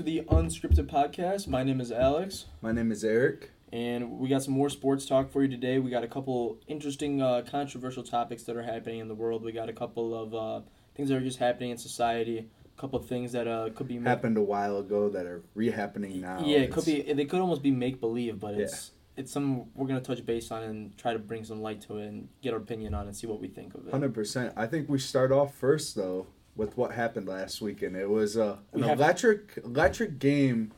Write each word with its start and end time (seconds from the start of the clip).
to 0.00 0.04
the 0.04 0.22
Unscripted 0.30 0.86
Podcast. 0.86 1.46
My 1.46 1.62
name 1.62 1.78
is 1.78 1.92
Alex, 1.92 2.46
My 2.62 2.72
name 2.72 2.90
is 2.90 3.04
Eric. 3.04 3.50
and 3.70 4.18
we 4.18 4.30
got 4.30 4.42
some 4.42 4.54
more 4.54 4.70
sports 4.70 5.04
talk 5.04 5.30
for 5.30 5.42
you 5.42 5.48
today. 5.48 5.78
We 5.78 5.90
got 5.90 6.02
a 6.02 6.08
couple 6.08 6.58
interesting, 6.66 7.20
uh, 7.20 7.42
controversial 7.46 8.02
topics 8.02 8.44
that 8.44 8.56
are 8.56 8.62
happening 8.62 9.00
in 9.00 9.08
the 9.08 9.14
world. 9.14 9.44
We 9.44 9.52
got 9.52 9.68
a 9.68 9.74
couple 9.74 10.14
of 10.14 10.34
uh, 10.34 10.66
things 10.94 11.10
that 11.10 11.16
are 11.16 11.20
just 11.20 11.38
happening 11.38 11.68
in 11.68 11.76
society. 11.76 12.48
A 12.78 12.80
couple 12.80 12.98
of 12.98 13.08
things 13.08 13.32
that 13.32 13.46
uh, 13.46 13.68
could 13.74 13.88
be 13.88 13.98
Happened 13.98 14.38
a 14.38 14.42
while 14.42 14.78
ago 14.78 15.10
that 15.10 15.26
are 15.26 15.42
re-happening 15.54 16.18
now. 16.22 16.40
Yeah, 16.46 16.60
it 16.60 16.72
could 16.72 16.86
be. 16.86 17.02
They 17.02 17.26
could 17.26 17.40
almost 17.40 17.62
be 17.62 17.70
make 17.70 18.00
believe, 18.00 18.40
but 18.40 18.54
it's 18.54 18.92
it's 19.18 19.30
some 19.30 19.66
we're 19.74 19.86
gonna 19.86 20.00
touch 20.00 20.24
base 20.24 20.50
on 20.50 20.62
and 20.62 20.96
try 20.96 21.12
to 21.12 21.18
bring 21.18 21.44
some 21.44 21.60
light 21.60 21.82
to 21.82 21.98
it 21.98 22.06
and 22.06 22.28
get 22.40 22.54
our 22.54 22.58
opinion 22.58 22.94
on 22.94 23.04
it 23.04 23.08
and 23.08 23.16
see 23.18 23.26
what 23.26 23.38
we 23.38 23.48
think 23.48 23.74
of 23.74 23.86
it. 23.86 23.90
Hundred 23.90 24.14
percent. 24.14 24.54
I 24.56 24.66
think 24.66 24.88
we 24.88 24.98
start 24.98 25.30
off 25.30 25.54
first 25.54 25.94
though 25.94 26.26
with 26.60 26.76
what 26.76 26.92
happened 26.92 27.26
last 27.26 27.62
weekend. 27.62 27.96
It 27.96 28.08
was 28.08 28.36
uh, 28.36 28.58
an 28.74 28.84
electric 28.84 29.58
electric 29.64 30.18
game. 30.18 30.72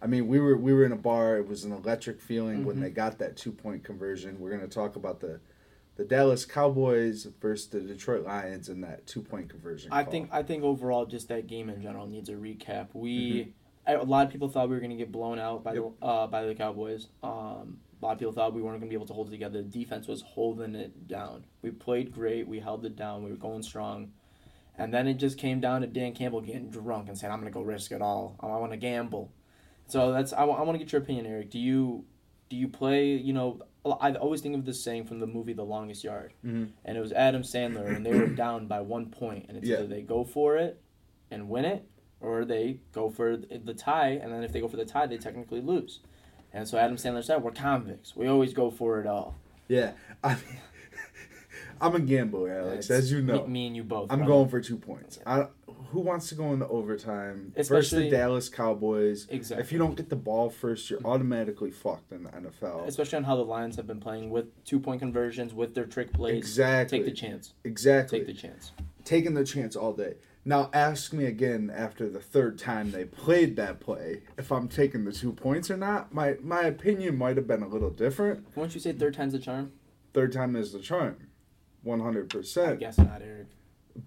I 0.00 0.06
mean, 0.06 0.26
we 0.28 0.40
were 0.40 0.56
we 0.56 0.72
were 0.72 0.84
in 0.84 0.92
a 0.92 0.96
bar. 0.96 1.36
It 1.36 1.46
was 1.46 1.64
an 1.64 1.72
electric 1.72 2.20
feeling 2.22 2.64
when 2.64 2.76
Mhm. 2.76 2.80
they 2.80 2.90
got 2.90 3.18
that 3.18 3.36
two 3.36 3.52
point 3.52 3.84
conversion. 3.84 4.40
We're 4.40 4.50
gonna 4.50 4.66
talk 4.66 4.96
about 4.96 5.20
the 5.20 5.40
the 5.96 6.04
Dallas 6.04 6.44
Cowboys 6.46 7.24
versus 7.40 7.68
the 7.68 7.80
Detroit 7.80 8.24
Lions 8.24 8.68
and 8.70 8.82
that 8.84 9.06
two 9.06 9.20
point 9.22 9.48
conversion. 9.50 9.92
I 9.92 10.02
call. 10.04 10.10
think 10.12 10.28
I 10.32 10.42
think 10.42 10.64
overall, 10.64 11.04
just 11.04 11.28
that 11.28 11.46
game 11.46 11.68
in 11.68 11.82
general 11.82 12.06
needs 12.06 12.30
a 12.30 12.34
recap. 12.34 12.88
We 12.94 13.12
Mm-hmm. 13.42 13.50
A 13.88 14.02
lot 14.02 14.26
of 14.26 14.32
people 14.32 14.48
thought 14.48 14.68
we 14.68 14.74
were 14.74 14.80
gonna 14.80 14.96
get 14.96 15.12
blown 15.12 15.38
out 15.38 15.62
by 15.62 15.74
Yep. 15.74 15.82
the 16.00 16.06
uh, 16.06 16.26
by 16.26 16.44
the 16.46 16.54
Cowboys. 16.56 17.06
Um, 17.22 17.78
a 18.02 18.04
lot 18.04 18.12
of 18.14 18.18
people 18.18 18.32
thought 18.32 18.52
we 18.52 18.60
weren't 18.62 18.80
gonna 18.80 18.88
be 18.90 18.96
able 18.96 19.06
to 19.06 19.12
hold 19.12 19.28
it 19.28 19.30
together. 19.30 19.62
The 19.62 19.68
defense 19.68 20.08
was 20.08 20.22
holding 20.22 20.74
it 20.74 21.06
down. 21.06 21.44
We 21.62 21.70
played 21.70 22.10
great. 22.12 22.48
We 22.48 22.58
held 22.58 22.84
it 22.84 22.96
down. 22.96 23.22
We 23.22 23.30
were 23.30 23.36
going 23.36 23.62
strong. 23.62 24.10
And 24.78 24.92
then 24.92 25.06
it 25.08 25.14
just 25.14 25.38
came 25.38 25.60
down 25.60 25.80
to 25.80 25.86
Dan 25.86 26.12
Campbell 26.12 26.40
getting 26.42 26.68
drunk 26.70 27.08
and 27.08 27.16
saying, 27.16 27.32
"I'm 27.32 27.38
gonna 27.40 27.50
go 27.50 27.62
risk 27.62 27.92
it 27.92 28.02
all. 28.02 28.36
I 28.40 28.46
want 28.46 28.72
to 28.72 28.76
gamble." 28.76 29.30
So 29.86 30.12
that's 30.12 30.32
I, 30.32 30.44
want 30.44 30.72
to 30.72 30.78
get 30.78 30.92
your 30.92 31.00
opinion, 31.02 31.26
Eric. 31.26 31.50
Do 31.50 31.58
you 31.58 32.04
do 32.50 32.56
you 32.56 32.68
play? 32.68 33.12
You 33.14 33.32
know, 33.32 33.60
I 34.00 34.12
always 34.14 34.40
think 34.40 34.54
of 34.54 34.64
this 34.64 34.82
saying 34.82 35.04
from 35.06 35.20
the 35.20 35.26
movie 35.26 35.52
The 35.52 35.64
Longest 35.64 36.02
Yard, 36.04 36.32
Mhm. 36.44 36.70
and 36.84 36.96
it 36.98 37.00
was 37.00 37.12
Adam 37.12 37.42
Sandler, 37.42 37.94
and 37.94 38.04
they 38.04 38.12
were 38.12 38.26
down 38.44 38.66
by 38.66 38.80
one 38.80 39.06
point, 39.06 39.46
and 39.48 39.56
it's 39.56 39.66
Yeah. 39.68 39.76
either 39.78 39.86
they 39.86 40.02
go 40.02 40.24
for 40.24 40.56
it 40.56 40.80
and 41.30 41.48
win 41.48 41.64
it, 41.64 41.84
or 42.20 42.44
they 42.44 42.80
go 42.92 43.08
for 43.10 43.36
the 43.36 43.74
tie, 43.74 44.10
and 44.10 44.32
then 44.32 44.42
if 44.42 44.52
they 44.52 44.60
go 44.60 44.68
for 44.68 44.76
the 44.76 44.84
tie, 44.84 45.06
they 45.06 45.18
technically 45.18 45.60
lose. 45.60 46.00
And 46.52 46.66
so 46.68 46.78
Adam 46.78 46.96
Sandler 46.96 47.22
said, 47.24 47.42
"We're 47.42 47.50
convicts. 47.52 48.14
We 48.16 48.26
always 48.26 48.52
go 48.52 48.70
for 48.70 49.00
it 49.00 49.06
all." 49.06 49.36
Yeah, 49.68 49.92
I 50.22 50.34
mean, 50.34 50.58
I'm 51.80 51.94
a 51.94 52.00
gambler, 52.00 52.50
Alex, 52.50 52.86
It's 52.86 52.90
as 52.90 53.12
you 53.12 53.22
know. 53.22 53.46
me, 53.46 53.52
me 53.52 53.66
and 53.68 53.76
you 53.76 53.84
both. 53.84 54.10
I'm 54.10 54.18
brother. 54.18 54.32
going 54.32 54.48
for 54.48 54.60
two 54.60 54.76
points. 54.76 55.18
I, 55.26 55.46
who 55.90 56.00
wants 56.00 56.28
to 56.30 56.34
go 56.34 56.52
into 56.52 56.66
overtime 56.68 57.52
versus 57.56 57.70
Especially- 57.70 58.10
the 58.10 58.16
Dallas 58.16 58.48
Cowboys? 58.48 59.26
Exactly. 59.30 59.64
If 59.64 59.72
you 59.72 59.78
don't 59.78 59.96
get 59.96 60.08
the 60.08 60.16
ball 60.16 60.50
first, 60.50 60.90
you're 60.90 60.98
mm-hmm. 60.98 61.08
automatically 61.08 61.70
fucked 61.70 62.12
in 62.12 62.24
the 62.24 62.30
NFL. 62.30 62.86
especially 62.86 63.18
on 63.18 63.24
how 63.24 63.36
the 63.36 63.44
Lions 63.44 63.76
have 63.76 63.86
been 63.86 64.00
playing 64.00 64.30
with 64.30 64.64
two 64.64 64.80
point 64.80 65.00
conversions, 65.00 65.54
with 65.54 65.74
their 65.74 65.86
trick 65.86 66.12
plays. 66.12 66.36
Exactly. 66.36 66.98
Take 66.98 67.06
the 67.06 67.14
chance. 67.14 67.54
Exactly. 67.64 68.18
Take 68.20 68.26
the 68.26 68.34
chance. 68.34 68.72
Taking 69.04 69.34
the 69.34 69.44
chance 69.44 69.76
all 69.76 69.92
day. 69.92 70.14
Now 70.44 70.70
ask 70.72 71.12
me 71.12 71.24
again 71.24 71.72
after 71.74 72.08
the 72.08 72.20
third 72.20 72.56
time 72.56 72.92
they 72.92 73.04
played 73.04 73.56
that 73.56 73.80
play 73.80 74.22
if 74.38 74.52
I'm 74.52 74.68
taking 74.68 75.04
the 75.04 75.12
two 75.12 75.32
points 75.32 75.72
or 75.72 75.76
not. 75.76 76.14
My 76.14 76.36
my 76.40 76.62
opinion 76.62 77.18
might 77.18 77.36
have 77.36 77.48
been 77.48 77.64
a 77.64 77.68
little 77.68 77.90
different. 77.90 78.46
Won't 78.56 78.72
you 78.72 78.80
say 78.80 78.92
third 78.92 79.14
time's 79.14 79.34
a 79.34 79.40
charm? 79.40 79.72
Third 80.14 80.32
time 80.32 80.54
is 80.54 80.72
the 80.72 80.78
charm. 80.78 81.16
One 81.86 82.00
hundred 82.00 82.34
I 82.58 82.74
guess 82.74 82.98
not, 82.98 83.22
Eric. 83.22 83.46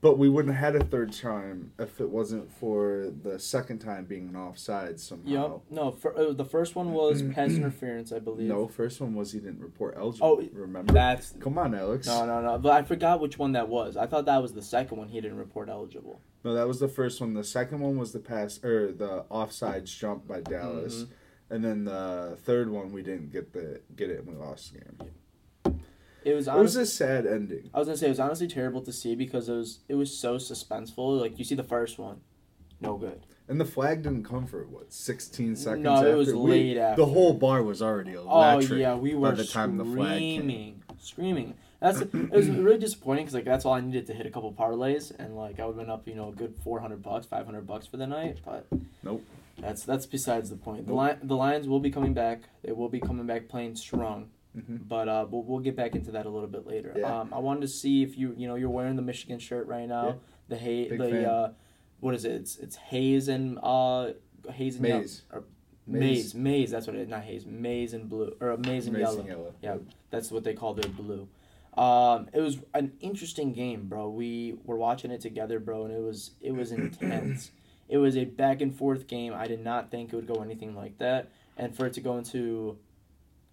But 0.02 0.20
we 0.20 0.30
wouldn't 0.30 0.54
have 0.54 0.74
had 0.76 0.82
a 0.82 0.86
third 0.86 1.14
time 1.14 1.72
if 1.80 2.00
it 2.00 2.10
wasn't 2.10 2.52
for 2.52 3.12
the 3.24 3.40
second 3.40 3.80
time 3.80 4.04
being 4.06 4.28
an 4.30 4.36
offside 4.36 5.00
somehow. 5.00 5.30
Yep. 5.32 5.62
No, 5.72 5.92
for, 5.92 6.16
uh, 6.16 6.34
the 6.34 6.46
first 6.46 6.76
one 6.76 6.92
was 6.94 7.24
pass 7.34 7.52
interference, 7.52 8.12
I 8.12 8.20
believe. 8.20 8.50
No, 8.50 8.68
first 8.68 9.02
one 9.02 9.16
was 9.16 9.32
he 9.32 9.40
didn't 9.40 9.62
report 9.62 9.96
eligible. 9.98 10.28
Oh, 10.28 10.48
remember? 10.54 10.94
That's 10.94 11.34
Come 11.40 11.58
on, 11.58 11.74
Alex. 11.74 12.06
no, 12.06 12.24
no, 12.26 12.42
no. 12.42 12.58
But 12.60 12.74
I 12.74 12.84
forgot 12.84 13.20
which 13.22 13.40
one 13.40 13.54
that 13.54 13.68
was. 13.70 13.98
I 13.98 14.06
thought 14.06 14.26
that 14.26 14.42
was 14.42 14.54
the 14.54 14.62
second 14.62 14.98
one. 14.98 15.08
He 15.08 15.22
didn't 15.22 15.38
report 15.38 15.70
eligible. 15.70 16.22
No, 16.44 16.54
that 16.54 16.68
was 16.68 16.80
the 16.80 16.88
first 16.90 17.20
one. 17.22 17.34
The 17.34 17.44
second 17.44 17.80
one 17.80 17.98
was 17.98 18.12
the 18.12 18.20
pass 18.20 18.64
or 18.64 18.92
the 18.92 19.24
offsides 19.32 19.86
jump 19.98 20.28
by 20.28 20.42
Dallas, 20.42 21.04
Mm-hmm. 21.04 21.54
and 21.56 21.64
then 21.66 21.86
the 21.86 22.38
third 22.44 22.70
one 22.70 22.92
we 22.92 23.02
didn't 23.02 23.32
get 23.32 23.54
the 23.54 23.82
get 23.96 24.10
it 24.12 24.20
and 24.20 24.28
we 24.28 24.36
lost 24.36 24.74
the 24.74 24.80
game. 24.82 25.12
It 26.24 26.34
was. 26.34 26.48
It 26.48 26.52
Honest, 26.52 26.78
was 26.78 26.90
a 26.90 26.92
sad 26.92 27.26
ending. 27.26 27.70
I 27.74 27.80
was 27.80 27.88
gonna 27.88 27.98
say 27.98 28.08
it 28.08 28.10
was 28.10 28.20
honestly 28.20 28.48
terrible 28.48 28.82
to 28.82 28.92
see 28.94 29.16
because 29.16 29.48
it 29.50 29.54
was 29.56 29.80
it 29.88 29.96
was 29.96 30.16
so 30.16 30.36
suspenseful. 30.36 31.20
Like 31.20 31.38
you 31.40 31.46
see 31.46 31.56
the 31.56 31.64
first 31.64 31.98
one, 32.00 32.22
no 32.82 32.98
good. 32.98 33.22
And 33.48 33.60
the 33.60 33.66
flag 33.66 34.04
didn't 34.04 34.26
come 34.26 34.46
for 34.46 34.64
what 34.66 34.92
sixteen 34.94 35.56
seconds. 35.56 35.84
No, 35.84 35.94
it 35.96 35.98
after? 35.98 36.18
was 36.18 36.28
We- 36.34 36.52
late 36.52 36.78
after. 36.78 37.02
The 37.02 37.08
whole 37.12 37.34
bar 37.34 37.64
was 37.64 37.82
already 37.82 38.16
Oh 38.18 38.60
yeah, 38.60 38.96
we 38.96 39.16
were 39.16 39.30
by 39.32 39.36
the 39.36 39.46
time 39.46 39.78
the 39.78 39.86
flag 39.86 40.20
came. 40.20 40.42
screaming, 40.42 40.84
screaming. 41.00 41.54
That's 41.80 42.02
it 42.02 42.14
was 42.30 42.50
really 42.50 42.78
disappointing 42.78 43.24
because 43.24 43.36
like 43.36 43.46
that's 43.46 43.64
all 43.66 43.74
I 43.74 43.80
needed 43.80 44.06
to 44.08 44.14
hit 44.14 44.26
a 44.26 44.30
couple 44.30 44.52
parlays 44.52 45.18
and 45.18 45.36
like 45.38 45.60
I 45.62 45.66
would 45.66 45.78
have 45.78 45.86
been 45.86 45.90
up 45.90 46.08
you 46.08 46.14
know 46.16 46.30
a 46.30 46.34
good 46.34 46.54
four 46.64 46.80
hundred 46.82 47.02
bucks, 47.02 47.26
five 47.26 47.46
hundred 47.46 47.66
bucks 47.66 47.88
for 47.88 47.96
the 47.98 48.06
night. 48.06 48.40
But 48.46 48.68
Nope. 49.02 49.24
that's 49.58 49.84
that's 49.86 50.06
besides 50.06 50.50
the 50.50 50.58
point. 50.58 50.86
The 50.88 50.94
Nope. 50.94 51.02
li- 51.22 51.28
the 51.28 51.36
Lions 51.38 51.68
will 51.70 51.80
be 51.80 51.90
coming 51.90 52.14
back. 52.14 52.42
They 52.64 52.74
will 52.74 52.90
be 52.90 53.00
coming 53.00 53.26
back 53.26 53.48
playing 53.48 53.78
strong. 53.78 54.30
Mhm. 54.58 54.88
But 54.88 55.08
uh, 55.08 55.26
we'll, 55.30 55.44
we'll 55.44 55.60
get 55.60 55.76
back 55.76 55.96
into 55.96 56.12
that 56.12 56.26
a 56.26 56.30
little 56.30 56.48
bit 56.50 56.66
later. 56.66 56.94
Yeah. 56.98 57.20
Um, 57.22 57.34
I 57.34 57.38
wanted 57.40 57.62
to 57.62 57.68
see 57.68 58.02
if 58.04 58.18
you 58.18 58.34
you 58.36 58.48
know 58.48 58.56
you're 58.56 58.70
wearing 58.70 58.96
the 58.96 59.02
Michigan 59.04 59.38
shirt 59.40 59.68
right 59.68 59.88
now. 59.88 60.08
Yeah. 60.08 60.14
The 60.50 60.58
hay 60.58 60.90
Big 60.90 61.00
the 61.00 61.32
uh, 61.32 61.52
what 62.00 62.16
is 62.16 62.26
it? 62.26 62.32
It's 62.32 62.58
it's 62.58 62.76
Hayes 62.76 63.28
and 63.28 63.60
uh 63.62 64.12
Hayes 64.52 64.78
and 64.78 64.88
yellow- 64.88 65.02
Maize. 65.02 65.22
or 65.32 65.44
Maize. 65.86 66.02
maize 66.02 66.36
maize. 66.36 66.72
That's 66.72 66.88
what 66.88 66.96
it 66.96 67.02
is. 67.04 67.08
Not 67.10 67.24
Hayes. 67.24 67.46
Maize 67.46 67.94
and 67.94 68.10
blue 68.10 68.36
or 68.42 68.58
maize 68.58 68.88
and 68.88 68.96
Amazing 68.96 69.26
yellow. 69.28 69.28
yellow. 69.28 69.54
Yeah, 69.62 69.78
that's 70.10 70.32
what 70.32 70.44
they 70.44 70.54
call 70.56 70.74
their 70.74 70.90
blue. 70.92 71.28
Um, 71.78 72.28
it 72.34 72.42
was 72.42 72.58
an 72.74 72.94
interesting 73.00 73.54
game, 73.54 73.88
bro. 73.88 74.10
We 74.10 74.56
were 74.66 74.78
watching 74.78 75.12
it 75.12 75.22
together, 75.22 75.60
bro, 75.60 75.86
and 75.86 75.94
it 75.94 76.02
was 76.02 76.32
it 76.42 76.54
was 76.54 76.72
intense. 76.72 77.52
it 77.88 77.98
was 78.00 78.18
a 78.18 78.26
back 78.26 78.62
and 78.62 78.76
forth 78.76 79.06
game. 79.08 79.34
I 79.34 79.46
did 79.48 79.64
not 79.64 79.92
think 79.92 80.12
it 80.12 80.16
would 80.16 80.28
go 80.28 80.42
anything 80.42 80.76
like 80.76 80.98
that, 80.98 81.30
and 81.58 81.76
for 81.76 81.86
it 81.86 81.94
to 81.94 82.02
go 82.02 82.18
into 82.18 82.78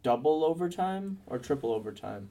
double 0.07 0.45
overtime 0.45 1.19
or 1.27 1.37
triple 1.39 1.73
overtime. 1.73 2.31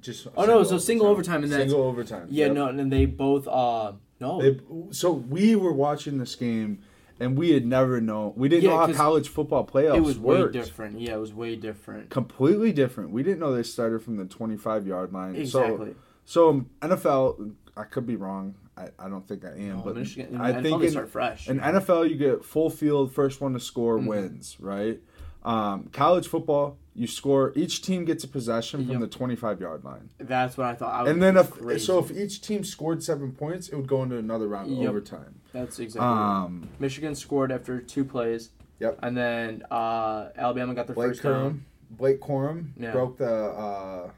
Just 0.00 0.28
Oh, 0.36 0.46
no, 0.46 0.62
so 0.62 0.78
single 0.78 1.08
overtime 1.08 1.42
and 1.42 1.50
then- 1.52 1.68
single 1.68 1.82
overtime. 1.82 2.28
Yeah, 2.30 2.46
Yep. 2.46 2.54
no, 2.54 2.66
and 2.68 2.78
then 2.78 2.88
they 2.88 3.04
both 3.06 3.48
uh 3.48 3.92
no. 4.20 4.40
They, 4.40 4.60
so 4.92 5.10
we 5.12 5.56
were 5.56 5.72
watching 5.72 6.18
this 6.18 6.36
game, 6.36 6.78
and 7.18 7.36
we 7.36 7.50
had 7.50 7.66
never 7.66 8.00
known. 8.00 8.34
We 8.36 8.48
didn't 8.48 8.64
Yeah, 8.64 8.70
know 8.70 8.76
how 8.86 8.92
college 8.92 9.28
football 9.28 9.66
playoffs 9.66 9.96
it 9.96 10.00
was 10.02 10.18
way 10.18 10.46
different. 10.52 11.00
Yeah, 11.00 11.14
it 11.14 11.20
was 11.20 11.34
way 11.34 11.56
different. 11.56 12.10
Completely 12.10 12.70
different. 12.72 13.10
We 13.10 13.22
didn't 13.22 13.40
know 13.40 13.52
they 13.54 13.62
started 13.64 14.02
from 14.02 14.16
the 14.16 14.24
twenty-five 14.26 14.86
yard 14.86 15.12
line. 15.12 15.34
Exactly. 15.34 15.94
So, 16.24 16.62
so 16.62 16.64
NFL, 16.88 17.52
I 17.76 17.84
could 17.84 18.06
be 18.06 18.14
wrong. 18.16 18.54
I, 18.76 18.88
I 18.98 19.08
don't 19.10 19.26
think 19.26 19.44
I 19.44 19.50
am, 19.58 19.78
No, 19.78 19.82
but 19.84 19.96
Michigan, 19.96 20.40
I 20.40 20.52
NFL, 20.52 20.62
think 20.62 20.82
in, 20.84 20.90
start 20.92 21.10
fresh. 21.10 21.48
in 21.50 21.58
NFL 21.60 22.08
you 22.08 22.16
get 22.16 22.44
full 22.44 22.70
field, 22.70 23.12
first 23.12 23.40
one 23.40 23.52
to 23.52 23.60
score 23.60 23.98
Mhm. 23.98 24.06
wins, 24.06 24.56
right? 24.60 25.00
Um, 25.42 25.88
college 25.92 26.28
football, 26.28 26.76
you 26.94 27.06
score. 27.06 27.52
Each 27.56 27.80
team 27.82 28.04
gets 28.04 28.24
a 28.24 28.28
possession 28.28 28.82
from 28.84 28.92
Yep. 28.92 29.00
the 29.00 29.06
twenty-five 29.08 29.60
yard 29.60 29.84
line, 29.84 30.10
That's 30.18 30.56
what 30.58 30.66
I 30.66 30.74
thought. 30.74 30.92
I 30.94 31.02
was 31.02 31.10
and 31.12 31.22
then 31.22 31.36
if 31.36 31.50
crazy. 31.50 31.84
so, 31.86 31.98
if 31.98 32.10
each 32.10 32.42
team 32.42 32.62
scored 32.64 33.02
seven 33.02 33.32
points, 33.32 33.68
it 33.68 33.76
would 33.76 33.86
go 33.88 34.02
into 34.02 34.16
another 34.18 34.48
round 34.48 34.70
of 34.70 34.78
Yep. 34.78 34.88
overtime. 34.90 35.40
that's 35.52 35.78
exactly. 35.78 36.06
right. 36.06 36.42
Um, 36.44 36.68
Michigan 36.78 37.14
scored 37.14 37.50
after 37.52 37.80
two 37.80 38.04
plays. 38.04 38.50
Yep. 38.80 38.98
And 39.02 39.16
then 39.16 39.62
uh, 39.70 40.28
Alabama 40.36 40.74
got 40.74 40.86
their 40.86 40.94
Blake 40.94 41.10
first 41.10 41.22
down. 41.22 41.64
Blake 41.90 42.20
Corum 42.20 42.68
Yeah. 42.78 42.92
broke 42.92 43.16
the 43.18 43.26
uh, 43.34 44.10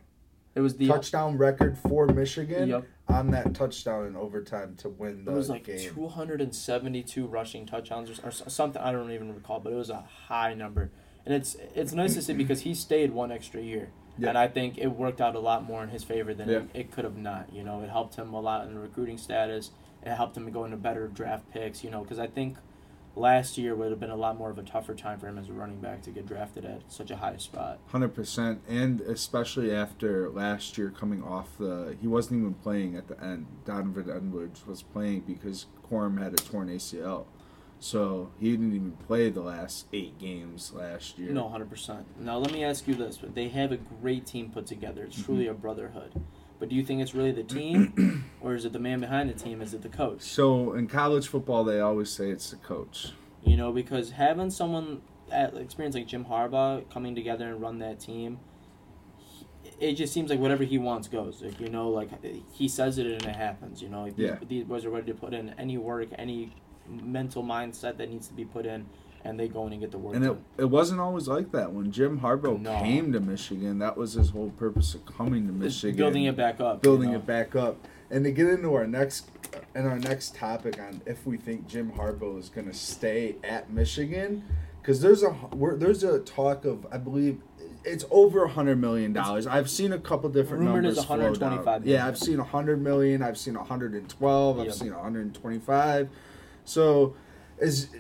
It 0.55 0.61
was 0.61 0.77
the 0.77 0.87
touchdown 0.89 1.39
record 1.39 1.79
for 1.79 2.07
Michigan 2.07 2.69
Yep. 2.69 2.85
on 3.09 3.31
that 3.31 3.55
touchdown 3.55 4.07
in 4.07 4.15
overtime 4.17 4.75
to 4.79 4.89
win 4.91 5.25
It 5.27 5.31
was 5.33 5.49
like 5.49 5.65
game. 5.65 5.79
272 5.79 7.27
rushing 7.27 7.65
touchdowns 7.67 8.11
or, 8.21 8.29
or 8.29 8.31
something. 8.31 8.81
I 8.83 8.93
don't 8.93 9.11
even 9.11 9.35
recall, 9.35 9.61
but 9.61 9.73
it 9.73 9.77
was 9.77 9.91
a 9.91 10.05
high 10.29 10.55
number. 10.55 10.91
And 11.25 11.35
it's 11.35 11.57
it's 11.75 11.93
nice 11.93 12.15
to 12.15 12.23
see 12.23 12.33
because 12.35 12.63
he 12.63 12.75
stayed 12.75 13.13
one 13.13 13.31
extra 13.31 13.61
year, 13.61 13.91
Yeah. 14.19 14.31
and 14.31 14.39
I 14.39 14.49
think 14.49 14.77
it 14.79 14.89
worked 14.89 15.21
out 15.21 15.35
a 15.37 15.41
lot 15.41 15.65
more 15.65 15.83
in 15.83 15.91
his 15.91 16.03
favor 16.03 16.35
than 16.35 16.49
Yeah. 16.49 16.57
it, 16.59 16.65
it 16.75 16.91
could 16.91 17.05
have 17.05 17.17
not. 17.17 17.53
You 17.53 17.63
know, 17.63 17.81
it 17.83 17.91
helped 17.91 18.17
him 18.17 18.33
a 18.35 18.41
lot 18.41 18.67
in 18.67 18.75
the 18.75 18.81
recruiting 18.81 19.19
status. 19.19 19.71
It 20.05 20.11
helped 20.15 20.37
him 20.37 20.51
go 20.51 20.65
into 20.65 20.77
better 20.77 21.07
draft 21.07 21.51
picks. 21.53 21.85
You 21.85 21.91
know, 21.91 22.01
because 22.03 22.19
I 22.19 22.27
think 22.27 22.57
last 23.15 23.57
year 23.59 23.75
would 23.77 23.91
have 23.91 24.01
been 24.01 24.11
a 24.11 24.17
lot 24.17 24.37
more 24.39 24.51
of 24.51 24.59
a 24.59 24.63
tougher 24.63 24.95
time 24.95 25.19
for 25.21 25.29
him 25.29 25.37
as 25.39 25.49
a 25.49 25.53
running 25.53 25.79
back 25.81 26.01
to 26.03 26.11
get 26.11 26.27
drafted 26.27 26.65
at 26.65 26.81
such 26.91 27.11
a 27.13 27.17
high 27.17 27.37
spot. 27.37 27.79
Hundred 27.89 28.15
percent, 28.15 28.61
and 28.69 29.01
especially 29.03 29.73
after 29.73 30.29
last 30.31 30.77
year 30.77 30.91
coming 30.91 31.23
off 31.23 31.57
the, 31.59 31.95
he 32.01 32.09
wasn't 32.09 32.41
even 32.41 32.55
playing 32.55 32.97
at 32.97 33.07
the 33.07 33.23
end. 33.23 33.47
Donovan 33.65 34.11
Edwards 34.11 34.67
was 34.67 34.83
playing 34.83 35.21
because 35.21 35.67
Corum 35.89 36.21
had 36.21 36.33
a 36.33 36.37
torn 36.37 36.69
ACL, 36.69 37.27
so 37.83 38.31
he 38.39 38.53
didn't 38.53 38.75
even 38.75 38.93
play 38.93 39.29
the 39.29 39.41
last 39.41 39.87
eight 39.93 40.17
games 40.17 40.73
last 40.73 41.19
year. 41.19 41.33
No, 41.33 41.49
hundred 41.49 41.69
percent. 41.69 42.07
Now 42.21 42.39
let 42.39 42.53
me 42.53 42.63
ask 42.63 42.87
you 42.87 42.95
this: 42.95 43.19
But 43.19 43.35
They 43.35 43.49
have 43.49 43.73
a 43.73 43.77
great 43.77 44.25
team 44.25 44.51
put 44.51 44.67
together. 44.67 45.03
It's 45.03 45.21
truly 45.21 45.45
mm-hmm. 45.45 45.55
a 45.57 45.59
brotherhood. 45.59 46.23
But 46.61 46.69
do 46.69 46.77
you 46.77 46.85
think 46.85 47.03
it's 47.03 47.13
really 47.13 47.33
the 47.33 47.43
team, 47.43 48.31
or 48.41 48.55
is 48.55 48.65
it 48.65 48.73
the 48.73 48.79
man 48.79 49.01
behind 49.01 49.29
the 49.29 49.35
team? 49.35 49.61
Is 49.61 49.75
it 49.75 49.83
the 49.83 49.89
coach? 49.89 50.23
So 50.23 50.75
in 50.75 50.87
college 50.87 51.27
football, 51.27 51.65
they 51.65 51.81
always 51.81 52.09
say 52.09 52.31
it's 52.31 52.51
the 52.51 52.57
coach. 52.57 53.15
You 53.43 53.57
know, 53.57 53.73
because 53.73 54.13
having 54.13 54.49
someone 54.51 55.03
at 55.33 55.57
experience 55.57 55.97
like 55.97 56.07
Jim 56.07 56.25
Harbaugh 56.25 56.89
coming 56.89 57.17
together 57.17 57.49
and 57.49 57.61
run 57.61 57.81
that 57.81 57.99
team, 57.99 58.39
it 59.81 59.95
just 59.95 60.13
seems 60.13 60.31
like 60.31 60.39
whatever 60.39 60.63
he 60.63 60.79
wants 60.79 61.09
goes. 61.09 61.43
Like 61.43 61.59
you 61.59 61.69
know, 61.69 61.89
like 61.89 62.11
he 62.53 62.69
says 62.69 62.99
it 62.99 63.07
and 63.07 63.25
it 63.25 63.35
happens. 63.35 63.83
You 63.83 63.89
know, 63.89 64.05
like, 64.05 64.15
Yeah. 64.17 64.37
these, 64.39 64.49
these 64.49 64.65
boys 64.65 64.85
are 64.85 64.91
ready 64.91 65.11
to 65.11 65.19
put 65.19 65.35
in 65.35 65.51
any 65.59 65.79
work, 65.79 66.11
any 66.17 66.53
mental 66.89 67.43
mindset 67.43 67.97
that 67.99 68.11
needs 68.11 68.29
to 68.29 68.35
be 68.35 68.45
put 68.45 68.67
in, 68.67 68.87
and 69.25 69.39
they 69.39 69.49
go 69.49 69.67
in 69.67 69.73
and 69.73 69.81
get 69.81 69.91
the 69.93 69.99
work 69.99 70.15
And 70.17 70.25
it, 70.25 70.29
done. 70.29 70.45
it 70.59 70.65
wasn't 70.71 71.01
always 71.01 71.29
like 71.29 71.53
that. 71.53 71.73
When 71.73 71.91
Jim 71.93 72.21
Harbaugh 72.21 72.61
No. 72.61 72.79
came 72.81 73.13
to 73.13 73.21
Michigan, 73.21 73.79
that 73.79 73.97
was 73.97 74.15
his 74.15 74.31
whole 74.31 74.51
purpose 74.51 74.95
of 74.95 75.05
coming 75.07 75.47
to 75.47 75.53
Michigan. 75.53 75.97
building 75.97 76.25
it 76.25 76.37
back 76.37 76.61
up. 76.61 76.83
building 76.83 77.09
you 77.11 77.15
know? 77.15 77.21
it 77.21 77.27
back 77.27 77.55
up. 77.57 77.77
And 78.11 78.25
to 78.25 78.31
get 78.33 78.47
into 78.49 78.75
our 78.75 78.87
next 78.87 79.31
and 79.75 79.87
our 79.87 79.99
next 79.99 80.35
topic 80.35 80.79
on 80.81 81.01
if 81.07 81.27
we 81.27 81.37
think 81.37 81.67
Jim 81.67 81.93
Harbaugh 81.93 82.39
is 82.39 82.49
going 82.49 82.67
to 82.67 82.75
stay 82.75 83.37
at 83.45 83.71
Michigan, 83.71 84.45
because 84.81 85.01
there's 85.01 85.23
a 85.23 85.31
we're, 85.55 85.77
there's 85.77 86.03
a 86.05 86.19
talk 86.19 86.65
of 86.65 86.87
I 86.93 86.99
believe 86.99 87.41
it's 87.85 88.05
over 88.11 88.45
a 88.45 88.49
hundred 88.49 88.81
million 88.81 89.13
dollars. 89.13 89.47
I've 89.47 89.71
seen 89.71 89.93
a 89.93 89.99
couple 89.99 90.29
different 90.31 90.63
Rumored 90.65 90.83
numbers. 90.85 90.99
is 90.99 91.05
float 91.05 91.21
125 91.21 91.69
out. 91.69 91.81
million. 91.83 91.99
Yeah, 92.01 92.07
I've 92.07 92.19
seen 92.19 92.39
a 92.39 92.45
hundred 92.45 92.83
million. 92.83 93.23
I've 93.23 93.39
seen 93.39 93.57
a 93.57 93.65
hundred 93.65 93.95
and 93.95 94.09
twelve. 94.09 94.59
I've 94.59 94.75
seen 94.75 94.93
a 94.93 95.01
hundred 95.03 95.23
and 95.27 95.35
twenty-five. 95.35 96.09
So. 96.65 97.17
Is 97.59 97.91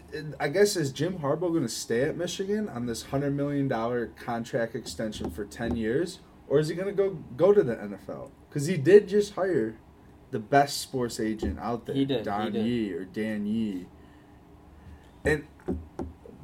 I 0.41 0.49
guess 0.49 0.75
is 0.75 0.91
Jim 0.91 1.21
Harbaugh 1.21 1.51
going 1.51 1.63
to 1.63 1.69
stay 1.69 2.03
at 2.03 2.17
Michigan 2.17 2.69
on 2.69 2.87
this 2.87 3.03
hundred 3.05 3.37
million 3.37 3.69
dollar 3.69 4.07
contract 4.17 4.75
extension 4.75 5.31
for 5.31 5.45
ten 5.45 5.77
years, 5.77 6.19
or 6.49 6.59
is 6.59 6.67
he 6.69 6.75
going 6.75 6.89
to 6.89 6.95
go 6.95 7.11
go 7.37 7.53
to 7.53 7.63
the 7.63 7.77
NFL? 7.77 8.31
Because 8.49 8.67
he 8.67 8.77
did 8.77 9.09
just 9.09 9.35
hire 9.35 9.77
the 10.33 10.41
best 10.41 10.81
sports 10.81 11.21
agent 11.21 11.61
out 11.61 11.87
there, 11.87 11.95
He 11.95 12.05
did, 12.05 12.19
he 12.21 12.25
Don 12.25 12.53
did. 12.53 12.67
Yee 12.67 12.93
or 12.93 13.05
Don 13.05 13.47
Yee. 13.47 13.87
And 15.25 15.47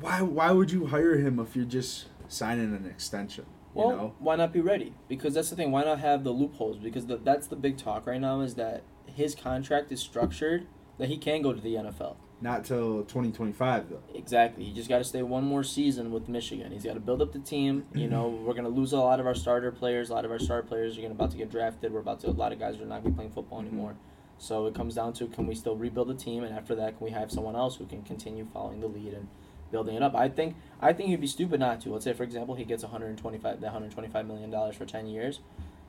why 0.00 0.22
why 0.22 0.52
would 0.52 0.70
you 0.70 0.86
hire 0.86 1.16
him 1.16 1.40
if 1.40 1.56
you're 1.56 1.64
just 1.64 2.06
signing 2.28 2.72
an 2.74 2.86
extension? 2.86 3.46
You 3.74 3.82
Well, 3.82 3.90
know, 3.96 4.14
why 4.20 4.36
not 4.36 4.52
be 4.52 4.60
ready? 4.60 4.94
Because 5.08 5.34
that's 5.34 5.50
the 5.50 5.56
thing. 5.56 5.72
Why 5.72 5.82
not 5.82 5.98
have 5.98 6.22
the 6.22 6.30
loopholes? 6.30 6.76
Because 6.76 7.06
the, 7.06 7.16
that's 7.16 7.48
the 7.48 7.56
big 7.56 7.78
talk 7.78 8.06
right 8.06 8.20
now 8.20 8.42
is 8.42 8.54
that 8.54 8.82
his 9.06 9.34
contract 9.34 9.90
is 9.90 10.00
structured 10.00 10.66
that 10.98 11.08
he 11.08 11.16
can 11.16 11.42
go 11.42 11.52
to 11.52 11.60
the 11.60 11.74
NFL. 11.74 12.16
not 12.40 12.64
till 12.64 13.02
2025 13.04 13.90
though. 13.90 13.98
Exactly. 14.14 14.62
He 14.64 14.72
just 14.72 14.88
got 14.88 14.98
to 14.98 15.04
stay 15.04 15.22
one 15.22 15.42
more 15.44 15.64
season 15.64 16.12
with 16.12 16.28
Michigan. 16.28 16.70
He's 16.70 16.84
got 16.84 16.94
to 16.94 17.00
build 17.00 17.20
up 17.20 17.32
the 17.32 17.40
team. 17.40 17.84
You 17.94 18.06
know, 18.08 18.28
we're 18.28 18.52
going 18.52 18.62
to 18.64 18.70
lose 18.70 18.92
a 18.92 18.98
lot 18.98 19.18
of 19.18 19.26
our 19.26 19.34
starter 19.34 19.72
players. 19.72 20.10
A 20.10 20.14
lot 20.14 20.24
of 20.24 20.30
our 20.30 20.38
star 20.38 20.62
players 20.62 20.96
are 20.96 21.00
going 21.00 21.10
about 21.12 21.32
to 21.32 21.36
get 21.36 21.50
drafted. 21.50 21.92
We're 21.92 21.98
about 22.00 22.20
to. 22.20 22.28
A 22.28 22.30
lot 22.30 22.52
of 22.52 22.60
guys 22.60 22.80
are 22.80 22.84
not 22.86 23.02
going 23.02 23.04
to 23.04 23.08
be 23.10 23.14
playing 23.16 23.30
football 23.32 23.58
Mhm. 23.60 23.66
anymore. 23.68 23.96
So 24.38 24.66
it 24.66 24.74
comes 24.74 24.94
down 24.94 25.14
to 25.14 25.26
can 25.26 25.48
we 25.48 25.56
still 25.56 25.74
rebuild 25.74 26.06
the 26.08 26.14
team, 26.14 26.44
and 26.44 26.54
after 26.54 26.76
that, 26.76 26.96
can 26.98 27.04
we 27.04 27.10
have 27.10 27.32
someone 27.32 27.56
else 27.56 27.74
who 27.76 27.86
can 27.86 28.02
continue 28.02 28.46
following 28.52 28.78
the 28.78 28.86
lead 28.86 29.14
and 29.14 29.26
building 29.72 29.96
it 29.96 30.02
up? 30.04 30.14
I 30.14 30.28
think 30.28 30.54
I 30.80 30.92
think 30.92 31.08
he'd 31.08 31.20
be 31.20 31.26
stupid 31.26 31.58
not 31.58 31.80
to. 31.80 31.90
Let's 31.90 32.04
say, 32.04 32.12
for 32.12 32.22
example, 32.22 32.54
he 32.54 32.64
gets 32.64 32.84
125 32.84 33.60
that 33.60 33.66
125 33.66 34.26
million 34.28 34.50
dollars 34.52 34.76
for 34.76 34.86
10 34.86 35.08
years. 35.08 35.40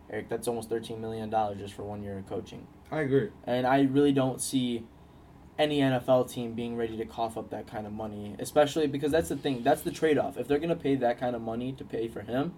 Eric, 0.10 0.30
that's 0.30 0.48
almost 0.48 0.68
13 0.70 1.00
million 1.00 1.30
dollars 1.30 1.60
just 1.60 1.76
for 1.76 1.84
one 1.84 2.02
year 2.02 2.18
of 2.18 2.28
coaching. 2.28 2.66
I 2.92 3.02
agree. 3.02 3.30
And 3.44 3.68
I 3.68 3.82
really 3.84 4.12
don't 4.14 4.42
see 4.42 4.88
any 5.60 5.80
NFL 5.82 6.32
team 6.32 6.54
being 6.54 6.76
ready 6.78 6.96
to 6.98 7.06
cough 7.06 7.38
up 7.38 7.50
that 7.52 7.68
kind 7.68 7.86
of 7.86 7.94
money, 7.94 8.36
especially 8.40 8.88
because 8.88 9.12
that's 9.12 9.30
the 9.30 9.36
thing. 9.36 9.62
That's 9.62 9.82
the 9.82 9.92
trade 9.92 10.18
off. 10.18 10.38
If 10.38 10.48
they're 10.48 10.58
going 10.58 10.70
to 10.70 10.76
pay 10.76 10.96
that 10.96 11.20
kind 11.20 11.36
of 11.36 11.42
money 11.42 11.74
to 11.74 11.84
pay 11.84 12.08
for 12.08 12.22
him, 12.22 12.54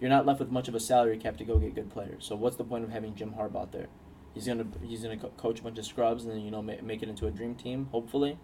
you're 0.00 0.10
not 0.10 0.26
left 0.26 0.40
with 0.40 0.50
much 0.50 0.66
of 0.66 0.74
a 0.74 0.80
salary 0.80 1.16
cap 1.16 1.36
to 1.38 1.44
go 1.44 1.58
get 1.58 1.74
good 1.74 1.90
players. 1.90 2.24
So 2.26 2.34
what's 2.34 2.56
the 2.56 2.64
point 2.64 2.84
of 2.84 2.90
having 2.90 3.14
Jim 3.14 3.32
Harbaugh 3.38 3.62
out 3.62 3.72
there? 3.72 3.86
He's 4.34 4.46
gonna 4.46 4.66
he's 4.82 5.02
gonna 5.02 5.16
co- 5.16 5.32
coach 5.36 5.60
a 5.60 5.62
bunch 5.62 5.78
of 5.78 5.84
scrubs 5.84 6.24
and 6.24 6.32
then 6.32 6.40
you 6.40 6.50
know 6.50 6.62
make, 6.62 6.82
make 6.82 7.02
it 7.02 7.08
into 7.08 7.26
a 7.26 7.30
dream 7.30 7.54
team. 7.56 7.88
Hopefully, 7.90 8.38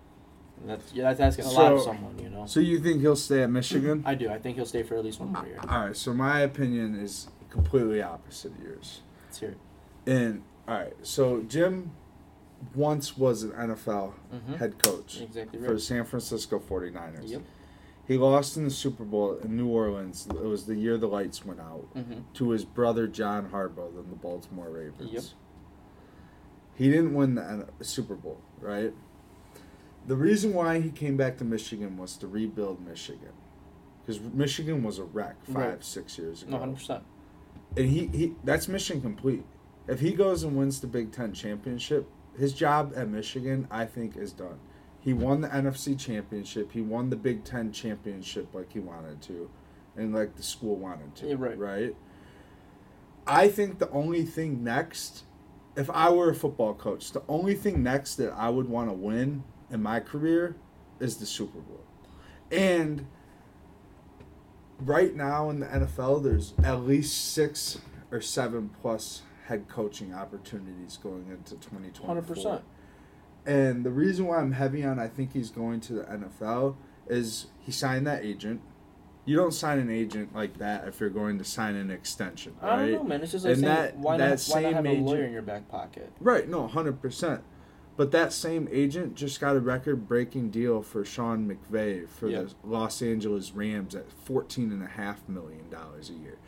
and 0.61 0.69
that's 0.71 0.93
yeah, 0.93 1.05
that's 1.05 1.21
asking 1.21 1.45
a 1.45 1.51
lot 1.51 1.73
of 1.73 1.79
So- 1.81 1.87
someone. 1.87 2.19
You 2.19 2.29
know, 2.29 2.47
So 2.47 2.61
you 2.61 2.79
think 2.81 3.01
he'll 3.01 3.15
stay 3.17 3.43
at 3.45 3.51
Michigan? 3.51 4.03
I 4.05 4.15
do. 4.17 4.29
I 4.29 4.39
think 4.39 4.57
he'll 4.57 4.67
stay 4.67 4.83
for 4.83 4.97
at 4.97 5.05
least 5.05 5.21
one 5.21 5.33
more 5.33 5.47
year. 5.47 5.59
All 5.69 5.87
right. 5.87 5.97
So 5.97 6.13
my 6.13 6.41
opinion 6.41 6.97
is 6.97 7.29
completely 7.51 8.03
opposite 8.03 8.53
of 8.53 8.61
yours. 8.63 9.01
Let's 9.27 9.39
hear 9.39 9.51
it. 9.51 9.59
And 10.11 10.43
all 10.69 10.75
right, 10.75 10.95
so 11.03 11.43
Jim 11.43 11.93
once 12.75 13.17
was 13.19 13.43
an 13.43 13.53
NFL 13.53 14.15
Mhm. 14.33 14.57
head 14.57 14.83
coach 14.83 15.21
Exactly 15.21 15.59
for 15.61 15.73
right. 15.73 15.81
San 15.81 16.05
Francisco 16.05 16.59
49ers. 16.59 17.31
Yep. 17.31 17.43
He 18.09 18.17
lost 18.17 18.57
in 18.57 18.65
the 18.65 18.71
Super 18.71 19.05
Bowl 19.05 19.35
in 19.39 19.57
New 19.57 19.67
Orleans. 19.69 20.27
It 20.31 20.43
was 20.45 20.67
the 20.67 20.77
year 20.77 20.97
the 20.97 21.09
lights 21.09 21.45
went 21.45 21.61
out 21.61 21.89
hmm 21.93 22.21
to 22.35 22.51
his 22.51 22.65
brother 22.65 23.07
John 23.07 23.51
Harbaugh 23.51 23.95
than 23.95 24.11
the 24.11 24.17
Baltimore 24.17 24.71
Ravens. 24.71 25.13
Yep. 25.13 25.23
He 26.75 26.91
didn't 26.91 27.15
win 27.15 27.35
the 27.37 27.67
Super 27.83 28.15
Bowl, 28.15 28.39
right? 28.61 28.93
The 30.07 30.17
reason 30.17 30.55
why 30.55 30.81
he 30.81 30.91
came 30.91 31.17
back 31.17 31.37
to 31.39 31.45
Michigan 31.45 31.97
was 31.97 32.17
to 32.19 32.27
rebuild 32.29 32.81
Michigan. 32.87 33.33
Because 34.05 34.21
Michigan 34.21 34.83
was 34.85 34.99
a 34.99 35.05
wreck 35.05 35.35
five, 35.47 35.57
Right. 35.57 35.85
six 35.85 36.17
years 36.19 36.43
ago. 36.43 36.59
Hundred 36.59 36.77
percent. 36.77 37.03
and 37.77 37.89
he, 37.89 38.07
he 38.07 38.35
that's 38.45 38.69
mission 38.69 39.01
complete. 39.01 39.45
If 39.89 40.01
he 40.01 40.13
goes 40.15 40.43
and 40.45 40.57
wins 40.57 40.81
the 40.81 40.87
Big 40.87 41.11
Ten 41.13 41.33
championship, 41.33 42.09
his 42.39 42.53
job 42.53 42.93
at 42.97 43.09
Michigan, 43.09 43.67
I 43.71 43.85
think, 43.87 44.17
is 44.17 44.33
done. 44.33 44.59
He 45.01 45.13
won 45.13 45.41
the 45.41 45.49
NFC 45.49 45.99
championship. 45.99 46.73
He 46.73 46.83
won 46.83 47.11
the 47.11 47.17
Big 47.17 47.45
Ten 47.45 47.73
championship 47.73 48.55
like 48.55 48.73
he 48.73 48.81
wanted 48.81 49.23
to, 49.23 49.51
and 49.97 50.15
like 50.15 50.37
the 50.37 50.43
school 50.43 50.77
wanted 50.77 51.15
to. 51.17 51.29
Yeah, 51.29 51.37
right. 51.39 51.59
Right. 51.59 51.97
I 53.27 53.49
think 53.49 53.79
the 53.79 53.91
only 53.91 54.25
thing 54.25 54.63
next, 54.63 55.25
if 55.77 55.91
I 55.91 56.11
were 56.11 56.31
a 56.31 56.35
football 56.35 56.75
coach, 56.75 57.13
the 57.13 57.23
only 57.29 57.55
thing 57.55 57.83
next 57.83 58.17
that 58.17 58.33
I 58.33 58.49
would 58.51 58.69
want 58.69 58.89
to 58.89 58.95
win 58.95 59.45
in 59.71 59.83
my 59.83 60.01
career 60.01 60.57
is 61.01 61.17
the 61.17 61.27
Super 61.27 61.59
Bowl, 61.59 61.85
and 62.51 63.07
right 64.81 65.15
now 65.15 65.51
in 65.51 65.61
the 65.61 65.67
NFL, 65.67 66.23
there's 66.23 66.55
at 66.63 66.81
least 66.81 67.33
six 67.33 67.79
or 68.11 68.21
seven 68.21 68.71
plus 68.81 69.23
head 69.47 69.69
coaching 69.69 70.13
opportunities 70.13 70.97
going 71.03 71.27
into 71.31 71.55
2024. 71.55 72.07
Hundred 72.07 72.27
percent. 72.27 72.63
And 73.45 73.85
the 73.85 73.91
reason 73.91 74.27
why 74.27 74.39
I'm 74.39 74.53
heavy 74.53 74.85
on 74.85 74.99
I 74.99 75.07
think 75.07 75.33
he's 75.33 75.51
going 75.51 75.81
to 75.83 75.93
the 75.95 76.03
NFL 76.05 76.75
is 77.09 77.47
he 77.61 77.71
signed 77.71 78.07
that 78.07 78.25
agent. 78.25 78.61
You 79.25 79.37
don't 79.37 79.53
sign 79.55 79.79
an 79.79 79.91
agent 79.91 80.35
like 80.35 80.59
that 80.59 80.87
if 80.89 81.01
you're 81.01 81.11
going 81.11 81.39
to 81.39 81.45
sign 81.45 81.75
an 81.77 81.91
extension, 81.91 82.55
right? 82.61 82.73
I 82.73 82.77
don't 82.83 82.93
know, 82.93 83.03
man. 83.05 83.23
It's 83.23 83.33
just 83.33 83.45
like 83.45 83.55
And 83.55 83.63
saying, 83.63 83.75
that- 83.75 83.97
why 83.99 84.17
that 84.17 84.29
not? 84.29 84.55
Why 84.55 84.63
not 84.63 84.69
same 84.69 84.75
have 84.75 84.87
a 84.87 84.93
lawyer 85.01 85.25
in 85.25 85.33
your 85.33 85.43
back 85.43 85.69
pocket? 85.69 86.13
Right, 86.21 86.49
no, 86.49 86.67
100%. 86.69 87.41
But 87.97 88.11
that 88.13 88.33
same 88.33 88.69
agent 88.71 89.15
just 89.15 89.41
got 89.41 89.57
a 89.57 89.61
record 89.61 90.07
breaking 90.07 90.51
deal 90.51 90.83
for 90.83 91.05
Sean 91.05 91.49
McVay 91.49 92.07
for 92.09 92.29
Yeah. 92.29 92.43
the 92.43 92.55
Los 92.63 93.01
Angeles 93.01 93.53
Rams 93.53 93.95
at 93.95 94.07
$14.5 94.27 95.29
million 95.29 95.65
a 95.73 96.13
year. 96.13 96.39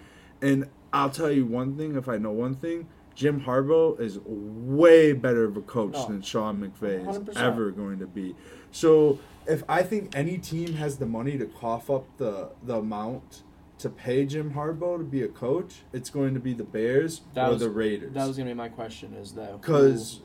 And 0.42 0.68
I'll 0.92 1.10
tell 1.10 1.30
you 1.30 1.44
one 1.46 1.76
thing 1.76 1.96
if 1.96 2.08
I 2.08 2.16
know 2.18 2.30
one 2.30 2.54
thing 2.54 2.88
Jim 3.14 3.40
Harbaugh 3.40 3.98
is 4.00 4.18
way 4.24 5.12
better 5.12 5.44
of 5.44 5.56
a 5.56 5.60
coach 5.62 5.94
No. 5.94 6.06
than 6.06 6.22
Sean 6.22 6.58
McVay 6.58 7.00
is 7.08 7.18
100%. 7.18 7.36
ever 7.36 7.70
going 7.72 7.98
to 7.98 8.06
be. 8.06 8.36
So 8.70 9.18
if 9.46 9.64
I 9.68 9.82
think 9.82 10.16
any 10.16 10.38
team 10.38 10.74
has 10.74 10.98
the 10.98 11.06
money 11.06 11.36
to 11.38 11.46
cough 11.46 11.90
up 11.90 12.04
the, 12.18 12.50
the 12.62 12.76
amount 12.76 13.42
to 13.78 13.88
pay 13.90 14.24
Jim 14.24 14.52
Harbaugh 14.54 14.98
to 14.98 15.04
be 15.04 15.22
a 15.22 15.28
coach, 15.28 15.82
it's 15.92 16.10
going 16.10 16.34
to 16.34 16.40
be 16.40 16.52
the 16.52 16.64
Bears 16.64 17.22
That 17.34 17.48
or 17.48 17.52
was- 17.54 17.60
the 17.62 17.70
Raiders 17.70 18.12
That 18.14 18.26
was 18.28 18.36
gonna 18.36 18.50
be 18.50 18.54
my 18.54 18.68
question. 18.68 19.14
Is 19.14 19.32
that 19.32 19.50
who- 19.50 19.58
because 19.58 20.20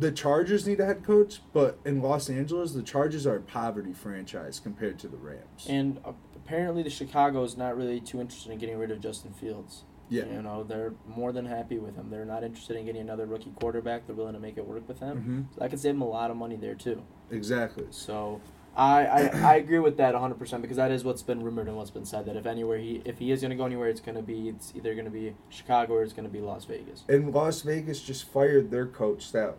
the 0.00 0.10
Chargers 0.10 0.66
need 0.66 0.80
a 0.80 0.84
head 0.86 1.04
coach, 1.04 1.40
but 1.52 1.78
in 1.84 2.02
Los 2.02 2.28
Angeles, 2.28 2.72
the 2.72 2.82
Chargers 2.82 3.24
are 3.28 3.36
a 3.36 3.40
poverty 3.40 3.92
franchise 3.92 4.58
compared 4.58 4.98
to 4.98 5.06
the 5.08 5.16
Rams. 5.16 5.66
and 5.68 5.98
uh, 6.04 6.10
apparently 6.44 6.82
the 6.82 6.90
Chicago 6.90 7.42
is 7.44 7.56
not 7.56 7.76
really 7.76 8.00
too 8.00 8.20
interested 8.20 8.52
in 8.52 8.58
getting 8.58 8.76
rid 8.78 8.90
of 8.90 9.00
Justin 9.00 9.32
Fields. 9.32 9.84
yeah, 10.08 10.24
You 10.26 10.42
know, 10.42 10.62
they're 10.64 10.92
more 11.06 11.32
than 11.32 11.46
happy 11.46 11.78
with 11.78 11.96
him. 11.96 12.10
They're 12.10 12.24
not 12.26 12.44
interested 12.44 12.76
in 12.76 12.84
getting 12.84 13.00
another 13.00 13.26
rookie 13.26 13.52
quarterback. 13.56 14.06
They're 14.06 14.14
willing 14.16 14.34
to 14.34 14.40
make 14.40 14.58
it 14.58 14.66
work 14.66 14.86
with 14.86 15.00
him. 15.00 15.18
hmm 15.18 15.42
So 15.54 15.60
that 15.60 15.70
could 15.70 15.80
save 15.80 15.94
him 15.94 16.02
a 16.02 16.08
lot 16.08 16.30
of 16.30 16.36
money 16.36 16.56
there 16.56 16.74
too. 16.74 17.02
exactly. 17.30 17.86
So 17.90 18.40
I, 18.76 19.06
I, 19.06 19.20
I 19.52 19.54
agree 19.54 19.78
with 19.78 19.96
that 19.98 20.14
100% 20.14 20.60
because 20.60 20.76
that 20.76 20.90
is 20.90 21.04
what's 21.04 21.22
been 21.22 21.42
rumored 21.42 21.68
and 21.68 21.76
what's 21.76 21.90
been 21.90 22.04
said 22.04 22.26
that 22.26 22.36
if 22.36 22.44
anywhere 22.44 22.78
he 22.78 23.00
if 23.04 23.18
he 23.18 23.30
is 23.30 23.40
going 23.40 23.50
to 23.50 23.56
go 23.56 23.64
anywhere 23.64 23.88
it's 23.88 24.00
going 24.00 24.16
to 24.16 24.22
be 24.22 24.48
it's 24.48 24.72
either 24.76 24.94
going 24.94 25.04
to 25.04 25.12
be 25.12 25.34
Chicago 25.48 25.94
or 25.94 26.02
it's 26.02 26.12
going 26.12 26.26
to 26.26 26.32
be 26.32 26.40
Las 26.40 26.64
Vegas. 26.64 27.04
And 27.08 27.32
Las 27.32 27.62
Vegas 27.62 28.02
just 28.02 28.24
fired 28.28 28.70
their 28.70 28.86
coach. 28.86 29.32
That 29.32 29.54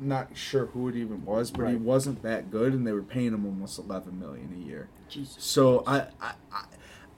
I'm 0.00 0.06
not 0.08 0.36
sure 0.36 0.66
who 0.66 0.88
it 0.88 0.94
even 0.96 1.24
was, 1.24 1.50
but 1.50 1.68
he 1.70 1.76
wasn't 1.76 2.22
that 2.22 2.50
good, 2.52 2.72
and 2.74 2.86
they 2.86 2.92
were 2.92 3.02
paying 3.02 3.32
him 3.34 3.44
almost 3.44 3.78
11 3.80 4.16
million 4.20 4.52
a 4.54 4.64
year. 4.68 4.88
Jesus. 5.08 5.42
So 5.42 5.82
I. 5.86 5.98
I, 6.20 6.32
I 6.52 6.64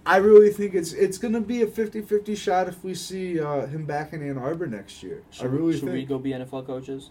I 0.06 0.16
really 0.16 0.50
think 0.50 0.75
it's 0.75 0.94
it's 0.94 1.18
gonna 1.18 1.42
be 1.42 1.61
a 1.61 1.66
50-50 1.66 2.35
shot 2.35 2.68
if 2.68 2.82
we 2.82 2.94
see 2.94 3.38
uh, 3.38 3.66
him 3.66 3.85
back 3.85 4.14
in 4.14 4.26
Ann 4.26 4.38
Arbor 4.38 4.66
next 4.66 5.02
year. 5.02 5.23
Should, 5.30 5.42
I 5.42 5.49
really 5.50 5.75
should 5.75 5.82
think. 5.82 5.92
we 5.92 6.04
go 6.06 6.18
be 6.18 6.30
NFL 6.30 6.66
coaches? 6.66 7.11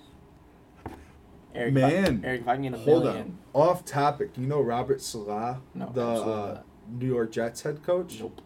Eric, 1.54 1.76
if 1.76 1.84
I- 1.84 1.90
Man, 1.90 2.22
Eric, 2.26 2.42
if 2.42 2.48
I 2.48 2.54
can 2.56 2.64
get 2.64 2.74
a 2.74 2.78
Hold 2.78 3.04
million, 3.06 3.38
on. 3.54 3.62
Off 3.62 3.86
topic. 3.86 4.32
You 4.38 4.48
know 4.48 4.60
Robert 4.62 5.02
Saleh, 5.02 5.58
No, 5.76 5.92
the 5.94 6.02
uh. 6.06 6.62
New 6.92 7.06
York 7.08 7.32
Jets 7.32 7.62
head 7.62 7.84
coach. 7.84 8.20
nope. 8.20 8.42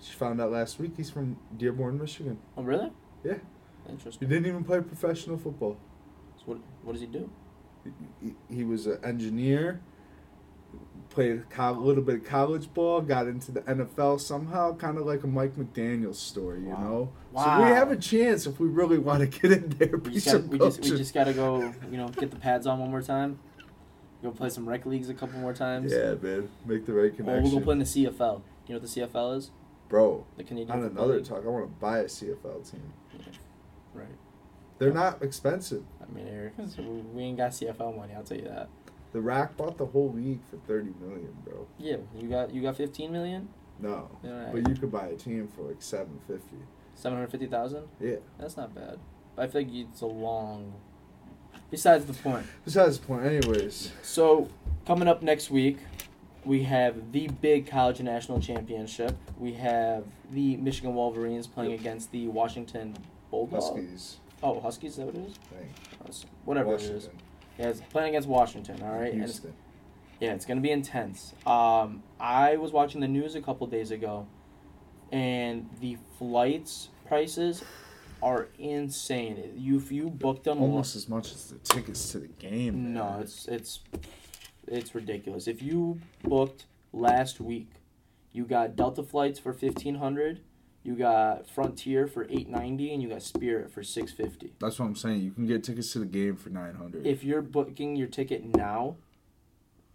She 0.00 0.12
found 0.14 0.40
out 0.42 0.52
last 0.52 0.78
week 0.78 0.92
he's 0.96 1.10
from 1.10 1.38
Dearborn, 1.56 1.98
Michigan. 1.98 2.38
Oh 2.56 2.62
really? 2.62 2.92
Yeah. 3.24 3.38
Interesting. 3.88 4.28
He 4.28 4.34
didn't 4.34 4.46
even 4.46 4.62
play 4.62 4.80
professional 4.82 5.38
football. 5.38 5.78
So 6.36 6.42
what 6.44 6.58
what 6.82 6.92
does 6.92 7.00
he 7.00 7.06
do? 7.08 7.30
He, 7.84 7.90
he, 8.48 8.56
he 8.56 8.64
was 8.64 8.86
an 8.86 8.98
engineer. 9.02 9.80
Played 11.10 11.42
a 11.58 11.72
little 11.72 12.02
bit 12.02 12.16
of 12.16 12.24
college 12.24 12.72
ball, 12.74 13.00
got 13.00 13.26
into 13.26 13.50
the 13.52 13.60
NFL 13.62 14.20
somehow, 14.20 14.74
kind 14.76 14.98
of 14.98 15.06
like 15.06 15.24
a 15.24 15.26
Mike 15.26 15.56
McDaniel 15.56 16.14
story, 16.14 16.60
you 16.60 16.68
Wow. 16.68 16.80
know. 16.82 17.12
Wow. 17.32 17.58
So 17.58 17.64
we 17.64 17.70
have 17.70 17.90
a 17.90 17.96
chance 17.96 18.46
if 18.46 18.60
we 18.60 18.68
really 18.68 18.98
want 18.98 19.20
to 19.20 19.26
get 19.40 19.52
in 19.52 19.68
there. 19.70 19.96
We 19.96 20.12
just, 20.12 20.26
got, 20.26 20.32
some 20.32 20.48
we, 20.48 20.58
just, 20.58 20.80
we 20.80 20.90
just 20.90 21.14
gotta 21.14 21.32
go, 21.32 21.72
you 21.90 21.96
know, 21.96 22.08
get 22.08 22.30
the 22.30 22.36
pads 22.38 22.66
on 22.66 22.78
one 22.78 22.90
more 22.90 23.02
time. 23.02 23.38
Go 24.22 24.30
play 24.32 24.48
some 24.50 24.68
rec 24.68 24.84
leagues 24.86 25.08
a 25.08 25.14
couple 25.14 25.38
more 25.38 25.54
times. 25.54 25.92
yeah, 25.92 26.14
man, 26.20 26.48
make 26.66 26.84
the 26.86 26.92
right 26.92 27.14
connection. 27.14 27.38
Or 27.38 27.42
we'll 27.42 27.58
go 27.60 27.64
play 27.64 27.72
in 27.74 27.78
the 27.78 27.84
CFL. 27.84 28.42
You 28.66 28.74
know 28.74 28.80
what 28.80 28.82
the 28.82 29.00
CFL 29.00 29.36
is? 29.36 29.50
bro. 29.88 30.26
The 30.36 30.44
Canadian 30.44 30.78
On 30.80 30.84
another 30.84 31.14
League. 31.16 31.24
talk, 31.24 31.42
I 31.44 31.48
want 31.48 31.64
to 31.64 31.80
buy 31.80 32.00
a 32.00 32.04
CFL 32.04 32.70
team. 32.70 32.92
Right. 33.94 34.06
They're 34.78 34.92
not 34.92 35.22
expensive. 35.22 35.82
I 36.02 36.12
mean, 36.12 37.04
we 37.14 37.22
ain't 37.22 37.38
got 37.38 37.52
CFL 37.52 37.96
money. 37.96 38.12
I'll 38.14 38.22
tell 38.22 38.36
you 38.36 38.44
that. 38.44 38.68
The 39.12 39.20
Rock 39.20 39.56
bought 39.56 39.78
the 39.78 39.86
whole 39.86 40.12
league 40.12 40.40
for 40.50 40.56
thirty 40.66 40.90
million, 41.00 41.34
bro. 41.44 41.66
Yeah, 41.78 41.96
you 42.16 42.28
got 42.28 42.52
you 42.54 42.60
got 42.62 42.76
fifteen 42.76 43.10
million, 43.12 43.48
No, 43.80 44.08
Alright. 44.24 44.52
but 44.52 44.68
you 44.68 44.74
could 44.74 44.92
buy 44.92 45.06
a 45.08 45.16
team 45.16 45.48
for 45.48 45.62
like 45.62 45.80
seven 45.80 46.20
fifty. 46.26 46.56
seven 46.94 47.16
hundred 47.18 47.30
fifty 47.30 47.46
thousand. 47.46 47.84
Yeah. 48.00 48.16
That's 48.38 48.56
not 48.56 48.74
bad. 48.74 48.98
But 49.34 49.42
I 49.44 49.46
feel 49.48 49.62
like 49.62 49.70
it's 49.74 50.00
a 50.02 50.06
long. 50.06 50.74
Besides 51.70 52.04
the 52.06 52.12
point. 52.14 52.46
Besides 52.64 52.98
the 52.98 53.06
point, 53.06 53.24
anyways. 53.24 53.92
So 54.02 54.48
coming 54.86 55.08
up 55.08 55.22
next 55.22 55.50
week, 55.50 55.78
we 56.44 56.62
have 56.64 57.12
the 57.12 57.28
big 57.28 57.66
college 57.66 58.00
national 58.00 58.40
championship. 58.40 59.16
We 59.38 59.52
have 59.54 60.04
the 60.30 60.56
Michigan 60.58 60.94
Wolverines 60.94 61.46
playing 61.46 61.72
Yep. 61.72 61.80
against 61.80 62.10
the 62.12 62.28
Washington 62.28 62.94
Bulldogs. 63.30 63.64
Huskies. 63.66 64.16
Oh, 64.42 64.60
Huskies. 64.60 64.92
Is 64.92 64.96
that 64.98 65.06
what 65.06 65.14
it 65.16 65.30
is? 66.08 66.24
Whatever 66.44 66.74
it 66.74 66.82
is. 66.82 67.08
Yeah, 67.58 67.68
it's 67.68 67.80
playing 67.80 68.10
against 68.10 68.28
Washington. 68.28 68.82
All 68.82 68.92
right. 68.98 69.12
And 69.12 69.22
it's- 69.22 69.40
Yeah, 70.20 70.32
it's 70.34 70.46
gonna 70.46 70.60
be 70.60 70.70
intense. 70.70 71.32
Um, 71.46 72.02
I 72.18 72.56
was 72.56 72.72
watching 72.72 73.00
the 73.00 73.08
news 73.08 73.34
a 73.36 73.40
couple 73.40 73.66
days 73.68 73.90
ago, 73.92 74.26
and 75.12 75.68
the 75.80 75.96
flights 76.18 76.88
prices 77.06 77.62
are 78.22 78.48
insane. 78.58 79.52
You 79.56 79.76
if 79.76 79.92
you 79.92 80.10
booked 80.10 80.44
them 80.44 80.60
Almost 80.60 80.96
as 80.96 81.08
much 81.08 81.30
as 81.32 81.46
the 81.50 81.58
tickets 81.58 82.10
to 82.12 82.18
the 82.18 82.26
game. 82.28 82.92
no, 82.92 83.04
man. 83.10 83.22
it's 83.22 83.46
it's 83.46 83.80
it's 84.66 84.94
ridiculous. 84.94 85.46
If 85.46 85.62
you 85.62 86.00
booked 86.24 86.66
last 86.92 87.40
week, 87.40 87.70
you 88.32 88.44
got 88.44 88.74
Delta 88.76 89.02
flights 89.04 89.38
for 89.38 89.52
fifteen 89.52 89.94
hundred, 89.96 90.40
you 90.88 90.94
got 90.94 91.46
Frontier 91.46 92.06
for 92.06 92.26
eight 92.30 92.48
ninety, 92.48 92.94
and 92.94 93.02
you 93.02 93.10
got 93.10 93.22
Spirit 93.22 93.70
for 93.70 93.82
six 93.82 94.10
fifty. 94.10 94.54
That's 94.58 94.78
what 94.78 94.86
I'm 94.86 94.96
saying. 94.96 95.20
You 95.20 95.32
can 95.32 95.46
get 95.46 95.62
tickets 95.62 95.92
to 95.92 95.98
the 95.98 96.06
game 96.06 96.34
for 96.34 96.48
nine 96.48 96.76
hundred. 96.76 97.06
If 97.06 97.22
you're 97.22 97.42
booking 97.42 97.94
your 97.94 98.08
ticket 98.08 98.42
now, 98.56 98.96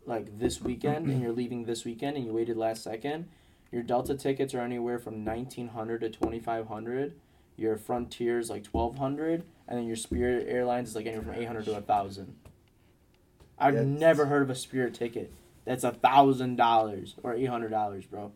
like 0.06 0.38
this 0.38 0.62
weekend, 0.62 1.08
and 1.08 1.20
you're 1.20 1.32
leaving 1.32 1.66
this 1.66 1.84
weekend, 1.84 2.16
and 2.16 2.24
you 2.28 2.32
waited 2.32 2.58
last 2.58 2.84
second, 2.84 3.28
your 3.72 3.82
Delta 3.82 4.14
tickets 4.14 4.54
are 4.54 4.62
anywhere 4.62 5.00
from 5.00 5.24
nineteen 5.24 5.70
hundred 5.70 6.02
to 6.02 6.12
twenty 6.12 6.40
five 6.40 6.68
hundred. 6.68 7.16
Your 7.58 7.76
Frontier 7.76 8.38
is 8.38 8.52
like 8.52 8.64
twelve 8.64 9.00
hundred, 9.00 9.46
and 9.68 9.80
then 9.80 9.88
your 9.88 9.96
Spirit 9.96 10.46
Airlines 10.48 10.90
is 10.90 10.96
like 10.96 11.08
anywhere 11.08 11.34
from 11.34 11.42
eight 11.42 11.48
hundred 11.48 11.66
to 11.66 11.76
a 11.76 11.82
thousand. 11.82 12.36
I've 13.58 13.84
never 13.84 14.28
heard 14.28 14.44
of 14.44 14.52
a 14.52 14.56
Spirit 14.56 14.94
ticket 14.94 15.34
that's 15.66 15.84
a 15.84 15.92
thousand 15.92 16.58
dollars 16.58 17.16
or 17.24 17.34
eight 17.34 17.50
hundred 17.50 17.72
dollars, 17.72 18.06
bro. 18.06 18.32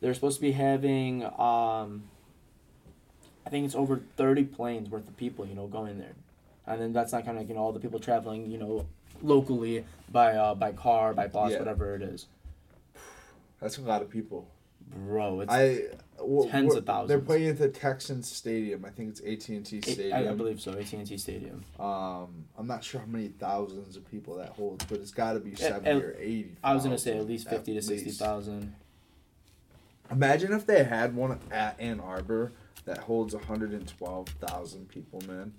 They're 0.00 0.14
supposed 0.14 0.36
to 0.36 0.42
be 0.42 0.52
having, 0.52 1.24
um, 1.24 2.04
I 3.46 3.50
think 3.50 3.64
it's 3.66 3.74
over 3.74 4.00
thirty 4.16 4.44
planes 4.44 4.90
worth 4.90 5.08
of 5.08 5.16
people, 5.16 5.46
you 5.46 5.54
know, 5.54 5.66
going 5.66 5.98
there, 5.98 6.14
and 6.66 6.80
then 6.80 6.92
that's 6.92 7.12
not 7.12 7.24
kind 7.24 7.36
of 7.38 7.42
like 7.42 7.48
you 7.48 7.54
know 7.54 7.60
all 7.62 7.72
the 7.72 7.80
people 7.80 7.98
traveling, 8.00 8.50
you 8.50 8.58
know, 8.58 8.86
locally 9.22 9.84
by 10.10 10.34
uh, 10.34 10.54
by 10.54 10.72
car, 10.72 11.14
by 11.14 11.28
bus, 11.28 11.52
Yeah. 11.52 11.58
whatever 11.60 11.94
it 11.94 12.02
is, 12.02 12.26
That's 13.60 13.78
a 13.78 13.82
lot 13.82 14.02
of 14.02 14.10
people. 14.10 14.48
bro. 14.94 15.40
It's 15.40 15.52
I 15.52 15.82
w- 16.18 16.50
tens 16.50 16.74
of 16.74 16.84
thousands. 16.84 17.08
They're 17.08 17.18
playing 17.20 17.48
at 17.48 17.58
the 17.58 17.68
Texans 17.68 18.30
Stadium. 18.30 18.84
I 18.84 18.90
think 18.90 19.10
it's 19.10 19.20
AT 19.20 19.48
and 19.56 19.64
T 19.64 19.80
Stadium. 19.80 20.12
I, 20.12 20.28
I 20.30 20.34
believe 20.34 20.60
so. 20.60 20.72
AT 20.72 20.92
and 20.92 21.06
T 21.06 21.16
Stadium. 21.16 21.64
Um, 21.80 22.44
I'm 22.58 22.66
not 22.66 22.84
sure 22.84 23.00
how 23.00 23.06
many 23.06 23.28
thousands 23.28 23.96
of 23.96 24.08
people 24.10 24.36
that 24.36 24.50
holds, 24.50 24.84
but 24.84 24.98
it's 25.00 25.10
got 25.12 25.32
to 25.34 25.40
be 25.40 25.52
At- 25.52 25.58
seventy 25.58 25.90
at- 25.90 25.96
or 26.02 26.16
eighty. 26.18 26.52
I 26.62 26.74
was 26.74 26.82
gonna 26.84 26.98
say 26.98 27.16
at 27.18 27.26
least 27.26 27.48
fifty 27.48 27.72
to 27.74 27.80
sixty 27.80 28.10
thousand. 28.10 28.74
Imagine 30.10 30.52
if 30.52 30.66
they 30.66 30.84
had 30.84 31.14
one 31.14 31.38
at 31.50 31.78
Ann 31.80 32.00
Arbor 32.00 32.52
that 32.84 32.98
holds 32.98 33.34
112,000 33.34 34.88
people, 34.88 35.22
man. 35.26 35.52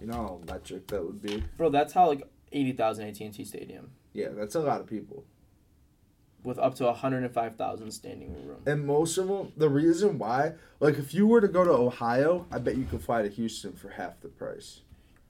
You 0.00 0.06
know 0.06 0.14
how 0.14 0.40
electric 0.46 0.86
that 0.88 1.04
would 1.04 1.22
be? 1.22 1.44
Bro, 1.56 1.70
that's 1.70 1.92
how 1.92 2.08
like 2.08 2.26
eighty 2.50 2.72
thousand 2.72 3.06
AT 3.08 3.20
and 3.20 3.32
T 3.32 3.44
Stadium 3.44 3.90
Yeah, 4.12 4.28
that's 4.32 4.54
a 4.56 4.60
lot 4.60 4.80
of 4.80 4.86
people. 4.88 5.24
with 6.42 6.58
up 6.58 6.74
to 6.76 6.92
hundred 6.92 7.22
and 7.22 7.32
five 7.32 7.54
thousand 7.54 7.92
standing 7.92 8.32
room. 8.46 8.62
And 8.66 8.84
most 8.84 9.16
of 9.16 9.28
them, 9.28 9.52
the 9.56 9.68
reason 9.68 10.18
why, 10.18 10.54
like 10.80 10.98
if 10.98 11.14
you 11.14 11.26
were 11.28 11.40
to 11.40 11.46
go 11.46 11.64
to 11.64 11.70
Ohio, 11.70 12.46
I 12.50 12.58
bet 12.58 12.76
you 12.76 12.84
could 12.84 13.00
fly 13.02 13.22
to 13.22 13.28
Houston 13.28 13.74
for 13.74 13.90
half 13.90 14.20
the 14.20 14.28
price. 14.28 14.80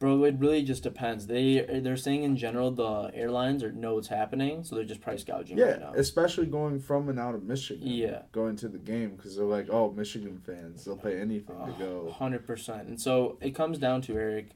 Bro, 0.03 0.25
it 0.25 0.35
really 0.41 0.65
just 0.65 0.83
depends. 0.83 1.29
They 1.29 1.61
they're 1.81 1.97
saying 1.97 2.25
in 2.25 2.37
general 2.37 2.73
the 2.73 3.13
airlines 3.15 3.63
are 3.63 3.71
know 3.71 3.95
what's 3.95 4.09
happening, 4.09 4.65
so 4.65 4.75
they're 4.75 4.83
just 4.85 5.01
price 5.01 5.23
gouging 5.23 5.57
Yeah, 5.57 5.65
right 5.67 5.81
now. 5.81 5.93
especially 5.95 6.47
going 6.47 6.81
from 6.81 7.09
and 7.09 7.21
out 7.21 7.37
of 7.37 7.45
Michigan. 7.45 7.87
Yeah. 7.87 8.23
Going 8.33 8.57
to 8.57 8.69
the 8.69 8.79
game 8.79 9.11
because 9.15 9.37
they're 9.37 9.45
like, 9.45 9.69
oh, 9.71 9.93
Michigan 9.93 10.43
fans, 10.45 10.85
they'll 10.85 10.97
pay 10.97 11.21
anything 11.21 11.55
to 11.57 11.73
go. 11.79 12.11
Hundred 12.19 12.45
percent. 12.49 12.89
And 12.89 13.01
so 13.01 13.39
it 13.41 13.53
comes 13.55 13.79
down 13.79 14.03
to 14.03 14.15
Eric. 14.19 14.51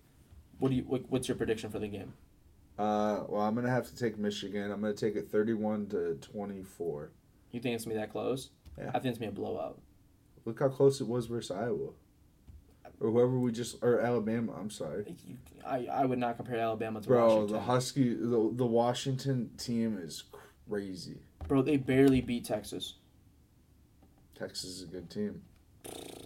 What 0.58 0.70
do 0.70 0.74
you? 0.74 0.82
What, 0.82 1.08
what's 1.10 1.28
your 1.28 1.36
prediction 1.36 1.70
for 1.70 1.78
the 1.78 1.86
game? 1.86 2.14
Uh, 2.76 3.22
well, 3.28 3.42
I'm 3.42 3.54
gonna 3.54 3.70
have 3.70 3.86
to 3.86 3.94
take 3.96 4.18
Michigan. 4.18 4.72
I'm 4.72 4.80
gonna 4.80 4.94
take 4.94 5.14
it 5.14 5.30
31 5.30 5.86
to 5.90 6.14
24. 6.22 7.12
You 7.52 7.60
think 7.60 7.76
it's 7.76 7.84
gonna 7.84 7.94
be 7.94 8.00
that 8.00 8.10
close? 8.10 8.50
Yeah. 8.76 8.88
I 8.88 8.98
think 8.98 9.06
it's 9.12 9.18
gonna 9.20 9.30
be 9.30 9.36
a 9.38 9.40
blowout. 9.40 9.80
Look 10.44 10.58
how 10.58 10.70
close 10.70 11.00
it 11.00 11.06
was 11.06 11.26
versus 11.26 11.52
Iowa. 11.52 11.90
Or 13.00 13.10
whoever 13.10 13.38
we 13.38 13.52
just 13.52 13.76
or 13.82 14.00
Alabama. 14.00 14.52
I'm 14.58 14.70
sorry, 14.70 15.04
I, 15.66 15.86
I 15.92 16.04
would 16.06 16.18
not 16.18 16.36
compare 16.36 16.58
Alabama 16.58 17.00
to 17.02 17.06
bro. 17.08 17.26
Washington. 17.26 17.52
The 17.56 17.60
Husky, 17.62 18.14
the 18.14 18.50
the 18.54 18.66
Washington 18.66 19.50
team 19.58 19.98
is 20.02 20.24
crazy. 20.68 21.18
Bro, 21.46 21.62
they 21.62 21.76
barely 21.76 22.20
beat 22.22 22.44
Texas. 22.46 22.94
Texas 24.38 24.70
is 24.70 24.82
a 24.82 24.86
good 24.86 25.10
team. 25.10 25.42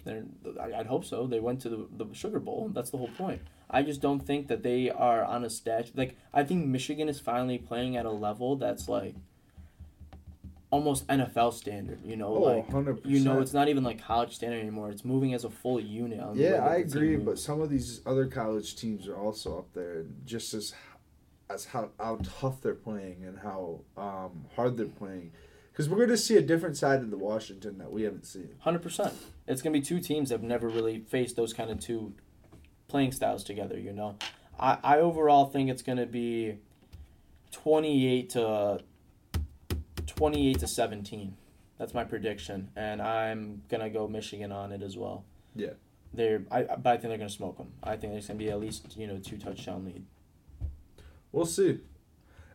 They're, 0.05 0.25
I- 0.61 0.75
I'd 0.81 0.87
hope 0.87 1.05
so. 1.05 1.27
They 1.27 1.41
went 1.41 1.61
to 1.63 1.69
the, 1.69 1.89
the 2.05 2.15
Sugar 2.15 2.41
Bowl. 2.41 2.71
That's 2.73 2.91
the 2.91 2.97
whole 2.99 3.11
point. 3.19 3.43
I 3.69 3.83
just 3.83 4.01
don't 4.01 4.21
think 4.21 4.49
that 4.49 4.63
they 4.63 4.91
are 4.91 5.25
on 5.25 5.45
a 5.45 5.51
stat. 5.51 5.91
Like 5.95 6.17
I 6.33 6.45
think 6.45 6.67
Michigan 6.67 7.09
is 7.09 7.21
finally 7.21 7.59
playing 7.59 7.97
at 7.97 8.07
a 8.07 8.11
level 8.11 8.57
that's 8.57 8.89
like 8.89 9.15
almost 10.71 11.07
NFL 11.09 11.53
standard. 11.55 12.01
You 12.05 12.17
know, 12.17 12.29
Oh, 12.29 12.41
like 12.41 12.69
100%. 12.69 13.01
you 13.05 13.21
know, 13.21 13.41
it's 13.41 13.53
not 13.53 13.69
even 13.69 13.83
like 13.85 14.01
college 14.03 14.35
standard 14.35 14.61
anymore. 14.61 14.91
It's 14.91 15.05
moving 15.05 15.35
as 15.35 15.45
a 15.45 15.51
full 15.51 15.81
unit. 15.81 16.21
on 16.21 16.37
Yeah, 16.39 16.65
I 16.67 16.77
agree, 16.77 17.17
but 17.17 17.39
some 17.39 17.61
of 17.61 17.71
these 17.71 18.01
other 18.07 18.27
college 18.27 18.77
teams 18.77 19.09
are 19.09 19.17
also 19.17 19.59
up 19.59 19.73
there, 19.75 20.05
just 20.25 20.55
as 20.55 20.75
as 21.49 21.65
how 21.67 21.91
how 21.99 22.19
tough 22.41 22.61
they're 22.61 22.75
playing 22.75 23.25
and 23.25 23.39
how 23.41 23.81
um, 23.97 24.47
hard 24.55 24.77
they're 24.77 24.87
playing. 24.87 25.33
Because 25.73 25.89
we're 25.89 25.97
going 25.97 26.11
to 26.11 26.17
see 26.17 26.37
a 26.37 26.43
different 26.43 26.77
side 26.77 27.01
of 27.01 27.11
the 27.11 27.17
Washington 27.17 27.79
that 27.79 27.91
we 27.91 28.03
haven't 28.03 28.27
seen. 28.27 28.51
Hundred 28.61 28.83
percent. 28.83 29.15
It's 29.49 29.63
gonna 29.63 29.73
be 29.73 29.81
two 29.81 29.99
teams 30.01 30.29
that 30.29 30.37
have 30.37 30.43
never 30.43 30.69
really 30.69 31.01
faced 31.01 31.35
those 31.37 31.53
kind 31.53 31.71
of 31.71 31.81
two 31.81 32.13
playing 32.87 33.13
styles 33.13 33.43
together. 33.43 33.79
You 33.79 33.93
know, 33.93 34.17
I 34.59 34.79
I 34.85 34.99
overall 34.99 35.47
think 35.47 35.71
it's 35.71 35.83
gonna 35.83 36.07
be 36.07 36.59
twenty 37.51 38.07
eight 38.07 38.31
to 38.31 38.81
twenty 40.21 40.51
eight 40.51 40.59
to 40.61 40.67
seventeen. 40.67 41.35
That's 41.79 41.95
my 41.95 42.05
prediction, 42.05 42.69
and 42.77 43.01
I'm 43.01 43.63
gonna 43.71 43.89
go 43.89 44.07
Michigan 44.07 44.53
on 44.53 44.71
it 44.71 44.83
as 44.83 44.99
well. 44.99 45.25
Yeah. 45.57 45.71
They're 46.13 46.43
I 46.51 46.59
I- 46.65 46.77
but 46.77 46.87
I 46.91 46.97
think 46.99 47.09
they're 47.09 47.17
gonna 47.17 47.31
smoke 47.31 47.57
them. 47.57 47.73
I 47.83 47.97
think 47.97 48.13
there's 48.13 48.27
gonna 48.27 48.39
be 48.39 48.51
at 48.51 48.61
least 48.61 48.97
you 48.99 49.07
know 49.07 49.17
two 49.19 49.39
touchdown 49.39 49.87
lead. 49.87 50.05
We'll 51.33 51.47
see. 51.47 51.79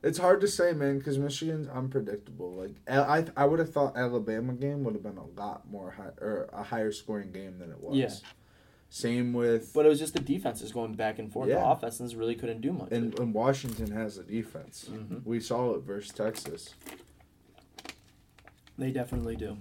It's 0.04 0.20
hard 0.20 0.42
to 0.42 0.48
say, 0.48 0.74
man, 0.74 1.00
because 1.00 1.18
Michigan's 1.18 1.68
unpredictable. 1.68 2.52
Like 2.54 2.76
I, 2.88 3.26
I 3.36 3.46
would 3.46 3.58
have 3.58 3.74
thought 3.74 3.98
Alabama 3.98 4.54
game 4.54 4.84
would 4.84 4.94
have 4.94 5.02
been 5.02 5.18
a 5.18 5.26
lot 5.42 5.68
more 5.68 5.90
high 5.90 6.12
or 6.22 6.48
a 6.54 6.62
higher 6.62 6.92
scoring 6.92 7.32
game 7.32 7.58
than 7.58 7.72
it 7.72 7.82
was. 7.82 7.96
Yeah. 7.98 8.12
Same 8.90 9.34
with 9.34 9.74
But 9.74 9.88
it 9.88 9.90
was 9.90 9.98
just 9.98 10.14
the 10.14 10.20
defenses 10.20 10.72
going 10.72 10.94
back 10.94 11.18
and 11.18 11.34
forth. 11.34 11.48
The 11.48 11.56
Yeah. 11.56 11.72
offenses 11.72 12.16
really 12.16 12.36
couldn't 12.36 12.62
do 12.62 12.72
much. 12.72 12.92
and, 12.92 13.18
and 13.18 13.34
Washington 13.34 13.90
has 13.92 14.20
a 14.20 14.24
defense. 14.24 14.88
Mhm. 14.92 15.26
We 15.26 15.40
saw 15.40 15.74
it 15.74 15.82
versus 15.82 16.14
Texas. 16.14 16.76
They 18.78 18.92
definitely 18.92 19.36
do. 19.36 19.58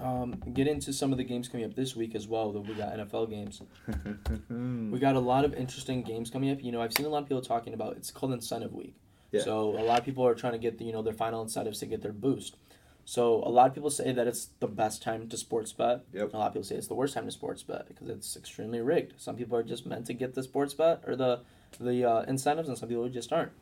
Um, 0.00 0.32
get 0.52 0.66
into 0.66 0.92
some 0.92 1.12
of 1.12 1.18
the 1.18 1.24
games 1.24 1.48
coming 1.48 1.64
up 1.64 1.74
this 1.74 1.96
week 1.96 2.14
as 2.14 2.26
well. 2.28 2.52
That 2.52 2.60
we 2.60 2.74
got 2.74 2.94
NFL 2.94 3.30
games. 3.30 3.62
We 4.92 4.98
got 4.98 5.14
a 5.14 5.20
lot 5.20 5.44
of 5.44 5.54
interesting 5.54 6.02
games 6.02 6.30
coming 6.30 6.50
up. 6.50 6.62
You 6.62 6.72
know, 6.72 6.82
I've 6.82 6.92
seen 6.92 7.06
a 7.06 7.08
lot 7.08 7.22
of 7.22 7.28
people 7.28 7.42
talking 7.42 7.72
about. 7.72 7.96
It's 7.96 8.10
called 8.10 8.32
Incentive 8.32 8.72
Week. 8.72 8.94
Yeah. 9.30 9.42
So 9.42 9.78
a 9.78 9.82
lot 9.82 9.98
of 9.98 10.04
people 10.04 10.26
are 10.26 10.34
trying 10.34 10.52
to 10.54 10.58
get 10.58 10.78
the 10.78 10.84
you 10.84 10.92
know 10.92 11.02
their 11.02 11.14
final 11.14 11.42
incentives 11.42 11.78
to 11.80 11.86
get 11.86 12.02
their 12.02 12.12
boost. 12.12 12.56
So 13.04 13.36
a 13.44 13.48
lot 13.48 13.66
of 13.68 13.74
people 13.74 13.90
say 13.90 14.12
that 14.12 14.26
it's 14.26 14.50
the 14.60 14.68
best 14.68 15.02
time 15.02 15.28
to 15.28 15.36
sports 15.36 15.72
bet. 15.72 16.04
Yep. 16.12 16.34
A 16.34 16.36
lot 16.36 16.46
of 16.48 16.52
people 16.52 16.64
say 16.64 16.76
it's 16.76 16.86
the 16.88 16.94
worst 16.94 17.14
time 17.14 17.24
to 17.24 17.30
sports 17.30 17.62
bet 17.62 17.88
because 17.88 18.08
it's 18.08 18.36
extremely 18.36 18.80
rigged. 18.80 19.14
Some 19.16 19.36
people 19.36 19.56
are 19.56 19.62
just 19.62 19.86
meant 19.86 20.06
to 20.06 20.14
get 20.14 20.34
the 20.34 20.42
sports 20.42 20.74
bet 20.74 21.02
or 21.06 21.16
the 21.16 21.40
the 21.78 22.04
uh, 22.04 22.22
incentives, 22.22 22.68
and 22.68 22.76
some 22.76 22.88
people 22.88 23.08
just 23.08 23.32
aren't. 23.32 23.52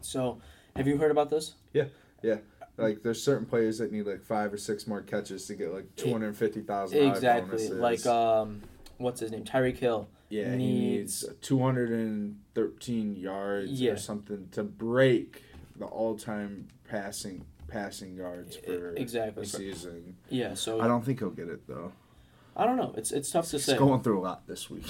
So 0.00 0.40
Have 0.76 0.86
you 0.86 0.96
heard 0.98 1.10
about 1.10 1.30
this? 1.30 1.54
Like 2.76 3.02
there's 3.02 3.22
certain 3.22 3.46
players 3.46 3.78
that 3.78 3.92
need 3.92 4.06
like 4.06 4.22
five 4.24 4.52
or 4.52 4.56
six 4.56 4.86
more 4.86 5.02
catches 5.02 5.46
to 5.46 5.54
get 5.54 5.72
like 5.72 5.94
two 5.96 6.10
hundred 6.12 6.36
fifty 6.36 6.60
thousand. 6.62 6.98
Exactly. 7.10 7.68
Like 7.68 8.04
um, 8.06 8.62
what's 8.98 9.20
his 9.20 9.30
name? 9.30 9.44
Tyreek 9.44 9.76
Hill. 9.76 10.08
yeah, 10.30 10.50
he 10.52 10.56
needs- 10.56 11.22
needs 11.22 11.34
two 11.42 11.58
hundred 11.60 11.90
and 11.90 12.38
thirteen 12.54 13.14
yards 13.14 13.72
Yeah. 13.72 13.92
or 13.92 13.96
something 13.96 14.48
to 14.52 14.62
break 14.62 15.42
the 15.76 15.84
all-time 15.86 16.68
passing 16.88 17.44
passing 17.68 18.14
yards 18.16 18.56
for 18.56 18.94
exactly. 18.96 19.44
the 19.44 19.48
season. 19.48 20.16
Yeah. 20.28 20.54
So 20.54 20.80
I 20.80 20.86
don't 20.88 21.04
think 21.04 21.18
he'll 21.20 21.30
get 21.30 21.48
it 21.48 21.66
though. 21.68 21.92
I 22.54 22.66
don't 22.66 22.76
know. 22.76 22.92
It's 22.96 23.12
it's 23.12 23.30
tough 23.30 23.46
to 23.50 23.56
He's 23.56 23.64
say. 23.64 23.76
going 23.78 24.02
through 24.02 24.20
a 24.20 24.22
lot 24.22 24.46
this 24.46 24.68
week. 24.68 24.84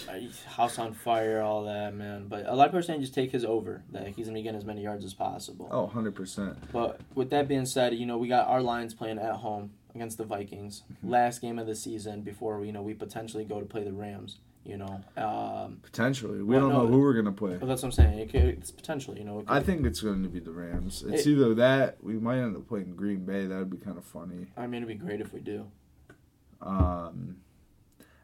House 0.47 0.79
on 0.79 0.95
fire, 0.95 1.41
all 1.41 1.65
that, 1.65 1.95
man. 1.95 2.27
But 2.29 2.47
a 2.47 2.55
lot 2.57 2.65
of 2.67 2.71
people 2.71 2.81
are 2.81 2.83
saying 2.83 3.01
just 3.03 3.15
take 3.15 3.31
his 3.31 3.45
over. 3.45 3.83
That 3.93 4.09
he's 4.09 4.27
gonna 4.27 4.35
be 4.39 4.43
getting 4.43 4.59
as 4.59 4.65
many 4.65 4.83
yards 4.83 5.05
as 5.05 5.15
possible. 5.15 5.69
Oh, 5.71 5.83
100 5.85 6.15
percent. 6.15 6.57
But 6.73 7.01
with 7.15 7.31
that 7.31 7.47
being 7.47 7.67
said, 7.67 7.95
you 7.95 8.05
know 8.07 8.19
we 8.19 8.27
got 8.29 8.49
our 8.49 8.61
Lions 8.63 8.95
playing 8.95 9.19
at 9.19 9.37
home 9.37 9.71
against 9.95 10.19
the 10.19 10.25
Vikings. 10.25 10.83
Mm-hmm. 10.93 11.11
Last 11.11 11.41
game 11.41 11.59
of 11.61 11.67
the 11.69 11.77
season 11.77 12.23
before 12.23 12.65
you 12.65 12.73
know 12.73 12.83
we 12.83 12.95
potentially 12.95 13.45
go 13.45 13.61
to 13.61 13.67
play 13.67 13.85
the 13.85 13.93
Rams. 13.93 14.39
You 14.65 14.77
know, 14.77 15.01
um, 15.17 15.79
Potentially, 15.83 16.39
we 16.39 16.45
Well, 16.45 16.61
don't 16.61 16.73
no, 16.73 16.83
know 16.83 16.87
who 16.87 17.01
we're 17.01 17.15
gonna 17.15 17.33
play. 17.33 17.57
but 17.59 17.67
that's 17.67 17.83
what 17.83 17.89
I'm 17.89 17.93
saying. 17.93 18.19
It 18.21 18.31
could, 18.31 18.45
it's 18.45 18.71
potentially, 18.71 19.19
You 19.19 19.25
know, 19.25 19.39
could, 19.41 19.49
I 19.49 19.59
think 19.61 19.85
it's 19.85 20.01
going 20.01 20.23
to 20.23 20.29
be 20.29 20.39
the 20.39 20.53
Rams. 20.53 21.03
It's 21.05 21.27
It- 21.27 21.31
either 21.33 21.53
that 21.57 21.97
we 22.01 22.15
might 22.15 22.39
end 22.39 22.55
up 22.57 22.69
playing 22.69 22.95
Green 22.95 23.25
Bay. 23.25 23.47
That 23.47 23.59
would 23.59 23.71
be 23.71 23.77
kind 23.79 23.99
of 23.99 24.05
funny. 24.05 24.47
I 24.57 24.69
mean, 24.69 24.85
it'd 24.85 24.89
be 25.01 25.05
great 25.05 25.21
if 25.21 25.33
we 25.33 25.41
do. 25.41 25.67
Um, 26.61 27.39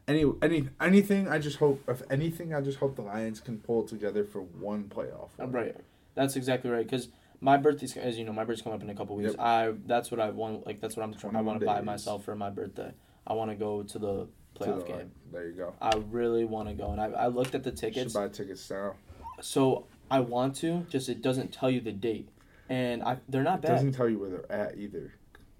any 0.09 0.25
any 0.41 0.67
anything. 0.81 1.27
I 1.29 1.39
just 1.39 1.57
hope 1.57 1.81
if 1.87 2.01
anything, 2.09 2.53
I 2.53 2.61
just 2.61 2.79
hope 2.79 2.95
the 2.97 3.01
Lions 3.03 3.39
can 3.39 3.59
pull 3.59 3.83
it 3.83 3.87
together 3.89 4.23
for 4.25 4.41
one 4.41 4.85
playoff. 4.85 5.29
Win. 5.37 5.51
Right. 5.51 5.75
That's 6.15 6.35
exactly 6.35 6.69
right. 6.69 6.85
Because 6.85 7.07
my 7.39 7.55
birthday's, 7.57 7.95
as 7.95 8.17
you 8.17 8.25
know, 8.25 8.33
my 8.33 8.43
birthday's 8.43 8.63
coming 8.63 8.77
up 8.77 8.83
in 8.83 8.89
a 8.89 8.95
couple 8.95 9.15
weeks. 9.15 9.31
Yep. 9.31 9.39
I 9.39 9.73
that's 9.85 10.11
what 10.11 10.19
I 10.19 10.31
want. 10.31 10.65
Like 10.65 10.81
that's 10.81 10.97
what 10.97 11.03
I'm. 11.03 11.13
trying 11.13 11.35
I 11.35 11.41
want 11.41 11.59
to 11.61 11.65
buy 11.65 11.81
myself 11.81 12.25
for 12.25 12.35
my 12.35 12.49
birthday. 12.49 12.91
I 13.25 13.33
want 13.33 13.51
to 13.51 13.55
go 13.55 13.83
to 13.83 13.99
the 13.99 14.27
To 14.55 14.59
playoff 14.59 14.85
the- 14.87 14.93
game. 14.93 15.11
There 15.31 15.45
you 15.47 15.53
go. 15.53 15.73
I 15.81 15.93
really 16.09 16.43
want 16.45 16.67
to 16.69 16.73
go, 16.73 16.91
and 16.91 16.99
I, 16.99 17.05
I 17.11 17.27
looked 17.27 17.53
at 17.55 17.63
the 17.63 17.69
Should 17.69 17.77
tickets. 17.93 18.13
buy 18.13 18.27
tickets 18.27 18.69
now. 18.69 18.95
So 19.41 19.85
I 20.11 20.19
want 20.21 20.55
to. 20.57 20.85
Just 20.89 21.07
it 21.07 21.21
doesn't 21.21 21.53
tell 21.53 21.69
you 21.69 21.79
the 21.81 21.91
date, 21.93 22.27
and 22.67 23.03
I 23.03 23.17
they're 23.29 23.43
not 23.43 23.59
It 23.59 23.67
bad. 23.67 23.75
doesn't 23.75 23.91
tell 23.93 24.09
you 24.09 24.17
where 24.19 24.29
they're 24.31 24.51
at 24.51 24.77
either. 24.77 25.13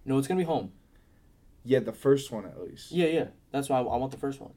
No, 0.06 0.18
it's 0.18 0.28
gonna 0.28 0.40
be 0.40 0.46
home. 0.46 0.72
Yeah, 1.64 1.80
the 1.80 1.94
first 1.94 2.32
one 2.32 2.46
at 2.46 2.60
least. 2.62 2.92
Yeah, 2.92 3.08
yeah. 3.08 3.28
That's 3.52 3.70
why 3.70 3.78
I, 3.80 3.82
I 3.82 3.98
want 3.98 4.12
the 4.12 4.18
first 4.18 4.40
one. 4.40 4.52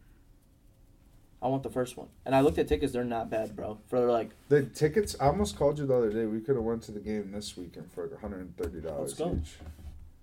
I 1.40 1.48
want 1.48 1.64
the 1.64 1.70
first 1.70 1.96
one, 1.96 2.06
and 2.24 2.36
I 2.36 2.40
looked 2.40 2.58
at 2.58 2.68
tickets. 2.68 2.92
They're 2.92 3.02
not 3.02 3.28
bad, 3.28 3.56
bro. 3.56 3.78
For 3.88 3.98
like, 4.10 4.30
The 4.48 4.62
tickets. 4.62 5.16
I 5.20 5.26
almost 5.26 5.56
called 5.58 5.76
you 5.78 5.86
the 5.86 5.94
other 5.96 6.12
day. 6.12 6.24
We 6.24 6.40
could 6.40 6.54
have 6.54 6.64
went 6.64 6.82
to 6.84 6.92
the 6.92 7.00
game 7.00 7.32
this 7.32 7.56
weekend 7.56 7.90
for 7.92 8.02
like 8.04 8.12
one 8.12 8.20
hundred 8.20 8.40
and 8.42 8.56
thirty 8.56 8.80
dollars 8.80 9.20
each. 9.20 9.56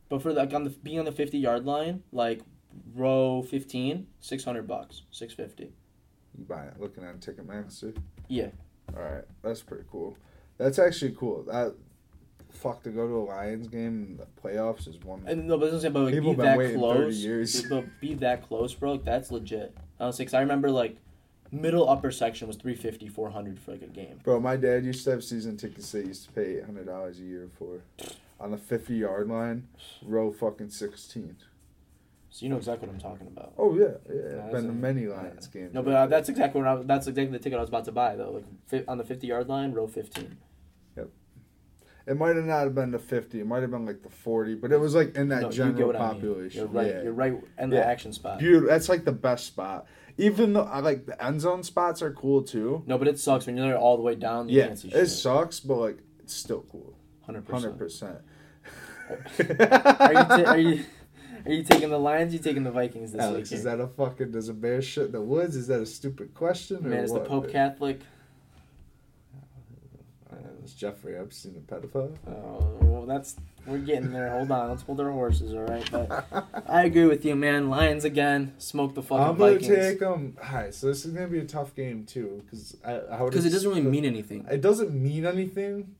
but 0.07 0.21
for 0.21 0.31
like 0.31 0.53
on 0.53 0.63
the 0.63 0.69
being 0.69 0.97
on 0.97 1.03
the 1.05 1.11
fifty 1.11 1.37
yard 1.37 1.65
line, 1.65 2.03
like 2.13 2.39
row 2.95 3.41
15, 3.41 4.07
600 4.21 4.65
bucks, 4.67 5.01
six 5.11 5.33
fifty. 5.33 5.73
You 6.37 6.45
buy 6.45 6.63
it 6.65 6.79
looking 6.79 7.03
at 7.03 7.19
Ticketmaster. 7.19 7.97
Yeah. 8.29 8.49
All 8.95 9.03
right, 9.03 9.25
that's 9.41 9.61
pretty 9.61 9.83
cool. 9.91 10.15
That's 10.57 10.79
actually 10.79 11.11
cool. 11.19 11.43
That 11.43 11.75
fuck 12.51 12.83
to 12.83 12.89
go 12.89 13.07
to 13.07 13.13
a 13.15 13.25
Lions 13.25 13.67
game 13.67 14.05
in 14.09 14.17
the 14.17 14.25
playoffs 14.41 14.87
is 14.87 14.97
one. 15.03 15.23
And 15.25 15.47
no, 15.47 15.57
but 15.57 15.69
I 15.69 15.71
was 15.71 15.71
gonna 15.71 15.81
say, 15.81 15.89
but 15.89 16.03
like, 16.05 16.13
People 16.13 16.33
be 16.33 16.41
that 16.43 16.57
close. 16.75 17.61
But 17.69 17.85
be 18.01 18.13
that 18.15 18.47
close, 18.47 18.73
bro. 18.73 18.93
Like 18.93 19.05
that's 19.05 19.31
legit. 19.31 19.75
Honestly, 19.99 20.25
because 20.25 20.33
I 20.33 20.41
remember 20.41 20.69
like 20.71 20.97
middle 21.51 21.89
upper 21.89 22.11
section 22.11 22.47
was 22.47 22.57
350 22.57 23.07
400 23.07 23.59
for 23.59 23.71
like 23.71 23.81
a 23.81 23.87
game. 23.87 24.19
Bro, 24.23 24.39
my 24.41 24.55
dad 24.55 24.85
used 24.85 25.03
to 25.05 25.11
have 25.11 25.23
season 25.23 25.57
tickets 25.57 25.91
that 25.91 26.01
he 26.01 26.07
used 26.09 26.25
to 26.25 26.31
pay 26.31 26.57
eight 26.57 26.65
hundred 26.65 26.85
dollars 26.87 27.19
a 27.19 27.23
year 27.23 27.49
for. 27.57 27.81
On 28.41 28.51
the 28.51 28.57
fifty 28.57 28.95
yard 28.95 29.27
line, 29.27 29.67
row 30.05 30.31
fucking 30.31 30.69
sixteen. 30.69 31.35
So 32.29 32.45
you 32.45 32.49
know 32.49 32.57
exactly 32.57 32.87
what 32.87 32.93
I'm 32.93 33.01
talking 33.01 33.27
about. 33.27 33.53
Oh 33.57 33.75
yeah, 33.75 33.85
yeah. 34.07 34.35
Yeah, 34.35 34.51
Been 34.51 34.63
to 34.63 34.69
a- 34.69 34.73
many 34.73 35.07
Lions 35.07 35.47
games. 35.47 35.73
No, 35.73 35.81
but 35.81 35.93
uh, 35.93 36.07
that's 36.07 36.29
exactly 36.29 36.61
what 36.61 36.69
I, 36.69 36.81
that's 36.83 37.07
exactly 37.07 37.37
the 37.37 37.43
ticket 37.43 37.57
I 37.57 37.61
was 37.61 37.69
about 37.69 37.85
to 37.85 37.91
buy 37.91 38.15
though. 38.15 38.31
Like 38.31 38.45
fi- 38.67 38.85
on 38.87 38.97
the 38.97 39.03
50 39.03 39.27
yard 39.27 39.49
line, 39.49 39.73
row 39.73 39.87
15. 39.87 40.37
It 42.09 42.17
might 42.17 42.35
have 42.35 42.45
not 42.45 42.63
have 42.63 42.73
been 42.73 42.89
the 42.91 42.97
fifty. 42.99 43.39
It 43.39 43.45
might 43.45 43.61
have 43.61 43.69
been 43.71 43.85
like 43.85 44.01
the 44.01 44.09
forty, 44.09 44.55
but 44.55 44.71
it 44.71 44.79
was 44.79 44.95
like 44.95 45.15
in 45.15 45.27
that 45.29 45.41
No, 45.43 45.47
you 45.51 45.51
get 45.51 45.57
general 45.57 45.87
what 45.87 45.95
I 45.95 45.99
mean. 45.99 46.09
population. 46.15 46.59
You're 46.59 46.67
right. 46.67 46.87
Yeah. 46.87 47.03
You're 47.03 47.13
right 47.13 47.33
in 47.59 47.69
the 47.69 47.75
Yeah. 47.77 47.83
action 47.83 48.11
spot. 48.13 48.39
Beautiful. 48.39 48.67
That's 48.69 48.89
like 48.89 49.05
the 49.05 49.11
best 49.11 49.45
spot. 49.45 49.85
Even 50.17 50.53
though 50.53 50.63
I 50.63 50.79
like 50.79 51.05
the 51.05 51.23
end 51.23 51.39
zone 51.41 51.61
spots 51.63 52.01
are 52.01 52.11
cool 52.11 52.41
too. 52.41 52.83
No, 52.87 52.97
but 52.97 53.07
it 53.07 53.19
sucks 53.19 53.45
when 53.45 53.55
you're 53.57 53.67
there 53.67 53.77
all 53.77 53.95
the 53.95 54.01
way 54.03 54.15
down. 54.15 54.49
You 54.49 54.57
Yeah, 54.57 54.67
can't 54.67 54.79
see 54.79 54.87
it 54.87 54.91
shit. 54.93 55.09
sucks, 55.09 55.59
but 55.59 55.75
like 55.77 55.99
it's 56.19 56.33
still 56.33 56.65
cool. 56.71 56.95
100%. 57.27 57.47
Hundred 57.49 57.77
percent. 57.77 58.17
Are 59.09 60.13
you, 60.13 60.19
ta- 60.23 60.43
are 60.47 60.57
you 60.57 60.83
are 61.45 61.51
you 61.51 61.63
taking 61.63 61.89
the 61.89 61.97
Lions? 61.99 62.33
You 62.33 62.39
taking 62.39 62.63
the 62.63 62.71
Vikings 62.71 63.11
this 63.11 63.21
Alex, 63.21 63.49
week? 63.51 63.57
is 63.59 63.63
that 63.63 63.79
a 63.79 63.87
fucking 63.87 64.31
does 64.31 64.49
a 64.49 64.53
bear 64.53 64.81
shit 64.81 65.05
in 65.07 65.11
the 65.11 65.21
woods? 65.21 65.55
Is 65.55 65.67
that 65.67 65.79
a 65.79 65.85
stupid 65.85 66.33
question? 66.33 66.77
Or 66.77 66.89
Man, 66.89 67.03
is 67.03 67.11
the 67.11 67.19
what? 67.19 67.27
Pope 67.27 67.49
Catholic? 67.51 68.01
Is 70.69 70.75
Jeffrey 70.75 71.17
Epstein 71.17 71.55
a 71.57 71.73
pedophile? 71.73 72.15
Oh, 72.27 72.77
well, 72.81 73.05
that's 73.07 73.35
we're 73.65 73.79
getting 73.79 74.11
there. 74.11 74.29
Hold 74.29 74.51
on, 74.51 74.69
let's 74.69 74.83
hold 74.83 75.01
our 75.01 75.09
horses, 75.09 75.51
all 75.53 75.61
right? 75.63 75.87
But 75.91 76.27
I 76.69 76.83
agree 76.83 77.05
with 77.05 77.25
you, 77.25 77.35
man. 77.35 77.69
Lions 77.71 78.05
again, 78.05 78.53
smoke 78.59 78.93
the 78.93 79.01
fucking 79.01 79.17
I'm 79.25 79.35
gonna 79.37 79.53
Vikings 79.53 79.67
take 79.67 79.99
them. 79.99 80.37
Alright, 80.43 80.75
so 80.75 80.85
this 80.87 81.05
is 81.05 81.11
gonna 81.13 81.27
be 81.27 81.39
a 81.39 81.45
tough 81.45 81.75
game 81.75 82.05
too, 82.05 82.43
because 82.45 82.77
I, 82.85 82.99
because 83.25 83.45
it 83.47 83.49
doesn't 83.49 83.67
really 83.67 83.81
mean 83.81 84.05
anything. 84.05 84.45
It 84.49 84.61
doesn't 84.61 84.93
mean 84.93 85.25
anything, 85.25 85.95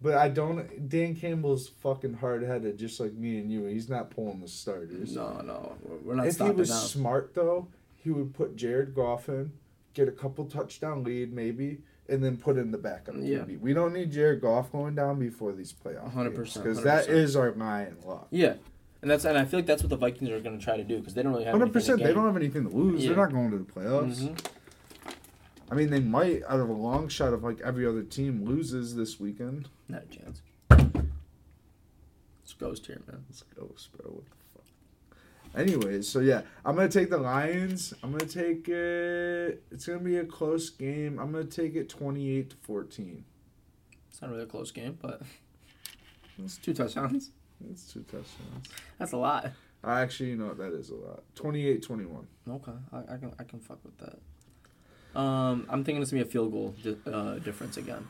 but 0.00 0.14
I 0.14 0.28
don't. 0.28 0.88
Dan 0.88 1.16
Campbell's 1.16 1.66
fucking 1.68 2.14
hard 2.14 2.44
headed, 2.44 2.78
just 2.78 3.00
like 3.00 3.12
me 3.12 3.38
and 3.38 3.50
you. 3.50 3.64
He's 3.64 3.88
not 3.88 4.10
pulling 4.10 4.40
the 4.40 4.46
starters. 4.48 5.16
No, 5.16 5.40
no, 5.40 5.72
we're- 5.82 6.00
we're 6.04 6.14
not 6.14 6.28
if 6.28 6.38
he 6.38 6.50
was 6.50 6.70
now. 6.70 6.76
smart 6.76 7.34
though, 7.34 7.66
he 7.96 8.10
would 8.10 8.34
put 8.34 8.54
Jared 8.54 8.94
Goff 8.94 9.28
in, 9.28 9.50
get 9.94 10.06
a 10.06 10.12
couple 10.12 10.44
touchdown 10.44 11.02
lead 11.02 11.32
maybe, 11.32 11.78
and 12.08 12.22
then 12.22 12.36
put 12.36 12.56
in 12.56 12.70
the 12.70 12.78
backup 12.78 13.14
Yeah. 13.18 13.38
QB. 13.38 13.60
We 13.60 13.72
don't 13.72 13.92
need 13.92 14.12
Jared 14.12 14.40
Goff 14.40 14.70
going 14.72 14.94
down 14.94 15.18
before 15.18 15.52
these 15.52 15.72
playoffs. 15.72 16.12
100%, 16.14 16.54
because 16.62 16.82
that 16.82 17.08
is 17.08 17.34
100%. 17.34 17.40
our 17.40 17.52
lion 17.52 17.96
luck. 18.04 18.28
Yeah, 18.30 18.54
and 19.02 19.10
that's 19.10 19.24
and 19.24 19.36
I 19.36 19.44
feel 19.44 19.58
like 19.60 19.66
that's 19.66 19.82
what 19.82 19.90
the 19.90 19.96
Vikings 19.96 20.30
are 20.30 20.40
going 20.40 20.58
to 20.58 20.64
try 20.64 20.76
to 20.76 20.84
do 20.84 20.98
because 20.98 21.14
they 21.14 21.22
don't 21.22 21.32
really 21.32 21.44
have 21.44 21.52
Hundred 21.52 21.64
anything 21.66 21.80
percent. 21.80 22.02
They 22.02 22.12
don't 22.14 22.26
have 22.26 22.36
anything 22.36 22.64
to 22.64 22.74
lose. 22.76 23.02
Yeah. 23.02 23.08
They're 23.10 23.18
not 23.24 23.32
going 23.32 23.50
to 23.50 23.58
the 23.58 23.64
playoffs. 23.64 24.20
Mhm. 24.22 24.46
I 25.70 25.74
mean, 25.74 25.90
they 25.90 25.98
might 26.00 26.42
out 26.48 26.60
of 26.60 26.68
a 26.68 26.72
long 26.72 27.08
shot 27.08 27.32
of 27.32 27.42
like 27.42 27.60
every 27.60 27.84
other 27.86 28.02
team 28.04 28.44
loses 28.44 28.94
this 28.94 29.18
weekend. 29.18 29.68
Not 29.88 30.04
a 30.04 30.06
chance. 30.06 30.42
It's 32.44 32.52
ghost 32.54 32.86
here, 32.86 33.00
man. 33.08 33.24
Let's 33.28 33.42
go, 33.42 33.74
bro. 33.96 34.22
What 35.56 35.66
the 35.66 35.72
fuck? 35.72 35.82
Anyways, 35.84 36.08
so 36.08 36.20
yeah, 36.20 36.42
I'm 36.64 36.76
gonna 36.76 36.88
take 36.88 37.10
the 37.10 37.18
Lions. 37.18 37.94
I'm 38.02 38.12
gonna 38.12 38.26
take 38.26 38.68
it. 38.68 39.62
It's 39.70 39.86
gonna 39.86 39.98
be 40.00 40.18
a 40.18 40.24
close 40.24 40.70
game. 40.70 41.18
I'm 41.18 41.32
gonna 41.32 41.44
take 41.44 41.74
it 41.74 41.88
28 41.88 42.50
to 42.50 42.56
14. 42.56 43.24
It's 44.10 44.22
not 44.22 44.30
really 44.30 44.44
a 44.44 44.46
close 44.46 44.70
game, 44.70 44.98
but 45.00 45.22
it's 46.44 46.56
two 46.58 46.74
touchdowns. 46.74 47.30
It's 47.70 47.92
two 47.92 48.02
touchdowns. 48.02 48.68
That's 48.98 49.12
a 49.12 49.16
lot. 49.16 49.50
I 49.84 50.00
actually, 50.00 50.30
you 50.30 50.36
know 50.36 50.54
that 50.54 50.72
is 50.72 50.90
a 50.90 50.94
lot. 50.94 51.22
28 51.34 51.82
21. 51.82 52.26
Okay, 52.48 52.72
I, 52.92 53.14
I 53.14 53.16
can 53.16 53.32
I 53.38 53.44
can 53.44 53.60
fuck 53.60 53.78
with 53.84 53.96
that. 53.98 55.18
Um, 55.18 55.66
I'm 55.70 55.84
thinking 55.84 56.02
it's 56.02 56.10
gonna 56.10 56.24
be 56.24 56.28
a 56.28 56.30
field 56.30 56.52
goal 56.52 56.74
di- 56.82 56.96
uh, 57.10 57.38
difference 57.38 57.76
again, 57.76 58.06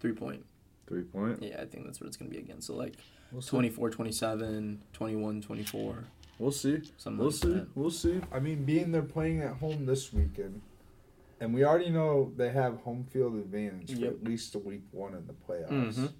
three 0.00 0.12
point. 0.12 0.44
Three 0.86 1.02
point. 1.02 1.42
Yeah, 1.42 1.60
I 1.60 1.66
think 1.66 1.84
that's 1.84 2.00
what 2.00 2.06
it's 2.06 2.16
gonna 2.16 2.30
be 2.30 2.38
again. 2.38 2.62
So 2.62 2.74
like 2.74 2.94
We'll 3.30 3.42
24, 3.42 3.90
27, 3.90 4.82
21, 4.94 5.42
24, 5.42 6.04
We'll 6.38 6.52
see. 6.52 6.80
something 6.96 7.18
We'll 7.18 7.28
like 7.28 7.34
see. 7.36 7.48
that. 7.52 7.66
We'll 7.74 7.90
see. 7.90 8.20
I 8.32 8.38
mean, 8.38 8.64
being 8.64 8.92
they're 8.92 9.02
playing 9.02 9.40
at 9.42 9.54
home 9.56 9.86
this 9.86 10.12
weekend, 10.12 10.60
and 11.40 11.52
we 11.52 11.64
already 11.64 11.90
know 11.90 12.32
they 12.36 12.50
have 12.50 12.78
home 12.82 13.04
field 13.04 13.34
advantage 13.34 13.98
for 13.98 14.06
at 14.06 14.22
least 14.24 14.54
a 14.54 14.58
week 14.58 14.82
one 14.92 15.14
in 15.14 15.26
the 15.26 15.32
playoffs. 15.34 15.94
Mhm. 15.94 16.12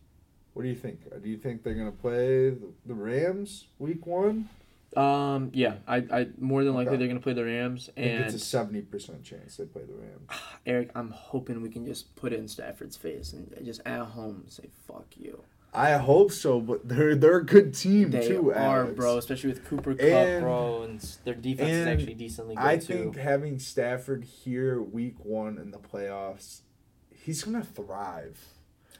What 0.54 0.62
do 0.62 0.68
you 0.68 0.74
think? 0.74 1.00
Uh, 1.14 1.18
Do 1.18 1.28
you 1.28 1.36
think 1.36 1.62
they're 1.62 1.74
gonna 1.74 1.92
play 1.92 2.50
the, 2.50 2.68
the 2.86 2.94
Rams 2.94 3.66
week 3.78 4.06
one? 4.06 4.48
Um, 4.96 5.50
yeah, 5.52 5.76
I, 5.86 5.96
I 6.10 6.28
more 6.38 6.64
than 6.64 6.72
likely 6.74 6.88
Okay. 6.94 6.98
they're 6.98 7.08
gonna 7.08 7.20
play 7.20 7.34
the 7.34 7.44
Rams 7.44 7.90
I 7.90 8.00
think 8.00 8.06
and 8.14 8.24
it's 8.24 8.34
a 8.34 8.38
seventy 8.38 8.80
percent 8.80 9.22
chance 9.22 9.56
they 9.58 9.66
play 9.66 9.82
the 9.84 9.92
Rams. 9.92 10.28
Eric. 10.66 10.90
I'm 10.96 11.10
hoping 11.10 11.60
we 11.60 11.68
can 11.68 11.84
just 11.86 12.16
put 12.16 12.32
it 12.32 12.40
in 12.40 12.48
Stafford's 12.48 12.96
face 12.96 13.34
and 13.34 13.54
just 13.64 13.82
at 13.86 14.00
home 14.00 14.46
say 14.48 14.64
"fuck 14.86 15.06
you." 15.16 15.44
I 15.72 15.92
hope 15.98 16.32
so, 16.32 16.60
but 16.60 16.88
they're 16.88 17.14
they're 17.14 17.38
a 17.38 17.44
good 17.44 17.74
team 17.74 18.10
They 18.10 18.26
too, 18.26 18.50
are, 18.52 18.82
Alex. 18.82 18.94
bro, 18.96 19.18
especially 19.18 19.50
with 19.50 19.64
Cooper 19.66 19.94
Kupp, 19.94 20.02
And- 20.04 20.42
bro, 20.42 20.82
and 20.82 21.00
their 21.24 21.34
defense 21.34 21.70
is 21.70 21.86
actually 21.86 22.14
decently 22.14 22.54
good 22.56 22.64
I 22.64 22.78
too. 22.78 22.84
think 23.12 23.16
having 23.16 23.58
Stafford 23.58 24.24
here 24.24 24.80
week 24.80 25.16
one 25.24 25.58
in 25.58 25.70
the 25.70 25.78
playoffs, 25.78 26.62
he's 27.10 27.44
gonna 27.44 27.62
thrive. 27.62 28.38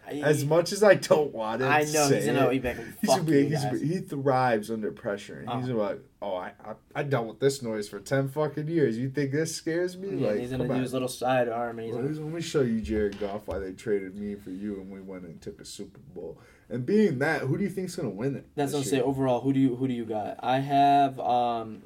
I, 0.07 0.13
As 0.21 0.43
much 0.45 0.73
as 0.73 0.83
I 0.83 0.95
don't 0.95 1.35
want 1.35 1.61
to 1.61 1.67
I 1.69 1.85
know 1.85 2.09
he's 2.09 2.25
gonna 2.27 2.47
it, 2.47 2.51
be 2.51 2.59
back. 2.61 2.77
He's 3.01 3.11
Fuck 3.11 3.19
gonna 3.19 3.31
be, 3.31 3.49
he's, 3.49 3.81
he 3.83 3.99
thrives 3.99 4.71
under 4.71 4.91
pressure, 4.91 5.45
and 5.47 5.61
he's 5.63 5.71
Uh. 5.71 5.75
like, 5.75 6.01
"Oh, 6.23 6.35
I, 6.35 6.53
I 6.65 6.75
I 6.95 7.03
dealt 7.03 7.27
with 7.27 7.41
this 7.41 7.61
noise 7.63 7.89
for 7.91 7.99
ten 8.01 8.29
fucking 8.29 8.69
years. 8.69 8.97
You 8.97 9.11
think 9.11 9.33
this 9.33 9.55
scares 9.55 9.97
me? 9.99 10.17
Yeah, 10.23 10.29
like, 10.29 10.41
he's 10.41 10.51
gonna 10.51 10.67
do 10.67 10.73
on. 10.73 10.81
his 10.81 10.93
little 10.95 11.09
sidearm 11.09 11.79
and 11.79 11.87
he's 11.87 11.95
Well, 11.95 12.05
gonna, 12.07 12.21
let 12.21 12.33
me 12.35 12.41
show 12.41 12.61
you 12.63 12.81
Jared 12.81 13.19
Goff 13.21 13.47
why 13.47 13.59
they 13.59 13.73
traded 13.73 14.17
me 14.17 14.35
for 14.35 14.51
you, 14.51 14.81
and 14.81 14.91
we 14.91 15.01
went 15.01 15.25
and 15.25 15.41
took 15.43 15.61
a 15.61 15.65
Super 15.67 16.01
Bowl. 16.15 16.39
And 16.71 16.85
being 16.85 17.19
that, 17.21 17.43
who 17.43 17.57
do 17.57 17.65
you 17.65 17.71
think's 17.71 17.97
gonna 17.97 18.11
win 18.11 18.37
it? 18.37 18.47
That's 18.55 18.73
what 18.73 18.81
I'm 18.81 18.85
saying. 18.85 19.03
Overall, 19.03 19.41
who 19.41 19.53
do 19.53 19.61
you 19.61 19.77
who 19.77 19.89
do 19.89 19.95
you 19.95 20.05
got? 20.05 20.37
I 20.43 20.59
have 20.59 21.19
um, 21.21 21.83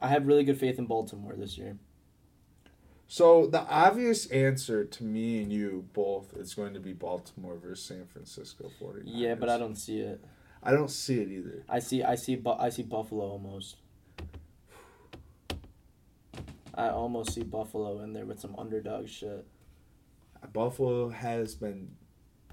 I 0.00 0.08
have 0.08 0.26
really 0.26 0.44
good 0.44 0.58
faith 0.58 0.78
in 0.78 0.86
Baltimore 0.86 1.34
this 1.34 1.56
year. 1.56 1.78
So 3.08 3.46
the 3.46 3.60
obvious 3.60 4.26
answer 4.26 4.84
to 4.84 5.04
me 5.04 5.40
and 5.40 5.52
you 5.52 5.88
both 5.92 6.36
is 6.36 6.54
going 6.54 6.74
to 6.74 6.80
be 6.80 6.92
Baltimore 6.92 7.56
versus 7.56 7.84
San 7.84 8.06
Francisco 8.06 8.70
49ers. 8.80 9.02
Yeah, 9.04 9.36
but 9.36 9.48
I 9.48 9.58
don't 9.58 9.76
see 9.76 10.00
it. 10.00 10.20
I 10.62 10.72
don't 10.72 10.90
see 10.90 11.20
it 11.20 11.28
either. 11.28 11.62
I 11.68 11.78
see 11.78 12.02
I 12.02 12.16
see 12.16 12.34
Bu- 12.34 12.58
I 12.58 12.70
see 12.70 12.82
Buffalo 12.82 13.24
almost. 13.24 13.76
I 16.74 16.88
almost 16.88 17.32
see 17.32 17.42
Buffalo 17.42 18.00
in 18.02 18.12
there 18.12 18.26
with 18.26 18.40
some 18.40 18.54
underdog 18.58 19.08
shit. 19.08 19.46
Buffalo 20.52 21.08
has 21.08 21.54
been 21.54 21.92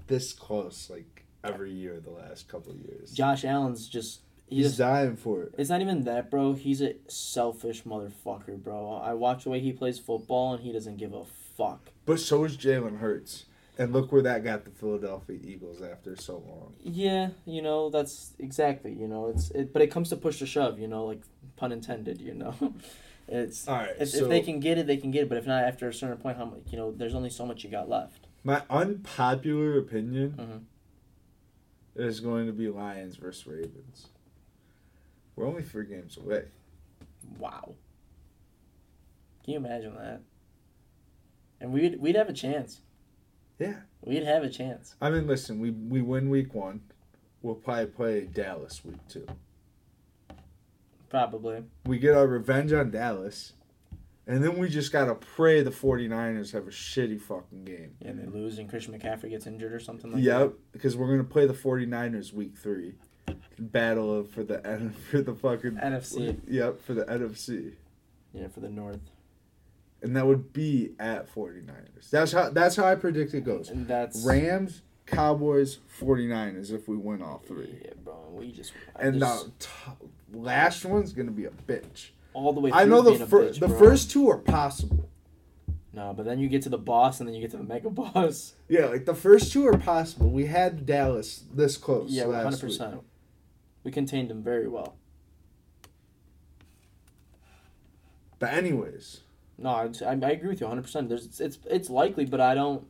this 0.06 0.32
close 0.32 0.88
like 0.88 1.23
every 1.44 1.70
year 1.72 2.00
the 2.00 2.10
last 2.10 2.48
couple 2.48 2.72
of 2.72 2.78
years. 2.78 3.12
Josh 3.12 3.44
Allen's 3.44 3.88
just 3.88 4.20
he 4.48 4.56
He's 4.56 4.66
just 4.66 4.78
dying 4.78 5.16
for 5.16 5.42
it. 5.42 5.54
It's 5.56 5.70
not 5.70 5.80
even 5.80 6.04
that, 6.04 6.30
bro. 6.30 6.52
He's 6.54 6.82
a 6.82 6.94
selfish 7.08 7.82
motherfucker, 7.84 8.62
bro. 8.62 9.00
I 9.02 9.14
watch 9.14 9.44
the 9.44 9.50
way 9.50 9.60
he 9.60 9.72
plays 9.72 9.98
football, 9.98 10.54
and 10.54 10.62
he 10.62 10.70
doesn't 10.72 10.98
give 10.98 11.14
a 11.14 11.24
fuck. 11.56 11.90
But 12.04 12.20
so 12.20 12.44
is 12.44 12.56
Jalen 12.56 12.98
Hurts. 12.98 13.46
And 13.78 13.92
look 13.92 14.12
where 14.12 14.22
that 14.22 14.44
got 14.44 14.64
the 14.64 14.70
Philadelphia 14.70 15.38
Eagles 15.42 15.82
after 15.82 16.14
so 16.14 16.34
long. 16.34 16.74
Yeah, 16.82 17.30
you 17.44 17.60
know 17.62 17.90
that's 17.90 18.32
exactly. 18.38 18.92
You 18.92 19.08
know, 19.08 19.28
it's 19.28 19.50
it, 19.50 19.72
but 19.72 19.82
it 19.82 19.88
comes 19.88 20.10
to 20.10 20.16
push 20.16 20.38
to 20.38 20.46
shove. 20.46 20.78
You 20.78 20.86
know, 20.86 21.06
like 21.06 21.22
pun 21.56 21.72
intended. 21.72 22.20
You 22.20 22.34
know, 22.34 22.54
it's 23.28 23.66
All 23.66 23.74
right. 23.76 23.90
if, 23.98 24.10
so 24.10 24.24
if 24.24 24.28
they 24.28 24.42
can 24.42 24.60
get 24.60 24.78
it, 24.78 24.86
they 24.86 24.96
can 24.98 25.10
get 25.10 25.22
it. 25.22 25.28
But 25.28 25.38
if 25.38 25.46
not, 25.46 25.64
after 25.64 25.88
a 25.88 25.94
certain 25.94 26.18
point, 26.18 26.36
how 26.36 26.44
much? 26.44 26.60
You 26.70 26.76
know, 26.78 26.92
there's 26.92 27.14
only 27.16 27.30
so 27.30 27.44
much 27.46 27.64
you 27.64 27.70
got 27.70 27.88
left. 27.88 28.26
my 28.44 28.62
unpopular 28.70 29.76
opinion 29.78 30.34
Mhm. 30.38 30.60
Is 31.96 32.20
going 32.20 32.46
to 32.46 32.52
be 32.52 32.68
Lions 32.68 33.16
versus 33.16 33.46
Ravens. 33.46 34.08
We're 35.36 35.46
only 35.46 35.62
three 35.62 35.86
games 35.86 36.16
away. 36.16 36.44
Wow. 37.38 37.74
Can 39.44 39.52
you 39.52 39.58
imagine 39.58 39.94
that? 39.96 40.20
And 41.60 41.72
we'd 41.72 42.00
we'd 42.00 42.16
have 42.16 42.28
a 42.28 42.34
chance. 42.34 42.80
Yeah. 43.58 43.76
We'd 44.02 44.24
have 44.24 44.42
a 44.42 44.50
chance. 44.50 44.96
I 45.00 45.10
mean, 45.10 45.26
listen, 45.26 45.60
we 45.60 45.70
we 45.70 46.02
win 46.02 46.30
week 46.30 46.54
one. 46.54 46.80
We'll 47.42 47.54
probably 47.54 47.86
play 47.86 48.20
Dallas 48.22 48.84
week 48.84 49.06
two. 49.08 49.26
Probably. 51.10 51.64
We 51.86 51.98
get 51.98 52.14
our 52.16 52.26
revenge 52.26 52.72
on 52.72 52.90
Dallas. 52.90 53.52
And 54.26 54.42
then 54.42 54.56
we 54.56 54.68
just 54.68 54.90
got 54.90 55.04
to 55.04 55.14
pray 55.14 55.62
the 55.62 55.70
49ers 55.70 56.52
have 56.52 56.66
a 56.66 56.70
shitty 56.70 57.20
fucking 57.20 57.64
game. 57.64 57.94
And 58.02 58.18
they 58.18 58.26
lose, 58.26 58.58
and 58.58 58.68
Christian 58.68 58.98
McCaffrey 58.98 59.30
gets 59.30 59.46
injured 59.46 59.72
or 59.72 59.80
something 59.80 60.12
like 60.12 60.22
that. 60.22 60.40
Yep, 60.40 60.52
because 60.72 60.96
we're 60.96 61.08
going 61.08 61.18
to 61.18 61.24
play 61.24 61.46
the 61.46 61.52
49ers 61.52 62.32
week 62.32 62.56
three. 62.56 62.94
Battle 63.58 64.24
for 64.24 64.42
the 64.42 64.92
for 65.10 65.20
the 65.20 65.34
fucking 65.34 65.72
NFC. 65.72 66.40
Yep, 66.48 66.80
for 66.80 66.94
the 66.94 67.04
NFC. 67.04 67.74
Yeah, 68.32 68.48
for 68.48 68.60
the 68.60 68.68
North. 68.68 69.00
And 70.02 70.16
that 70.16 70.26
would 70.26 70.52
be 70.52 70.92
at 70.98 71.32
49ers. 71.32 72.10
That's 72.10 72.32
how 72.32 72.50
that's 72.50 72.76
how 72.76 72.84
I 72.84 72.94
predict 72.96 73.32
it 73.34 73.44
goes. 73.44 73.70
And 73.70 73.86
that's 73.86 74.24
Rams, 74.26 74.82
Cowboys, 75.06 75.78
49ers 76.00 76.72
if 76.72 76.88
we 76.88 76.96
win 76.96 77.22
all 77.22 77.42
three. 77.46 77.78
Yeah, 77.84 77.92
bro. 78.02 78.28
We 78.32 78.52
just 78.52 78.72
And 78.96 79.22
there's 79.22 79.44
the 79.44 79.50
t- 79.60 80.08
last 80.32 80.84
one's 80.84 81.12
going 81.12 81.26
to 81.26 81.32
be 81.32 81.44
a 81.44 81.50
bitch. 81.50 82.10
All 82.34 82.52
the 82.52 82.60
way. 82.60 82.70
I 82.72 82.84
know 82.84 83.00
the 83.00 83.10
being 83.12 83.22
a 83.22 83.26
fir- 83.26 83.44
bitch, 83.48 83.60
the 83.60 83.68
bro. 83.68 83.78
first 83.78 84.10
two 84.10 84.28
are 84.28 84.38
possible. 84.38 85.08
No, 85.92 86.12
but 86.12 86.24
then 86.26 86.40
you 86.40 86.48
get 86.48 86.62
to 86.62 86.68
the 86.68 86.76
boss, 86.78 87.20
and 87.20 87.28
then 87.28 87.34
you 87.36 87.40
get 87.40 87.52
to 87.52 87.56
the 87.56 87.62
mega 87.62 87.88
boss. 88.02 88.54
Yeah, 88.68 88.86
like 88.86 89.06
the 89.06 89.14
first 89.14 89.52
two 89.52 89.66
are 89.66 89.78
possible. 89.78 90.28
We 90.30 90.46
had 90.46 90.84
Dallas 90.84 91.44
this 91.54 91.76
close. 91.76 92.10
Yeah, 92.10 92.24
hundred 92.42 92.60
percent. 92.60 93.00
We 93.84 93.90
contained 93.92 94.28
them 94.28 94.42
very 94.42 94.66
well. 94.68 94.96
But 98.38 98.52
anyways, 98.52 99.20
No, 99.56 99.70
I, 99.70 99.90
I 100.04 100.10
I 100.10 100.30
agree 100.32 100.48
with 100.48 100.60
you 100.60 100.66
one 100.66 100.72
hundred 100.76 100.82
percent. 100.82 101.08
There's 101.08 101.40
it's, 101.40 101.58
it's 101.70 101.88
likely, 101.88 102.24
but 102.24 102.40
I 102.40 102.54
don't. 102.54 102.86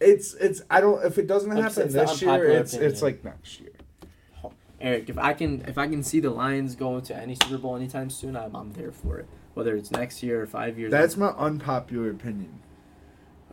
it's 0.00 0.34
it's 0.34 0.60
I 0.68 0.80
don't 0.80 1.04
if 1.04 1.18
it 1.18 1.26
doesn't 1.26 1.50
happen 1.50 1.84
it's 1.84 1.94
this 1.94 2.20
year, 2.22 2.44
it's 2.48 2.74
it's 2.74 3.02
like 3.02 3.24
next 3.24 3.60
year. 3.60 3.70
Eric, 4.80 5.08
if 5.08 5.18
I 5.18 5.32
can 5.32 5.62
if 5.66 5.76
I 5.76 5.88
can 5.88 6.02
see 6.02 6.20
the 6.20 6.30
Lions 6.30 6.76
going 6.76 7.02
to 7.02 7.16
any 7.16 7.34
Super 7.34 7.58
Bowl 7.58 7.76
anytime 7.76 8.10
soon, 8.10 8.36
I'm 8.36 8.54
I'm 8.54 8.72
there 8.72 8.92
for 8.92 9.18
it. 9.18 9.28
Whether 9.54 9.74
it's 9.76 9.90
next 9.90 10.22
year 10.22 10.40
or 10.40 10.46
five 10.46 10.78
years. 10.78 10.90
That's 10.92 11.16
my 11.16 11.28
unpopular 11.30 12.10
opinion. 12.10 12.60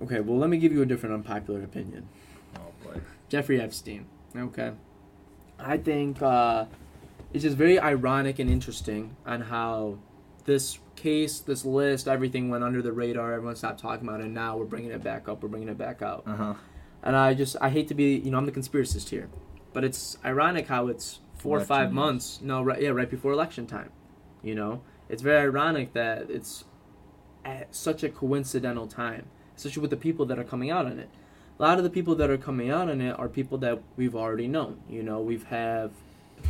okay. 0.03 0.19
Well, 0.19 0.37
let 0.37 0.49
me 0.49 0.57
give 0.57 0.71
you 0.71 0.81
a 0.81 0.85
different 0.85 1.15
unpopular 1.15 1.63
opinion. 1.63 2.07
Oh 2.55 2.71
boy. 2.83 3.01
Jeffrey 3.27 3.59
Epstein. 3.59 4.05
Okay. 4.35 4.71
I 5.57 5.77
think 5.77 6.21
uh, 6.21 6.65
it's 7.33 7.43
just 7.43 7.57
very 7.57 7.79
ironic 7.79 8.37
and 8.39 8.49
interesting 8.49 9.15
on 9.25 9.41
how 9.41 9.97
this 10.45 10.77
case, 10.95 11.39
this 11.39 11.65
list, 11.65 12.07
everything 12.07 12.49
went 12.49 12.63
under 12.63 12.81
the 12.81 12.91
radar. 12.91 13.33
Everyone 13.33 13.55
stopped 13.55 13.79
talking 13.79 14.07
about 14.07 14.19
it. 14.19 14.25
And 14.25 14.33
now 14.33 14.57
we're 14.57 14.65
bringing 14.65 14.91
it 14.91 15.03
back 15.03 15.27
up. 15.27 15.41
We're 15.41 15.49
bringing 15.49 15.69
it 15.69 15.77
back 15.77 16.01
out. 16.01 16.23
Uh 16.27 16.35
huh. 16.35 16.53
And 17.01 17.15
I 17.15 17.33
just, 17.33 17.55
I 17.61 17.69
hate 17.69 17.87
to 17.87 17.93
be, 17.93 18.15
you 18.15 18.31
know, 18.31 18.37
I'm 18.37 18.45
the 18.45 18.51
conspiracist 18.51 19.09
here. 19.09 19.29
But 19.75 19.83
it's 19.83 20.17
ironic 20.23 20.67
how 20.67 20.87
it's 20.87 21.19
four 21.37 21.57
or 21.59 21.65
five 21.65 21.91
months. 21.91 22.39
No, 22.41 22.63
right, 22.63 22.81
yeah, 22.81 22.89
right 22.89 23.09
before 23.09 23.33
election 23.33 23.67
time. 23.67 23.91
You 24.41 24.55
know? 24.55 24.81
It's 25.09 25.21
very 25.21 25.41
ironic 25.41 25.91
that 25.91 26.29
it's 26.29 26.63
at 27.43 27.75
such 27.75 28.01
a 28.01 28.07
coincidental 28.07 28.87
time, 28.87 29.25
especially 29.57 29.81
with 29.81 29.89
the 29.91 29.97
people 29.97 30.25
that 30.27 30.39
are 30.39 30.45
coming 30.45 30.71
out 30.71 30.85
on 30.85 30.97
it. 30.97 31.09
A 31.59 31.61
lot 31.61 31.77
of 31.77 31.83
the 31.83 31.89
people 31.89 32.15
that 32.15 32.29
are 32.29 32.37
coming 32.37 32.69
out 32.69 32.89
on 32.89 33.01
it 33.01 33.19
are 33.19 33.27
people 33.27 33.57
that 33.57 33.81
we've 33.97 34.15
already 34.15 34.47
known. 34.47 34.79
You 34.89 35.03
know, 35.03 35.19
we've 35.19 35.43
have 35.47 35.91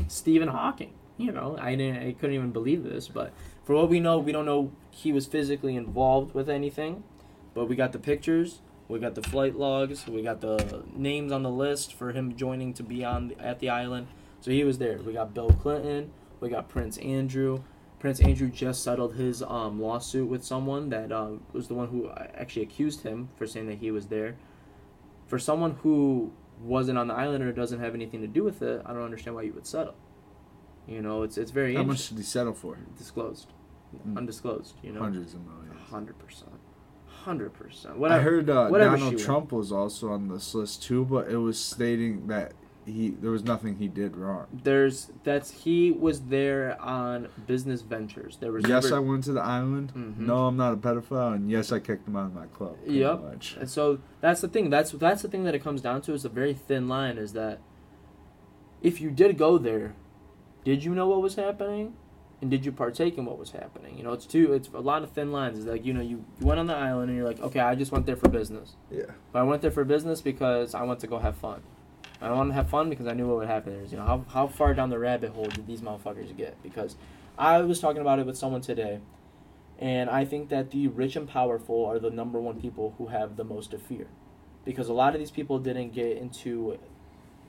Stephen 0.07 0.49
Hawking. 0.49 0.93
You 1.17 1.31
know, 1.31 1.57
I 1.59 1.73
didn't, 1.73 2.07
I 2.07 2.11
couldn't 2.11 2.35
even 2.35 2.51
believe 2.51 2.83
this, 2.83 3.07
but 3.07 3.33
for 3.63 3.73
what 3.73 3.89
we 3.89 3.99
know, 3.99 4.19
we 4.19 4.31
don't 4.31 4.45
know 4.45 4.71
he 4.91 5.11
was 5.11 5.25
physically 5.25 5.75
involved 5.75 6.35
with 6.35 6.47
anything, 6.47 7.03
but 7.55 7.65
we 7.65 7.75
got 7.75 7.91
the 7.91 7.99
pictures, 7.99 8.59
we 8.87 8.99
got 8.99 9.15
the 9.15 9.21
flight 9.23 9.55
logs, 9.55 10.07
we 10.07 10.21
got 10.21 10.41
the 10.41 10.83
names 10.95 11.31
on 11.31 11.43
the 11.43 11.49
list 11.49 11.93
for 11.93 12.11
him 12.11 12.35
joining 12.35 12.73
to 12.75 12.83
be 12.83 13.03
on 13.03 13.29
the, 13.29 13.39
at 13.39 13.59
the 13.59 13.69
island. 13.69 14.07
So 14.41 14.51
he 14.51 14.63
was 14.63 14.77
there. 14.77 14.97
We 14.99 15.13
got 15.13 15.33
Bill 15.33 15.49
Clinton, 15.49 16.11
we 16.39 16.49
got 16.49 16.69
Prince 16.69 16.97
Andrew. 16.99 17.63
Prince 17.99 18.19
Andrew 18.19 18.49
just 18.49 18.83
settled 18.83 19.15
his 19.15 19.41
um, 19.41 19.81
lawsuit 19.81 20.27
with 20.29 20.43
someone 20.43 20.89
that 20.89 21.11
um, 21.11 21.41
was 21.53 21.67
the 21.67 21.73
one 21.73 21.87
who 21.87 22.09
actually 22.35 22.61
accused 22.61 23.01
him 23.01 23.29
for 23.35 23.47
saying 23.47 23.67
that 23.67 23.79
he 23.79 23.89
was 23.89 24.07
there. 24.07 24.35
For 25.25 25.39
someone 25.39 25.77
who 25.81 26.31
wasn't 26.61 26.99
on 26.99 27.07
the 27.07 27.15
island 27.15 27.43
or 27.43 27.51
doesn't 27.51 27.79
have 27.79 27.95
anything 27.95 28.21
to 28.21 28.27
do 28.27 28.43
with 28.43 28.61
it, 28.61 28.81
I 28.85 28.93
don't 28.93 29.01
understand 29.01 29.35
why 29.35 29.41
you 29.43 29.53
would 29.53 29.65
settle. 29.65 29.95
You 30.87 31.01
know, 31.01 31.23
it's 31.23 31.35
it's 31.39 31.49
very 31.49 31.73
How 31.73 31.81
much 31.83 32.09
did 32.09 32.17
he 32.19 32.23
settle 32.23 32.53
for? 32.53 32.77
disclosed, 32.95 33.47
Mm. 34.07 34.17
undisclosed. 34.17 34.75
You 34.83 34.91
know, 34.91 34.99
Hundreds 34.99 35.33
of 35.33 35.41
millions. 35.45 35.89
hundred 35.89 36.19
percent, 36.19 36.51
hundred 37.23 37.53
percent. 37.53 38.03
I 38.03 38.19
heard 38.19 38.49
uh, 38.49 38.67
whatever 38.67 38.97
Donald 38.97 39.19
Trump 39.19 39.51
was 39.51 39.71
also 39.71 40.09
on 40.11 40.27
this 40.27 40.53
list 40.53 40.83
too, 40.83 41.05
but 41.05 41.29
it 41.29 41.37
was 41.37 41.59
stating 41.59 42.27
that 42.27 42.53
he 42.85 43.09
there 43.09 43.31
was 43.31 43.43
nothing 43.43 43.77
he 43.77 43.87
did 43.87 44.15
wrong. 44.15 44.45
There's 44.53 45.11
that's 45.23 45.49
he 45.51 45.91
was 45.91 46.21
there 46.23 46.79
on 46.79 47.29
business 47.47 47.81
ventures. 47.81 48.37
There 48.37 48.51
was 48.51 48.67
Yes, 48.67 48.91
I 48.91 48.99
went 48.99 49.23
to 49.25 49.31
the 49.33 49.41
island. 49.41 49.91
Mhm. 49.95 50.19
No, 50.19 50.45
I'm 50.47 50.57
not 50.57 50.73
a 50.73 50.77
pedophile, 50.77 51.35
and 51.35 51.49
yes, 51.49 51.71
I 51.71 51.79
kicked 51.79 52.07
him 52.07 52.15
out 52.15 52.27
of 52.27 52.35
my 52.35 52.45
club. 52.47 52.77
Yep. 52.85 53.21
much. 53.23 53.57
And 53.59 53.69
so 53.69 53.99
that's 54.21 54.41
the 54.41 54.47
thing. 54.47 54.69
That's 54.69 54.91
that's 54.91 55.21
the 55.23 55.27
thing 55.27 55.43
that 55.45 55.55
it 55.55 55.63
comes 55.63 55.81
down 55.81 56.01
to 56.01 56.13
is 56.13 56.25
a 56.25 56.29
very 56.29 56.53
thin 56.53 56.87
line. 56.87 57.17
Is 57.17 57.33
that 57.33 57.59
if 58.81 59.01
you 59.01 59.09
did 59.09 59.37
go 59.37 59.57
there, 59.57 59.95
did 60.63 60.83
you 60.83 60.93
know 60.93 61.07
what 61.07 61.21
was 61.21 61.35
happening, 61.35 61.93
and 62.41 62.51
did 62.51 62.65
you 62.65 62.71
partake 62.71 63.17
in 63.17 63.25
what 63.25 63.37
was 63.37 63.51
happening? 63.51 63.97
You 63.97 64.03
know, 64.03 64.13
it's 64.13 64.25
two. 64.25 64.53
It's 64.53 64.69
a 64.73 64.79
lot 64.79 65.03
of 65.03 65.11
thin 65.11 65.31
lines. 65.31 65.57
It's 65.57 65.67
like 65.67 65.85
you 65.85 65.93
know, 65.93 66.01
you, 66.01 66.25
you 66.39 66.45
went 66.45 66.59
on 66.59 66.67
the 66.67 66.75
island 66.75 67.09
and 67.09 67.17
you're 67.17 67.27
like, 67.27 67.39
okay, 67.39 67.59
I 67.59 67.75
just 67.75 67.91
went 67.91 68.05
there 68.05 68.15
for 68.15 68.29
business. 68.29 68.75
Yeah. 68.91 69.05
But 69.31 69.39
I 69.39 69.43
went 69.43 69.61
there 69.61 69.71
for 69.71 69.83
business 69.83 70.21
because 70.21 70.75
I 70.75 70.83
went 70.83 70.99
to 71.01 71.07
go 71.07 71.19
have 71.19 71.37
fun. 71.37 71.61
I 72.21 72.31
wanted 72.31 72.49
to 72.49 72.55
have 72.55 72.69
fun 72.69 72.89
because 72.89 73.07
I 73.07 73.13
knew 73.13 73.27
what 73.27 73.37
would 73.37 73.47
happen 73.47 73.73
there. 73.73 73.83
Is, 73.83 73.91
you 73.91 73.97
know, 73.97 74.05
how, 74.05 74.25
how 74.29 74.47
far 74.47 74.73
down 74.73 74.89
the 74.89 74.99
rabbit 74.99 75.31
hole 75.31 75.45
did 75.45 75.67
these 75.67 75.81
motherfuckers 75.81 76.35
get? 76.35 76.61
Because 76.63 76.95
I 77.37 77.59
was 77.61 77.79
talking 77.79 78.01
about 78.01 78.19
it 78.19 78.25
with 78.25 78.37
someone 78.37 78.61
today, 78.61 78.99
and 79.79 80.09
I 80.09 80.25
think 80.25 80.49
that 80.49 80.71
the 80.71 80.87
rich 80.87 81.15
and 81.15 81.27
powerful 81.27 81.85
are 81.85 81.99
the 81.99 82.09
number 82.09 82.39
one 82.39 82.59
people 82.59 82.95
who 82.97 83.07
have 83.07 83.35
the 83.35 83.43
most 83.43 83.71
to 83.71 83.77
fear. 83.77 84.07
Because 84.63 84.87
a 84.87 84.93
lot 84.93 85.13
of 85.13 85.19
these 85.19 85.31
people 85.31 85.59
didn't 85.59 85.93
get 85.93 86.17
into 86.17 86.79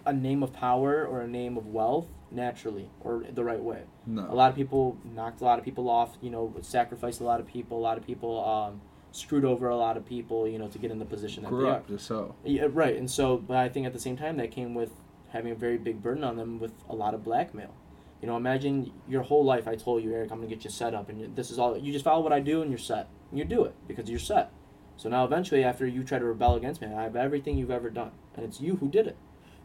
a 0.05 0.13
name 0.13 0.43
of 0.43 0.53
power 0.53 1.05
or 1.05 1.21
a 1.21 1.29
name 1.29 1.57
of 1.57 1.67
wealth 1.67 2.07
naturally 2.31 2.91
or 3.01 3.25
the 3.33 3.45
right 3.45 3.63
way. 3.63 3.83
No. 4.07 4.27
A 4.31 4.35
lot 4.35 4.51
of 4.51 4.57
people 4.57 4.99
knocked 5.05 5.41
a 5.41 5.45
lot 5.45 5.59
of 5.59 5.65
people 5.65 5.89
off, 5.89 6.17
you 6.21 6.31
know, 6.31 6.55
sacrificed 6.63 7.21
a 7.21 7.25
lot 7.25 7.41
of 7.41 7.47
people. 7.47 7.79
A 7.79 7.81
lot 7.81 7.99
of 7.99 8.07
people 8.07 8.45
um, 8.45 8.81
screwed 9.13 9.45
over 9.45 9.69
a 9.69 9.77
lot 9.77 9.97
of 9.97 10.05
people, 10.05 10.47
you 10.49 10.59
know, 10.59 10.69
to 10.69 10.79
get 10.79 10.91
in 10.91 10.99
the 10.99 11.05
position 11.05 11.43
that 11.45 11.51
they 11.51 11.57
are. 11.57 11.81
Corrupt 11.81 12.09
hell. 12.09 12.37
Yeah, 12.45 12.67
right. 12.71 12.97
And 12.97 13.11
so, 13.11 13.37
but 13.37 13.57
I 13.57 13.69
think 13.69 13.87
at 13.87 13.93
the 13.93 14.01
same 14.01 14.17
time 14.17 14.37
that 14.39 14.51
came 14.51 14.75
with 14.75 14.91
having 15.31 15.53
a 15.53 15.55
very 15.55 15.79
big 15.79 16.03
burden 16.03 16.25
on 16.25 16.37
them 16.37 16.59
with 16.59 16.73
a 16.89 16.95
lot 16.95 17.15
of 17.15 17.25
blackmail. 17.25 17.75
You 18.21 18.29
know, 18.29 18.37
imagine 18.37 18.93
your 19.09 19.23
whole 19.23 19.45
life. 19.45 19.69
I 19.69 19.77
told 19.77 20.03
you, 20.03 20.13
Eric, 20.13 20.33
I'm 20.33 20.39
gonna 20.39 20.49
get 20.49 20.65
you 20.65 20.71
set 20.71 20.95
up, 20.95 21.09
and 21.09 21.37
this 21.37 21.51
is 21.51 21.59
all. 21.59 21.77
You 21.77 21.93
just 21.93 22.05
follow 22.05 22.23
what 22.23 22.33
I 22.33 22.41
do, 22.41 22.63
and 22.63 22.71
you're 22.71 22.79
set. 22.79 23.09
And 23.31 23.39
you 23.39 23.45
do 23.45 23.65
it 23.65 23.75
because 23.87 24.09
you're 24.09 24.19
set. 24.19 24.51
So 24.97 25.11
now, 25.11 25.25
eventually, 25.25 25.63
after 25.63 25.87
you 25.87 26.03
try 26.03 26.19
to 26.19 26.25
rebel 26.25 26.55
against 26.55 26.81
me, 26.81 26.89
I 26.89 27.03
have 27.03 27.17
everything 27.17 27.59
you've 27.59 27.71
ever 27.71 27.91
done, 27.91 28.13
and 28.35 28.45
it's 28.45 28.61
you 28.61 28.77
who 28.77 28.89
did 28.89 29.07
it. 29.07 29.17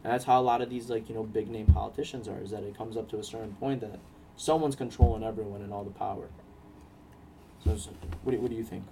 And 0.04 0.12
that's 0.12 0.24
how 0.24 0.40
a 0.40 0.42
lot 0.42 0.60
of 0.60 0.70
these 0.70 0.90
like 0.90 1.08
you 1.08 1.14
know 1.14 1.22
big 1.22 1.48
name 1.48 1.66
politicians 1.66 2.28
are. 2.28 2.40
Is 2.40 2.50
that 2.50 2.62
it 2.62 2.76
comes 2.76 2.96
up 2.96 3.08
to 3.10 3.18
a 3.18 3.24
certain 3.24 3.54
point 3.54 3.80
that 3.80 3.98
someone's 4.36 4.76
controlling 4.76 5.22
everyone 5.22 5.62
and 5.62 5.72
all 5.72 5.84
the 5.84 5.90
power. 5.90 6.28
So, 7.64 7.76
so 7.76 7.90
what, 8.24 8.32
do, 8.32 8.40
what 8.40 8.50
do 8.50 8.56
you 8.56 8.64
think? 8.64 8.84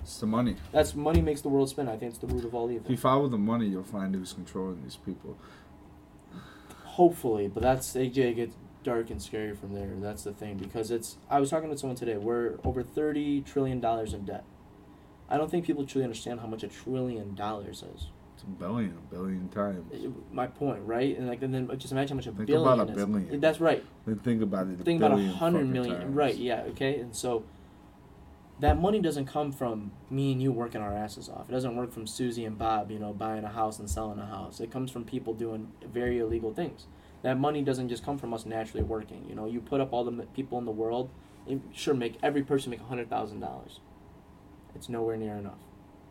It's 0.00 0.18
the 0.18 0.26
money. 0.26 0.56
That's 0.72 0.94
money 0.94 1.20
makes 1.20 1.40
the 1.40 1.48
world 1.48 1.68
spin. 1.70 1.88
I 1.88 1.96
think 1.96 2.10
it's 2.10 2.18
the 2.18 2.26
root 2.26 2.44
of 2.44 2.54
all 2.54 2.70
evil. 2.70 2.84
If 2.84 2.90
you 2.90 2.96
follow 2.96 3.28
the 3.28 3.38
money, 3.38 3.66
you'll 3.66 3.84
find 3.84 4.14
who's 4.14 4.32
controlling 4.32 4.82
these 4.82 4.96
people. 4.96 5.36
Hopefully, 6.84 7.48
but 7.48 7.62
that's 7.62 7.94
it 7.94 8.14
gets 8.14 8.54
dark 8.82 9.10
and 9.10 9.20
scary 9.22 9.54
from 9.54 9.74
there. 9.74 9.90
That's 9.96 10.24
the 10.24 10.32
thing 10.32 10.56
because 10.56 10.90
it's. 10.90 11.16
I 11.30 11.38
was 11.40 11.50
talking 11.50 11.70
to 11.70 11.78
someone 11.78 11.96
today. 11.96 12.16
We're 12.16 12.58
over 12.64 12.82
thirty 12.82 13.42
trillion 13.42 13.80
dollars 13.80 14.14
in 14.14 14.24
debt. 14.24 14.44
I 15.28 15.36
don't 15.36 15.50
think 15.50 15.66
people 15.66 15.84
truly 15.84 16.04
understand 16.04 16.40
how 16.40 16.46
much 16.46 16.62
a 16.62 16.68
trillion 16.68 17.34
dollars 17.34 17.84
is. 17.94 18.08
It's 18.38 18.44
a 18.44 18.50
billion, 18.50 18.90
a 18.96 19.12
billion 19.12 19.48
times. 19.48 19.92
Uh, 19.92 20.10
my 20.30 20.46
point, 20.46 20.80
right? 20.84 21.18
And 21.18 21.26
like, 21.26 21.42
and 21.42 21.52
then 21.52 21.68
just 21.76 21.90
imagine 21.90 22.10
how 22.10 22.14
much 22.18 22.26
a 22.28 22.30
Think 22.30 22.46
billion 22.46 22.72
about 22.72 22.88
a 22.88 22.92
is. 22.92 22.96
billion. 23.04 23.40
That's 23.40 23.58
right. 23.58 23.84
Then 24.06 24.16
think 24.20 24.42
about 24.42 24.68
it. 24.68 24.78
Think 24.84 25.02
about 25.02 25.18
a 25.18 25.26
hundred 25.26 25.68
million. 25.68 25.98
times. 26.02 26.14
right? 26.14 26.36
Yeah. 26.36 26.60
Okay. 26.68 27.00
And 27.00 27.16
so 27.16 27.42
that 28.60 28.78
money 28.80 29.00
doesn't 29.00 29.26
come 29.26 29.50
from 29.50 29.90
me 30.08 30.30
and 30.30 30.40
you 30.40 30.52
working 30.52 30.80
our 30.80 30.94
asses 30.94 31.28
off. 31.28 31.48
It 31.48 31.52
doesn't 31.52 31.74
work 31.74 31.90
from 31.92 32.06
Susie 32.06 32.44
and 32.44 32.56
Bob, 32.56 32.92
you 32.92 33.00
know, 33.00 33.12
buying 33.12 33.42
a 33.42 33.48
house 33.48 33.80
and 33.80 33.90
selling 33.90 34.20
a 34.20 34.26
house. 34.26 34.60
It 34.60 34.70
comes 34.70 34.92
from 34.92 35.04
people 35.04 35.34
doing 35.34 35.72
very 35.92 36.20
illegal 36.20 36.54
things. 36.54 36.86
That 37.22 37.40
money 37.40 37.62
doesn't 37.62 37.88
just 37.88 38.04
come 38.04 38.18
from 38.18 38.32
us 38.32 38.46
naturally 38.46 38.84
working. 38.84 39.26
You 39.28 39.34
know, 39.34 39.46
you 39.46 39.60
put 39.60 39.80
up 39.80 39.92
all 39.92 40.04
the 40.04 40.12
people 40.26 40.58
in 40.58 40.64
the 40.64 40.70
world, 40.70 41.10
sure 41.72 41.92
make 41.94 42.18
every 42.22 42.44
person 42.44 42.70
make 42.70 42.80
a 42.80 42.84
hundred 42.84 43.10
thousand 43.10 43.40
dollars. 43.40 43.80
It's 44.76 44.88
nowhere 44.88 45.16
near 45.16 45.34
enough. 45.34 45.58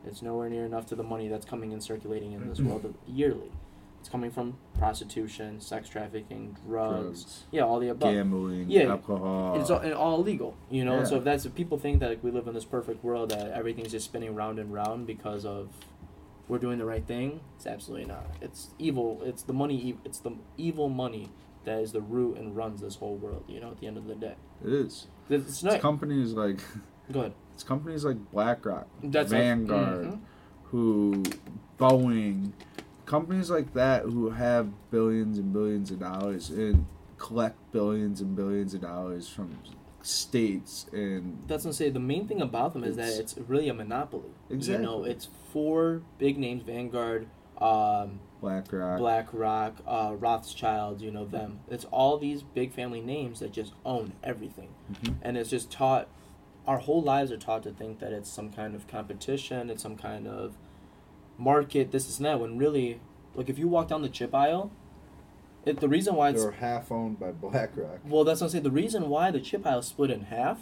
It's 0.07 0.21
nowhere 0.21 0.49
near 0.49 0.65
enough 0.65 0.85
to 0.87 0.95
the 0.95 1.03
money 1.03 1.27
that's 1.27 1.45
coming 1.45 1.73
and 1.73 1.83
circulating 1.83 2.33
in 2.33 2.47
this 2.47 2.59
mm-hmm. 2.59 2.69
world 2.69 2.95
yearly. 3.07 3.51
It's 3.99 4.09
coming 4.09 4.31
from 4.31 4.57
prostitution, 4.77 5.59
sex 5.59 5.89
trafficking, 5.89 6.55
drugs, 6.65 7.23
Drugs, 7.23 7.43
yeah, 7.51 7.63
all 7.63 7.79
the 7.79 7.89
above. 7.89 8.13
gambling, 8.13 8.69
Yeah, 8.69 8.83
alcohol. 8.83 9.59
It's 9.59 9.69
all, 9.69 9.79
and 9.79 9.93
all 9.93 10.21
illegal, 10.21 10.55
you 10.69 10.85
know. 10.85 11.03
So 11.03 11.17
if 11.17 11.23
that's 11.23 11.45
if 11.45 11.55
people 11.55 11.77
think 11.77 11.99
that 11.99 12.09
like, 12.09 12.23
we 12.23 12.31
live 12.31 12.47
in 12.47 12.53
this 12.53 12.65
perfect 12.65 13.03
world 13.03 13.31
that 13.31 13.51
everything's 13.51 13.91
just 13.91 14.05
spinning 14.05 14.33
round 14.35 14.59
and 14.59 14.71
round 14.71 15.07
because 15.07 15.45
of 15.45 15.69
we're 16.47 16.59
doing 16.59 16.77
the 16.77 16.85
right 16.85 17.05
thing, 17.05 17.41
it's 17.57 17.67
absolutely 17.67 18.05
not. 18.05 18.25
It's 18.39 18.69
evil. 18.79 19.21
It's 19.25 19.43
the 19.43 19.53
money. 19.53 19.97
It's 20.05 20.19
the 20.19 20.35
evil 20.57 20.89
money 20.89 21.29
that 21.65 21.79
is 21.79 21.91
the 21.91 22.01
root 22.01 22.37
and 22.37 22.55
runs 22.55 22.81
this 22.81 22.95
whole 22.95 23.15
world. 23.15 23.43
You 23.47 23.59
know, 23.59 23.71
at 23.71 23.79
the 23.79 23.87
end 23.87 23.97
of 23.97 24.07
the 24.07 24.15
day, 24.15 24.35
it 24.63 24.71
is. 24.71 25.07
it's 25.29 25.49
It's 25.49 25.63
not 25.63 25.81
companies 25.81 26.33
like 26.33 26.61
go 27.11 27.19
ahead. 27.21 27.33
it's 27.53 27.63
companies 27.63 28.03
like 28.05 28.17
BlackRock, 28.31 28.87
That's 29.03 29.31
Vanguard, 29.31 30.05
mhm. 30.07 30.19
who 30.65 31.23
Boeing, 31.79 32.51
companies 33.05 33.49
like 33.49 33.73
that 33.73 34.03
who 34.03 34.29
have 34.31 34.69
billions 34.91 35.37
and 35.37 35.53
billions 35.53 35.91
of 35.91 35.99
dollars 35.99 36.49
and 36.49 36.85
collect 37.17 37.57
billions 37.71 38.21
and 38.21 38.35
billions 38.35 38.73
of 38.73 38.81
dollars 38.81 39.27
from 39.27 39.57
states 40.01 40.85
and 40.93 41.43
That's 41.47 41.65
what 41.65 41.69
I'm 41.71 41.73
saying. 41.73 41.93
The 41.93 41.99
main 41.99 42.27
thing 42.27 42.41
about 42.41 42.73
them 42.73 42.83
is 42.83 42.95
that 42.95 43.09
It's- 43.09 43.37
really 43.47 43.67
a 43.69 43.73
monopoly. 43.73 44.29
exactly. 44.49 44.83
You 44.85 44.89
know, 44.89 45.03
it's 45.03 45.27
four 45.51 46.01
big 46.17 46.37
names: 46.37 46.63
Vanguard, 46.63 47.27
um, 47.59 48.19
BlackRock. 48.39 48.99
BlackRock, 48.99 49.73
uh, 49.87 50.15
Rothschild, 50.17 51.01
you 51.01 51.11
know 51.11 51.25
them. 51.25 51.59
It's 51.69 51.85
all 51.85 52.17
these 52.17 52.43
big 52.43 52.71
family 52.71 53.01
names 53.01 53.39
that 53.39 53.51
just 53.51 53.73
own 53.83 54.13
everything, 54.23 54.69
Mhm. 54.93 55.15
and 55.21 55.37
it's 55.37 55.49
just 55.49 55.71
taught. 55.71 56.07
Our 56.67 56.79
whole 56.79 57.01
lives 57.01 57.31
are 57.31 57.37
taught 57.37 57.63
to 57.63 57.71
think 57.71 57.99
that 57.99 58.11
it's 58.11 58.29
some 58.29 58.51
kind 58.51 58.75
of 58.75 58.87
competition, 58.87 59.69
it's 59.69 59.81
some 59.81 59.95
kind 59.95 60.27
of 60.27 60.57
market, 61.37 61.91
this, 61.91 62.17
and 62.17 62.25
that. 62.25 62.39
When 62.39 62.57
really, 62.57 62.99
like 63.35 63.49
if 63.49 63.57
you 63.57 63.67
walk 63.67 63.87
down 63.87 64.01
the 64.01 64.09
chip 64.09 64.35
aisle, 64.35 64.71
it, 65.65 65.79
the 65.79 65.89
reason 65.89 66.15
why 66.15 66.29
it's 66.29 66.43
They're 66.43 66.51
half 66.51 66.91
owned 66.91 67.19
by 67.19 67.31
BlackRock. 67.31 67.99
well, 68.05 68.23
that's 68.23 68.41
what 68.41 68.47
I'm 68.47 68.51
saying. 68.51 68.63
The 68.63 68.71
reason 68.71 69.09
why 69.09 69.31
the 69.31 69.39
chip 69.39 69.65
aisle 69.65 69.81
split 69.81 70.11
in 70.11 70.21
half 70.21 70.59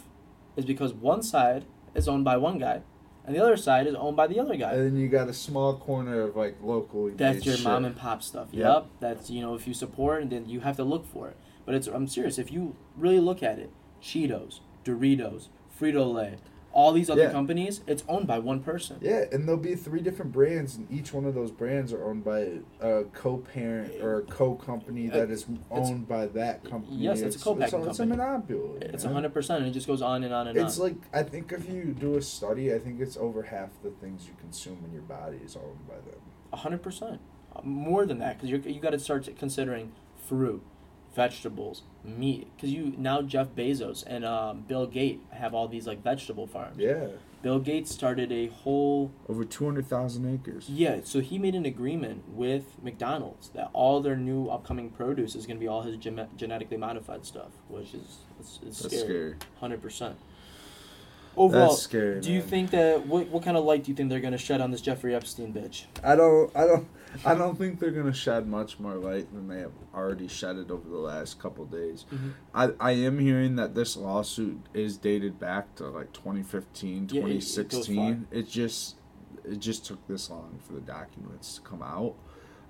is 0.56 0.64
because 0.64 0.92
one 0.92 1.22
side 1.22 1.64
is 1.94 2.08
owned 2.08 2.24
by 2.24 2.36
one 2.36 2.58
guy, 2.58 2.82
and 3.24 3.34
the 3.34 3.42
other 3.42 3.56
side 3.56 3.86
is 3.86 3.94
owned 3.94 4.16
by 4.16 4.26
the 4.26 4.38
other 4.38 4.56
guy. 4.56 4.72
And 4.74 4.86
then 4.86 4.96
you 4.96 5.08
got 5.08 5.28
a 5.28 5.34
small 5.34 5.76
corner 5.76 6.22
of 6.22 6.36
like 6.36 6.56
locally. 6.62 7.14
That's 7.14 7.44
your 7.44 7.56
shit. 7.56 7.64
mom 7.64 7.84
and 7.84 7.96
pop 7.96 8.22
stuff. 8.22 8.48
Yep. 8.52 8.64
Yep. 8.64 8.86
That's 9.00 9.30
you 9.30 9.40
know 9.40 9.54
if 9.54 9.66
you 9.66 9.74
support 9.74 10.22
and 10.22 10.30
then 10.30 10.48
you 10.48 10.60
have 10.60 10.76
to 10.76 10.84
look 10.84 11.06
for 11.06 11.28
it. 11.28 11.36
But 11.64 11.74
it's 11.74 11.88
I'm 11.88 12.06
serious. 12.06 12.38
If 12.38 12.52
you 12.52 12.76
really 12.96 13.20
look 13.20 13.42
at 13.42 13.58
it, 13.58 13.70
Cheetos, 14.00 14.60
Doritos, 14.84 15.48
Frito 15.78 16.12
Lay, 16.12 16.36
all 16.72 16.92
these 16.92 17.08
other 17.08 17.22
Yeah. 17.22 17.32
companies, 17.32 17.80
it's 17.86 18.04
owned 18.06 18.26
by 18.26 18.38
one 18.38 18.60
person. 18.60 18.98
Yeah, 19.00 19.24
and 19.32 19.48
there'll 19.48 19.60
be 19.60 19.74
three 19.74 20.00
different 20.00 20.32
brands, 20.32 20.76
and 20.76 20.86
each 20.90 21.12
one 21.14 21.24
of 21.24 21.34
those 21.34 21.50
brands 21.50 21.90
are 21.92 22.04
owned 22.04 22.22
by 22.22 22.60
a 22.80 23.04
co-parent 23.14 23.94
or 24.02 24.18
a 24.18 24.22
co-company 24.22 25.10
uh, 25.10 25.16
that 25.16 25.30
is 25.30 25.46
owned 25.70 26.06
by 26.06 26.26
that 26.26 26.64
company. 26.64 26.96
Yes, 26.98 27.22
it's 27.22 27.36
a 27.36 27.38
co-packing 27.38 27.80
it's, 27.80 27.88
it's 27.88 28.00
a 28.00 28.06
monopoly. 28.06 28.78
It's 28.82 29.04
hundred 29.04 29.32
percent, 29.32 29.60
and 29.60 29.70
it 29.70 29.72
just 29.72 29.86
goes 29.86 30.02
on 30.02 30.22
and 30.22 30.34
on 30.34 30.48
and 30.48 30.56
It's 30.56 30.62
on. 30.62 30.68
It's 30.68 30.78
like 30.78 30.96
I 31.14 31.22
think 31.22 31.50
if 31.52 31.66
you 31.68 31.94
do 31.98 32.16
a 32.16 32.22
study, 32.22 32.74
I 32.74 32.78
think 32.78 33.00
it's 33.00 33.16
over 33.16 33.42
half 33.44 33.70
the 33.82 33.90
things 33.90 34.26
you 34.26 34.34
consume 34.38 34.78
in 34.86 34.92
your 34.92 35.02
body 35.02 35.38
is 35.44 35.56
owned 35.56 35.86
by 35.88 35.94
them. 35.94 36.20
hundred 36.52 36.82
percent, 36.82 37.20
more 37.62 38.04
than 38.04 38.18
that, 38.18 38.36
because 38.36 38.50
you 38.50 38.58
you 38.70 38.80
got 38.80 38.90
to 38.90 38.98
start 38.98 39.26
considering 39.38 39.92
fruit, 40.26 40.62
vegetables, 41.16 41.82
meat. 42.04 42.46
Because 42.54 42.70
you 42.70 42.94
now 42.96 43.22
Jeff 43.22 43.48
Bezos 43.48 44.04
and 44.06 44.24
um, 44.24 44.64
Bill 44.68 44.86
Gates 44.86 45.22
have 45.32 45.54
all 45.54 45.66
these 45.66 45.86
like 45.88 46.02
vegetable 46.04 46.46
farms. 46.46 46.76
Yeah, 46.78 47.08
Bill 47.42 47.58
Gates 47.58 47.92
started 47.92 48.30
a 48.30 48.46
whole 48.48 49.10
over 49.28 49.44
two 49.44 49.64
hundred 49.64 49.86
thousand 49.88 50.32
acres. 50.32 50.68
Yeah, 50.68 51.00
so 51.02 51.20
he 51.20 51.38
made 51.38 51.54
an 51.56 51.66
agreement 51.66 52.28
with 52.28 52.64
McDonald's 52.82 53.48
that 53.50 53.70
all 53.72 54.00
their 54.00 54.16
new 54.16 54.46
upcoming 54.48 54.90
produce 54.90 55.34
is 55.34 55.46
going 55.46 55.56
to 55.56 55.60
be 55.60 55.66
all 55.66 55.82
his 55.82 55.96
gene- 55.96 56.28
genetically 56.36 56.76
modified 56.76 57.24
stuff, 57.26 57.50
which 57.68 57.94
is 57.94 58.18
it's, 58.38 58.60
it's 58.64 58.78
That's 58.80 59.00
scary, 59.00 59.34
hundred 59.58 59.82
percent. 59.82 60.16
Overall, 61.38 61.68
That's 61.68 61.82
scary. 61.82 62.20
do 62.22 62.32
you 62.32 62.40
think 62.40 62.70
that 62.70 63.06
what 63.06 63.28
what 63.28 63.42
kind 63.42 63.56
of 63.58 63.64
light 63.64 63.84
do 63.84 63.90
you 63.90 63.94
think 63.96 64.08
they're 64.08 64.20
going 64.20 64.32
to 64.32 64.38
shed 64.38 64.60
on 64.60 64.70
this 64.70 64.80
Jeffrey 64.80 65.14
Epstein 65.14 65.52
bitch? 65.52 65.84
I 66.02 66.16
don't. 66.16 66.50
I 66.56 66.66
don't. 66.66 66.88
I 67.24 67.34
don't 67.34 67.56
think 67.56 67.78
they're 67.78 67.90
gonna 67.90 68.12
shed 68.12 68.46
much 68.46 68.78
more 68.78 68.94
light 68.96 69.32
than 69.32 69.48
they 69.48 69.60
have 69.60 69.72
already 69.94 70.28
shedded 70.28 70.70
over 70.70 70.88
the 70.88 70.98
last 70.98 71.38
couple 71.38 71.64
days. 71.64 72.04
Mhm. 72.12 72.32
I, 72.54 72.70
I 72.78 72.90
am 72.92 73.18
hearing 73.18 73.56
that 73.56 73.74
this 73.74 73.96
lawsuit 73.96 74.58
is 74.74 74.96
dated 74.98 75.38
back 75.38 75.74
to 75.76 75.88
like 75.88 76.12
2015, 76.12 77.08
Yeah, 77.10 77.22
it- 77.22 77.26
it 77.26 77.40
2016. 77.40 78.26
It, 78.30 78.48
just 78.48 78.96
it 79.44 79.58
just 79.60 79.84
took 79.86 80.04
this 80.08 80.28
long 80.30 80.58
for 80.62 80.72
the 80.74 80.80
documents 80.80 81.54
to 81.56 81.60
come 81.62 81.82
out. 81.82 82.14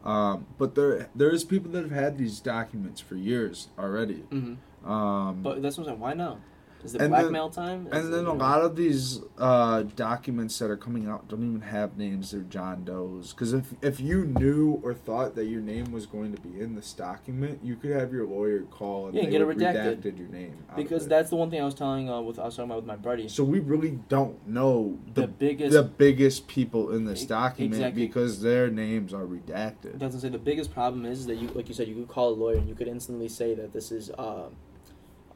Um, 0.05 0.46
but 0.59 0.75
there 0.77 1.09
there 1.16 1.31
is 1.31 1.42
people 1.42 1.72
that 1.72 1.83
have 1.83 1.90
had 1.90 2.16
these 2.18 2.38
documents 2.38 3.01
for 3.01 3.16
years 3.16 3.68
already. 3.79 4.25
Mm-hmm. 4.31 4.88
Um, 4.88 5.42
But 5.42 5.62
that's 5.62 5.77
what 5.79 5.85
I'm 5.85 5.94
saying. 5.94 6.01
Why 6.01 6.14
now? 6.14 6.38
Is 6.87 6.94
it 6.94 7.01
And 7.03 7.12
then- 7.12 7.51
time? 7.51 7.87
Is 7.88 7.92
and 8.05 8.14
then 8.14 8.27
it, 8.27 8.29
a 8.29 8.33
lot 8.33 8.62
of 8.62 8.77
these 8.77 9.20
uh, 9.38 9.83
documents 9.96 10.59
that 10.61 10.70
are 10.70 10.77
coming 10.77 11.07
out 11.09 11.29
don't 11.29 11.42
even 11.44 11.61
have 11.62 11.96
names. 11.99 12.31
They're 12.31 12.40
John 12.42 12.85
Doe's. 12.85 13.33
Because 13.33 13.53
if 13.53 13.75
if 13.83 13.99
you 14.01 14.25
knew 14.25 14.81
or 14.85 14.94
thought 14.94 15.35
that 15.35 15.46
your 15.46 15.61
name 15.61 15.90
was 15.92 16.07
going 16.07 16.35
to 16.35 16.40
be 16.40 16.61
in 16.61 16.75
this 16.77 16.92
document, 16.92 17.59
you 17.62 17.75
could 17.77 17.90
have 17.90 18.12
your 18.12 18.27
lawyer 18.27 18.61
call 18.62 19.07
and 19.09 19.14
Yeah, 19.16 19.25
get 19.25 19.40
it 19.40 19.49
redacted. 19.49 20.01
redacted 20.03 20.18
your 20.18 20.29
name. 20.29 20.55
because 20.77 21.07
that's 21.09 21.31
the 21.31 21.37
one 21.37 21.51
thing 21.51 21.61
I 21.61 21.64
was 21.64 21.75
telling 21.75 22.09
uh, 22.09 22.20
with 22.20 22.38
I 22.38 22.44
was 22.44 22.55
talking 22.57 22.70
about 22.70 22.77
with 22.83 22.87
my 22.87 22.96
buddy. 22.96 23.29
So 23.29 23.42
we 23.44 23.59
really 23.59 23.99
don't 24.09 24.46
know 24.46 24.99
The, 25.14 25.22
the 25.22 25.27
biggest 25.29 25.72
the 25.72 25.83
biggest 25.83 26.46
people 26.46 26.92
in 26.92 27.05
this 27.05 27.25
document 27.27 27.75
exactly. 27.75 28.07
because 28.07 28.40
their 28.42 28.70
names 28.70 29.12
are 29.12 29.27
redacted. 29.27 29.99
doesn't 29.99 30.20
say 30.20 30.29
the 30.29 30.38
biggest 30.38 30.72
problem 30.72 31.05
is 31.05 31.27
that 31.27 31.37
you 31.37 31.49
like 31.49 31.68
you 31.68 31.75
said 31.75 31.88
you 31.88 31.94
could 31.96 32.09
call 32.09 32.31
a 32.31 32.37
lawyer 32.37 32.57
and 32.57 32.68
you 32.68 32.75
could 32.75 32.88
instantly 32.88 33.29
say 33.29 33.55
that 33.55 33.72
this 33.72 33.90
is 33.90 34.11
uh, 34.11 34.44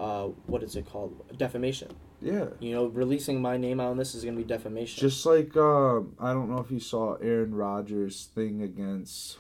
uh, 0.00 0.24
what 0.46 0.62
is 0.62 0.74
it 0.76 0.86
called 0.90 1.22
defamation 1.36 1.88
Yeah. 2.22 2.46
you 2.58 2.72
know 2.74 2.86
releasing 2.86 3.40
my 3.42 3.56
name 3.56 3.78
out 3.80 3.90
on 3.90 3.96
this 3.98 4.14
is 4.14 4.24
going 4.24 4.34
to 4.36 4.42
be 4.42 4.48
defamation 4.48 5.00
Just 5.00 5.24
like 5.26 5.54
um, 5.56 6.14
I 6.18 6.32
don't 6.32 6.48
know 6.50 6.58
if 6.58 6.70
you 6.70 6.80
saw 6.80 7.14
Aaron 7.16 7.54
Rodgers' 7.54 8.28
thing 8.34 8.62
against 8.62 9.38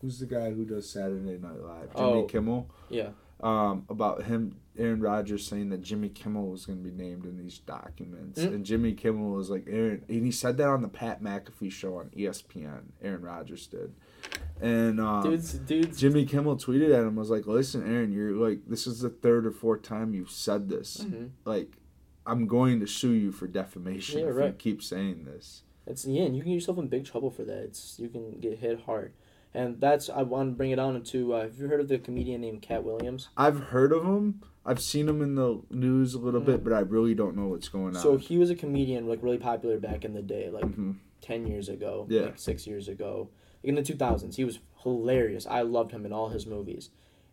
who's 0.00 0.18
the 0.18 0.26
guy 0.26 0.50
who 0.52 0.64
does 0.64 0.88
Saturday 0.90 1.38
Night 1.38 1.60
Live, 1.62 1.94
Jimmy 1.94 2.08
Oh. 2.10 2.24
Kimmel. 2.24 2.70
yeah 2.88 3.10
um, 3.40 3.84
about 3.90 4.22
him, 4.24 4.56
Aaron 4.78 5.00
Rodgers 5.00 5.46
saying 5.46 5.68
that 5.70 5.82
Jimmy 5.82 6.08
Kimmel 6.08 6.46
was 6.46 6.64
going 6.64 6.82
to 6.82 6.88
be 6.90 6.96
named 6.96 7.26
in 7.26 7.36
these 7.36 7.58
documents, 7.58 8.40
Mm. 8.40 8.54
and 8.54 8.64
Jimmy 8.64 8.94
Kimmel 8.94 9.32
was 9.32 9.50
like 9.50 9.66
Aaron, 9.68 10.02
and 10.08 10.24
he 10.24 10.30
said 10.30 10.56
that 10.56 10.68
on 10.68 10.80
the 10.82 10.88
Pat 10.88 11.22
McAfee 11.22 11.70
show 11.72 11.96
on 11.98 12.10
ESPN. 12.16 12.92
Aaron 13.02 13.20
Rodgers 13.22 13.66
did, 13.66 13.92
and 14.60 15.00
um, 15.00 15.22
dudes 15.22 15.52
dudes 15.54 15.98
Jimmy 16.00 16.24
Kimmel 16.24 16.56
tweeted 16.56 16.92
at 16.94 17.04
him 17.04 17.16
was 17.16 17.30
like, 17.30 17.46
"Listen, 17.46 17.82
Aaron, 17.82 18.12
you're 18.12 18.32
like 18.32 18.60
this 18.66 18.86
is 18.86 19.00
the 19.00 19.10
third 19.10 19.46
or 19.46 19.50
fourth 19.50 19.82
time 19.82 20.14
you've 20.14 20.30
said 20.30 20.68
this. 20.68 20.98
Mhm. 20.98 21.30
Like, 21.44 21.72
I'm 22.26 22.46
going 22.46 22.80
to 22.80 22.86
sue 22.86 23.12
you 23.12 23.32
for 23.32 23.46
defamation 23.46 24.20
Yeah, 24.20 24.28
if 24.30 24.36
you 24.36 24.52
keep 24.58 24.82
saying 24.82 25.24
this." 25.24 25.62
it's 25.86 26.06
yeah 26.06 26.22
and 26.22 26.34
you 26.34 26.40
can 26.42 26.50
get 26.50 26.54
yourself 26.54 26.78
in 26.78 26.88
big 26.88 27.04
trouble 27.04 27.30
for 27.30 27.44
that 27.44 27.58
it's 27.62 27.98
you 27.98 28.08
can 28.08 28.40
get 28.40 28.56
hit 28.58 28.80
hard 28.86 29.12
and 29.52 29.78
that's 29.82 30.08
I 30.08 30.22
want 30.22 30.52
to 30.52 30.56
bring 30.56 30.70
it 30.70 30.78
on 30.78 30.96
into 30.96 31.34
uh, 31.34 31.42
have 31.42 31.58
you 31.58 31.66
heard 31.68 31.80
of 31.80 31.88
the 31.88 31.98
comedian 31.98 32.40
named 32.40 32.62
Katt 32.62 32.82
Williams 32.84 33.28
I've 33.36 33.58
heard 33.64 33.92
of 33.92 34.02
him. 34.02 34.40
I've 34.64 34.80
seen 34.80 35.06
him 35.06 35.20
in 35.20 35.34
the 35.34 35.60
news 35.70 36.14
a 36.14 36.18
little 36.18 36.40
Mhm. 36.40 36.46
bit, 36.46 36.64
but 36.64 36.72
I 36.72 36.78
really 36.78 37.14
don't 37.14 37.36
know 37.36 37.48
what's 37.48 37.68
going 37.68 37.96
on. 37.96 38.02
so 38.02 38.16
he 38.16 38.38
was 38.38 38.48
a 38.48 38.54
comedian 38.54 39.06
like 39.06 39.22
really 39.22 39.36
popular 39.36 39.78
back 39.78 40.06
in 40.06 40.14
the 40.14 40.22
day 40.22 40.48
like 40.48 40.64
Mhm. 40.64 40.94
10 41.20 41.46
years 41.46 41.68
ago 41.68 42.06
Yeah. 42.08 42.22
like 42.22 42.38
6 42.38 42.66
years 42.66 42.88
ago 42.88 43.28
in 43.64 43.74
the 43.74 43.82
2000s 43.82 44.36
he 44.36 44.44
was 44.44 44.60
hilarious. 44.82 45.46
I 45.46 45.62
loved 45.62 45.90
him 45.90 46.04
in 46.06 46.12
all 46.12 46.28
his 46.28 46.46
movies. 46.46 46.90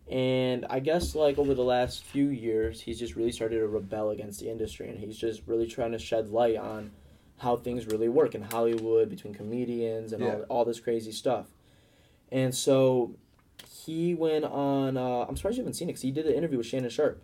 And 0.10 0.66
I 0.70 0.80
guess 0.80 1.14
like 1.16 1.38
over 1.38 1.54
the 1.54 1.62
last 1.64 2.04
few 2.04 2.28
years, 2.30 2.82
he's 2.82 2.98
just 3.00 3.16
really 3.16 3.32
started 3.32 3.60
to 3.60 3.68
rebel 3.68 4.10
against 4.10 4.40
the 4.40 4.50
industry, 4.50 4.90
and 4.90 4.98
he's 4.98 5.18
just 5.18 5.42
really 5.46 5.68
trying 5.68 5.92
to 5.92 6.00
shed 6.00 6.30
light 6.30 6.58
on 6.58 6.92
how 7.38 7.56
things 7.56 7.86
really 7.88 8.10
work 8.10 8.36
in 8.36 8.42
Hollywood 8.42 9.10
between 9.10 9.34
comedians 9.34 10.12
and 10.14 10.24
Yeah. 10.24 10.30
all, 10.30 10.42
all 10.50 10.66
this 10.66 10.80
crazy 10.80 11.12
stuff. 11.12 11.48
And 12.32 12.54
so 12.54 13.16
he 13.84 14.14
went 14.16 14.46
on. 14.46 14.98
Uh, 14.98 15.26
I'm 15.28 15.36
surprised 15.38 15.58
you 15.58 15.64
haven't 15.64 15.74
seen 15.76 15.88
it 15.90 15.94
because 15.94 16.02
he 16.02 16.12
did 16.12 16.26
an 16.28 16.34
interview 16.34 16.58
with 16.58 16.68
Shannon 16.68 16.90
Sharpe. 16.90 17.22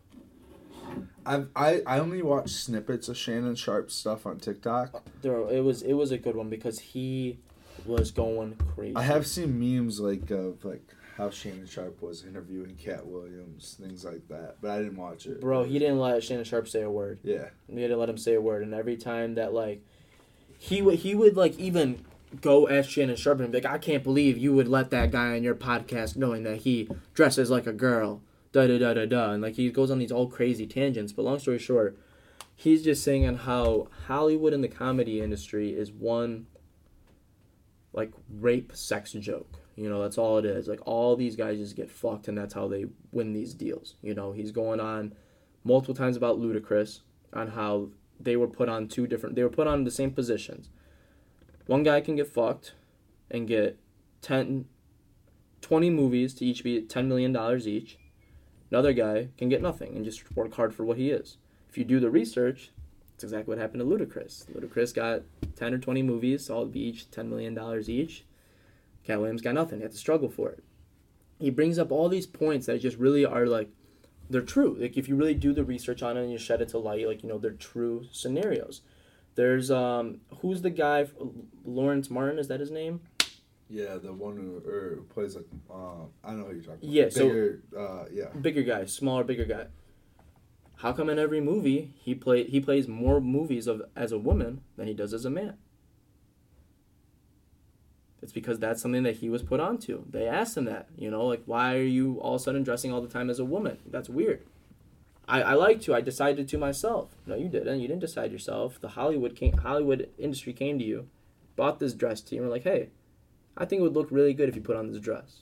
I've, 1.26 1.50
I 1.56 1.82
I 1.86 2.00
only 2.00 2.22
watch 2.22 2.50
snippets 2.52 3.10
of 3.10 3.18
Shannon 3.18 3.56
Sharpe 3.56 3.92
stuff 3.92 4.26
on 4.26 4.40
TikTok. 4.40 5.04
There, 5.22 5.38
it 5.52 5.64
was 5.64 5.82
it 5.82 5.94
was 5.94 6.12
a 6.12 6.18
good 6.18 6.36
one 6.36 6.50
because 6.50 6.80
he 6.80 7.40
was 7.88 8.12
going 8.12 8.56
crazy. 8.76 8.96
I 8.96 9.04
have 9.04 9.26
seen 9.26 9.60
memes 9.60 10.00
like 10.00 10.30
of 10.32 10.64
like 10.64 10.94
how 11.18 11.32
Shannon 11.32 11.66
Sharpe 11.66 12.00
was 12.02 12.24
interviewing 12.24 12.76
Katt 12.76 13.08
Williams, 13.08 13.76
things 13.82 14.06
like 14.06 14.28
that, 14.28 14.58
but 14.62 14.70
I 14.70 14.78
didn't 14.78 14.98
watch 14.98 15.26
it. 15.26 15.42
Bro, 15.42 15.64
he 15.64 15.80
didn't 15.80 16.00
let 16.00 16.24
Shannon 16.24 16.44
Sharpe 16.44 16.68
say 16.68 16.84
a 16.84 16.92
word. 16.92 17.20
Yeah. 17.24 17.50
We 17.68 17.82
didn't 17.82 18.00
let 18.00 18.10
him 18.10 18.20
say 18.20 18.36
a 18.36 18.42
word, 18.42 18.62
and 18.62 18.74
every 18.74 18.98
time 18.98 19.36
that 19.36 19.52
like, 19.52 19.84
he 20.60 20.82
would 20.82 21.00
he 21.00 21.16
would 21.16 21.36
like 21.36 21.58
even 21.58 22.06
go 22.42 22.68
at 22.68 22.86
Shannon 22.86 23.16
Sharpe 23.16 23.40
and 23.40 23.52
be 23.52 23.60
like, 23.62 23.72
I 23.72 23.80
can't 23.80 24.04
believe 24.04 24.38
you 24.38 24.54
would 24.54 24.68
let 24.68 24.92
that 24.92 25.12
guy 25.12 25.36
on 25.36 25.44
your 25.44 25.56
podcast 25.56 26.18
knowing 26.18 26.44
that 26.44 26.58
he 26.58 26.90
dresses 27.14 27.50
like 27.50 27.66
a 27.66 27.74
girl. 27.74 28.22
Da 28.54 28.66
da 28.66 28.78
da 28.78 28.94
da 28.94 29.06
da, 29.06 29.32
and 29.32 29.42
like 29.42 29.56
he 29.56 29.70
goes 29.72 29.92
on 29.92 30.00
these 30.00 30.12
all 30.12 30.28
crazy 30.28 30.66
tangents. 30.66 31.12
But 31.12 31.26
long 31.26 31.40
story 31.40 31.60
short, 31.60 31.98
he's 32.56 32.84
just 32.84 33.04
saying 33.04 33.28
on 33.28 33.36
how 33.36 33.88
Hollywood 34.08 34.54
and 34.54 34.64
the 34.64 34.70
comedy 34.70 35.20
industry 35.20 35.72
is 35.72 35.92
one 35.92 36.48
like 37.94 38.12
rape 38.30 38.72
sex 38.76 39.14
joke. 39.14 39.60
You 39.76 39.90
know, 39.90 40.02
that's 40.02 40.18
all 40.18 40.38
it 40.38 40.46
is. 40.46 40.68
Like 40.68 40.86
all 40.86 41.16
these 41.16 41.36
guys 41.36 41.60
just 41.60 41.76
get 41.76 41.92
fucked, 41.92 42.28
and 42.28 42.38
that's 42.38 42.54
how 42.54 42.68
they 42.68 42.86
win 43.12 43.34
these 43.34 43.54
deals. 43.54 43.96
You 44.02 44.14
know, 44.14 44.32
he's 44.32 44.52
going 44.52 44.80
on 44.80 45.14
multiple 45.64 45.96
times 45.96 46.18
about 46.18 46.40
Ludacris 46.40 47.02
on 47.34 47.50
how 47.50 47.90
they 48.20 48.36
were 48.36 48.48
put 48.48 48.70
on 48.70 48.88
two 48.88 49.06
different. 49.08 49.36
They 49.36 49.44
were 49.44 49.50
put 49.50 49.68
on 49.68 49.84
the 49.84 49.92
same 49.92 50.12
positions. 50.12 50.70
One 51.68 51.84
guy 51.84 52.02
can 52.02 52.16
get 52.16 52.28
fucked, 52.28 52.74
and 53.30 53.48
get 53.48 53.78
10, 54.22 54.66
20 55.62 55.90
movies 55.90 56.34
to 56.36 56.46
each 56.46 56.64
be 56.64 56.82
ten 56.82 57.08
million 57.08 57.32
dollars 57.34 57.68
each. 57.68 57.98
Another 58.72 58.94
guy 58.94 59.30
can 59.38 59.50
get 59.50 59.62
nothing 59.62 59.96
and 59.96 60.04
just 60.04 60.36
work 60.36 60.54
hard 60.54 60.74
for 60.74 60.84
what 60.84 60.98
he 60.98 61.10
is. 61.10 61.38
If 61.70 61.78
you 61.78 61.84
do 61.84 62.00
the 62.00 62.10
research, 62.10 62.72
it's 63.18 63.24
exactly 63.24 63.52
what 63.56 63.58
happened 63.60 63.80
to 63.80 63.86
Ludacris. 63.88 64.46
Ludacris 64.52 64.94
got 64.94 65.24
ten 65.56 65.74
or 65.74 65.80
twenty 65.80 66.04
movies, 66.04 66.52
all 66.52 66.68
be 66.68 66.82
each 66.82 67.10
ten 67.10 67.28
million 67.32 67.56
dollars 67.56 67.90
each. 67.90 68.24
Katt 69.04 69.18
Williams 69.20 69.42
got 69.42 69.56
nothing. 69.56 69.80
He 69.80 69.84
had 69.84 69.92
to 69.94 69.98
struggle 69.98 70.30
for 70.30 70.50
it. 70.52 70.64
He 71.40 71.50
brings 71.50 71.80
up 71.80 71.92
all 71.92 72.10
these 72.10 72.28
points 72.28 72.68
that 72.68 72.80
just 72.80 72.98
really 72.98 73.26
are 73.26 73.48
like 73.48 73.72
they're 74.30 74.42
true. 74.44 74.78
Like 74.80 74.98
if 74.98 75.10
you 75.10 75.16
really 75.16 75.34
do 75.34 75.52
the 75.52 75.64
research 75.64 76.04
on 76.04 76.16
it 76.16 76.22
and 76.22 76.32
you 76.32 76.38
shed 76.38 76.62
it 76.62 76.70
to 76.70 76.78
light, 76.78 77.08
like 77.08 77.24
you 77.24 77.30
know 77.30 77.40
they're 77.40 77.52
true 77.54 78.06
scenarios. 78.12 78.82
There's 79.34 79.72
um 79.72 80.20
who's 80.42 80.62
the 80.62 80.70
guy 80.70 81.08
Lawrence 81.66 82.12
Martin 82.12 82.38
is 82.38 82.50
that 82.50 82.60
his 82.60 82.70
name? 82.70 83.02
Yeah, 83.68 83.98
the 83.98 84.14
one 84.14 84.38
who 84.38 84.58
or 84.70 84.98
plays 85.10 85.36
like 85.36 85.46
uh, 85.72 86.04
I 86.24 86.34
know 86.34 86.44
who 86.44 86.54
you're 86.54 86.62
talking 86.64 86.84
about. 86.84 86.84
Yeah, 86.84 87.10
so- 87.10 87.56
uh, 87.76 88.06
yeah. 88.14 88.28
Bigger 88.40 88.62
guy, 88.62 88.86
smaller, 88.86 89.24
bigger 89.24 89.46
guy. 89.46 89.66
How 90.78 90.94
come 90.94 91.10
in 91.10 91.18
every 91.18 91.42
movie 91.42 91.94
he 91.98 92.14
play 92.14 92.44
he 92.44 92.60
plays 92.60 92.88
more 92.88 93.20
movies 93.20 93.66
of 93.68 93.82
as 93.96 94.12
a 94.12 94.18
woman 94.18 94.62
than 94.76 94.88
he 94.88 94.94
does 94.94 95.14
as 95.14 95.26
a 95.26 95.30
man? 95.30 95.56
It's 98.22 98.32
because 98.32 98.60
that's 98.60 98.82
something 98.82 99.04
that 99.04 99.18
he 99.18 99.30
was 99.30 99.42
put 99.44 99.60
onto. 99.60 100.04
They 100.10 100.28
asked 100.28 100.58
him 100.58 100.66
that, 100.66 100.88
you 100.96 101.10
know, 101.10 101.26
like 101.26 101.42
why 101.46 101.76
are 101.76 101.82
you 101.82 102.20
all 102.20 102.36
of 102.36 102.42
a 102.42 102.44
sudden 102.44 102.64
dressing 102.64 102.92
all 102.92 103.02
the 103.02 103.08
time 103.08 103.30
as 103.30 103.40
a 103.40 103.46
woman? 103.46 103.80
That's 103.88 104.10
weird. 104.10 104.44
I, 105.28 105.42
I 105.42 105.54
like 105.56 105.82
to. 105.82 105.96
I 105.96 106.02
decided 106.02 106.48
to 106.48 106.58
myself. 106.58 107.10
No, 107.26 107.36
you 107.36 107.50
didn't. 107.50 107.80
You 107.80 107.88
didn't 107.88 108.02
decide 108.02 108.32
yourself. 108.32 108.80
The 108.80 108.90
Hollywood 108.90 109.36
came, 109.36 109.58
Hollywood 109.58 110.10
industry 110.18 110.54
came 110.54 110.78
to 110.80 110.86
you, 110.86 111.10
bought 111.56 111.80
this 111.80 111.94
dress 111.94 112.22
to 112.22 112.36
you, 112.36 112.42
and 112.42 112.50
were 112.50 112.56
like, 112.56 112.64
hey, 112.64 112.90
I 113.58 113.66
think 113.66 113.80
it 113.80 113.84
would 113.84 113.96
look 113.96 114.12
really 114.12 114.34
good 114.34 114.48
if 114.48 114.56
you 114.56 114.62
put 114.62 114.78
on 114.78 114.92
this 114.92 115.02
dress. 115.02 115.42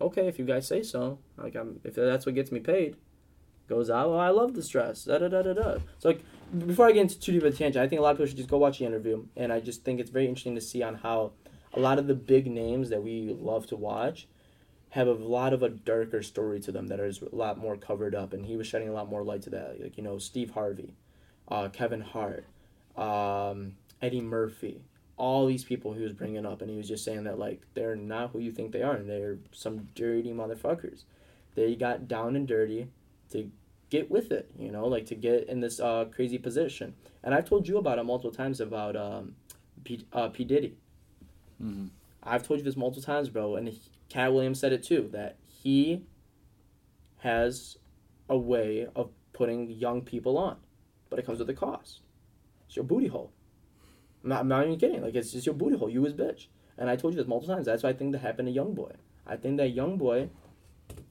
Okay, 0.00 0.26
if 0.28 0.38
you 0.38 0.44
guys 0.44 0.66
say 0.66 0.82
so. 0.82 1.18
Like 1.36 1.56
I'm, 1.56 1.80
if 1.84 1.96
that's 1.96 2.24
what 2.24 2.36
gets 2.36 2.52
me 2.52 2.60
paid 2.60 2.96
goes 3.70 3.88
out. 3.88 4.10
Well, 4.10 4.20
I 4.20 4.28
love 4.28 4.52
this 4.54 4.68
dress. 4.68 5.04
Da 5.04 5.16
da 5.16 5.28
da 5.28 5.42
da 5.42 5.54
da. 5.54 5.78
So 5.98 6.10
like 6.10 6.22
before 6.66 6.88
I 6.88 6.92
get 6.92 7.02
into 7.02 7.18
too 7.18 7.32
deep 7.32 7.42
of 7.44 7.54
a 7.54 7.56
tangent, 7.56 7.82
I 7.82 7.88
think 7.88 8.00
a 8.00 8.02
lot 8.02 8.10
of 8.10 8.16
people 8.18 8.26
should 8.26 8.36
just 8.36 8.50
go 8.50 8.58
watch 8.58 8.80
the 8.80 8.84
interview, 8.84 9.24
and 9.36 9.52
I 9.52 9.60
just 9.60 9.84
think 9.84 10.00
it's 10.00 10.10
very 10.10 10.26
interesting 10.26 10.56
to 10.56 10.60
see 10.60 10.82
on 10.82 10.96
how 10.96 11.32
a 11.72 11.80
lot 11.80 11.98
of 11.98 12.06
the 12.06 12.14
big 12.14 12.46
names 12.50 12.90
that 12.90 13.02
we 13.02 13.34
love 13.40 13.66
to 13.68 13.76
watch 13.76 14.26
have 14.90 15.06
a 15.06 15.12
lot 15.12 15.52
of 15.52 15.62
a 15.62 15.68
darker 15.68 16.22
story 16.22 16.58
to 16.58 16.72
them 16.72 16.88
that 16.88 16.98
is 16.98 17.22
a 17.22 17.34
lot 17.34 17.56
more 17.56 17.76
covered 17.76 18.14
up, 18.14 18.32
and 18.32 18.44
he 18.44 18.56
was 18.56 18.66
shedding 18.66 18.88
a 18.88 18.92
lot 18.92 19.08
more 19.08 19.22
light 19.22 19.42
to 19.42 19.50
that. 19.50 19.80
Like 19.80 19.96
you 19.96 20.02
know 20.02 20.18
Steve 20.18 20.50
Harvey, 20.50 20.94
uh, 21.48 21.68
Kevin 21.68 22.00
Hart, 22.00 22.44
um, 22.96 23.76
Eddie 24.02 24.20
Murphy. 24.20 24.82
All 25.16 25.46
these 25.46 25.64
people 25.64 25.92
he 25.92 26.02
was 26.02 26.14
bringing 26.14 26.46
up, 26.46 26.62
and 26.62 26.70
he 26.70 26.76
was 26.76 26.88
just 26.88 27.04
saying 27.04 27.24
that 27.24 27.38
like 27.38 27.62
they're 27.74 27.94
not 27.94 28.30
who 28.30 28.40
you 28.40 28.50
think 28.50 28.72
they 28.72 28.82
are, 28.82 28.96
and 28.96 29.08
they're 29.08 29.38
some 29.52 29.88
dirty 29.94 30.32
motherfuckers. 30.32 31.04
They 31.54 31.76
got 31.76 32.08
down 32.08 32.36
and 32.36 32.48
dirty 32.48 32.88
to 33.30 33.50
get 33.90 34.10
with 34.10 34.30
it, 34.30 34.50
you 34.58 34.70
know, 34.70 34.86
like 34.86 35.06
to 35.06 35.14
get 35.14 35.48
in 35.48 35.60
this 35.60 35.80
uh, 35.80 36.06
crazy 36.06 36.38
position. 36.38 36.94
And 37.22 37.34
I've 37.34 37.48
told 37.48 37.68
you 37.68 37.76
about 37.78 37.98
it 37.98 38.04
multiple 38.04 38.30
times 38.30 38.60
about 38.60 38.96
um, 38.96 39.34
P, 39.84 40.06
uh, 40.12 40.28
P. 40.28 40.44
Diddy. 40.44 40.76
Mm-hmm. 41.62 41.86
I've 42.22 42.46
told 42.46 42.60
you 42.60 42.64
this 42.64 42.76
multiple 42.76 43.02
times, 43.02 43.28
bro. 43.28 43.56
And 43.56 43.68
he, 43.68 43.80
Katt 44.08 44.32
Williams 44.32 44.60
said 44.60 44.72
it 44.72 44.82
too 44.82 45.10
that 45.12 45.36
he 45.46 46.04
has 47.18 47.76
a 48.28 48.38
way 48.38 48.86
of 48.94 49.10
putting 49.32 49.70
young 49.70 50.02
people 50.02 50.38
on, 50.38 50.56
but 51.10 51.18
it 51.18 51.26
comes 51.26 51.38
with 51.38 51.50
a 51.50 51.54
cost. 51.54 52.00
It's 52.66 52.76
your 52.76 52.84
booty 52.84 53.08
hole. 53.08 53.32
I'm 54.22 54.30
not, 54.30 54.40
I'm 54.40 54.48
not 54.48 54.66
even 54.66 54.78
kidding. 54.78 55.02
Like 55.02 55.14
it's 55.14 55.32
just 55.32 55.46
your 55.46 55.54
booty 55.54 55.76
hole. 55.76 55.90
You 55.90 56.04
his 56.04 56.14
bitch. 56.14 56.46
And 56.78 56.88
I 56.88 56.96
told 56.96 57.14
you 57.14 57.18
this 57.18 57.28
multiple 57.28 57.54
times. 57.54 57.66
That's 57.66 57.82
why 57.82 57.90
I 57.90 57.92
think 57.92 58.12
that 58.12 58.20
happened 58.20 58.48
to 58.48 58.52
Young 58.52 58.74
Boy. 58.74 58.92
I 59.26 59.36
think 59.36 59.58
that 59.58 59.70
Young 59.70 59.98
Boy 59.98 60.30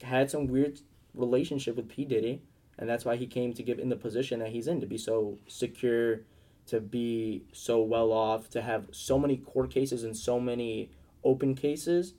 had 0.02 0.30
some 0.30 0.46
weird 0.46 0.80
relationship 1.14 1.76
with 1.76 1.88
P 1.88 2.04
Diddy, 2.04 2.42
and 2.80 2.88
that's 2.88 3.04
why 3.04 3.14
he 3.14 3.26
came 3.26 3.52
to 3.52 3.62
give 3.62 3.78
in 3.78 3.90
the 3.90 3.96
position 3.96 4.40
that 4.40 4.48
he's 4.48 4.66
in 4.66 4.80
to 4.80 4.86
be 4.86 4.96
so 4.96 5.36
secure, 5.46 6.22
to 6.66 6.80
be 6.80 7.44
so 7.52 7.82
well 7.82 8.10
off, 8.10 8.48
to 8.50 8.62
have 8.62 8.86
so 8.90 9.18
many 9.18 9.36
court 9.36 9.70
cases 9.70 10.02
and 10.02 10.16
so 10.16 10.40
many 10.40 10.90
open 11.22 11.54
cases, 11.54 12.14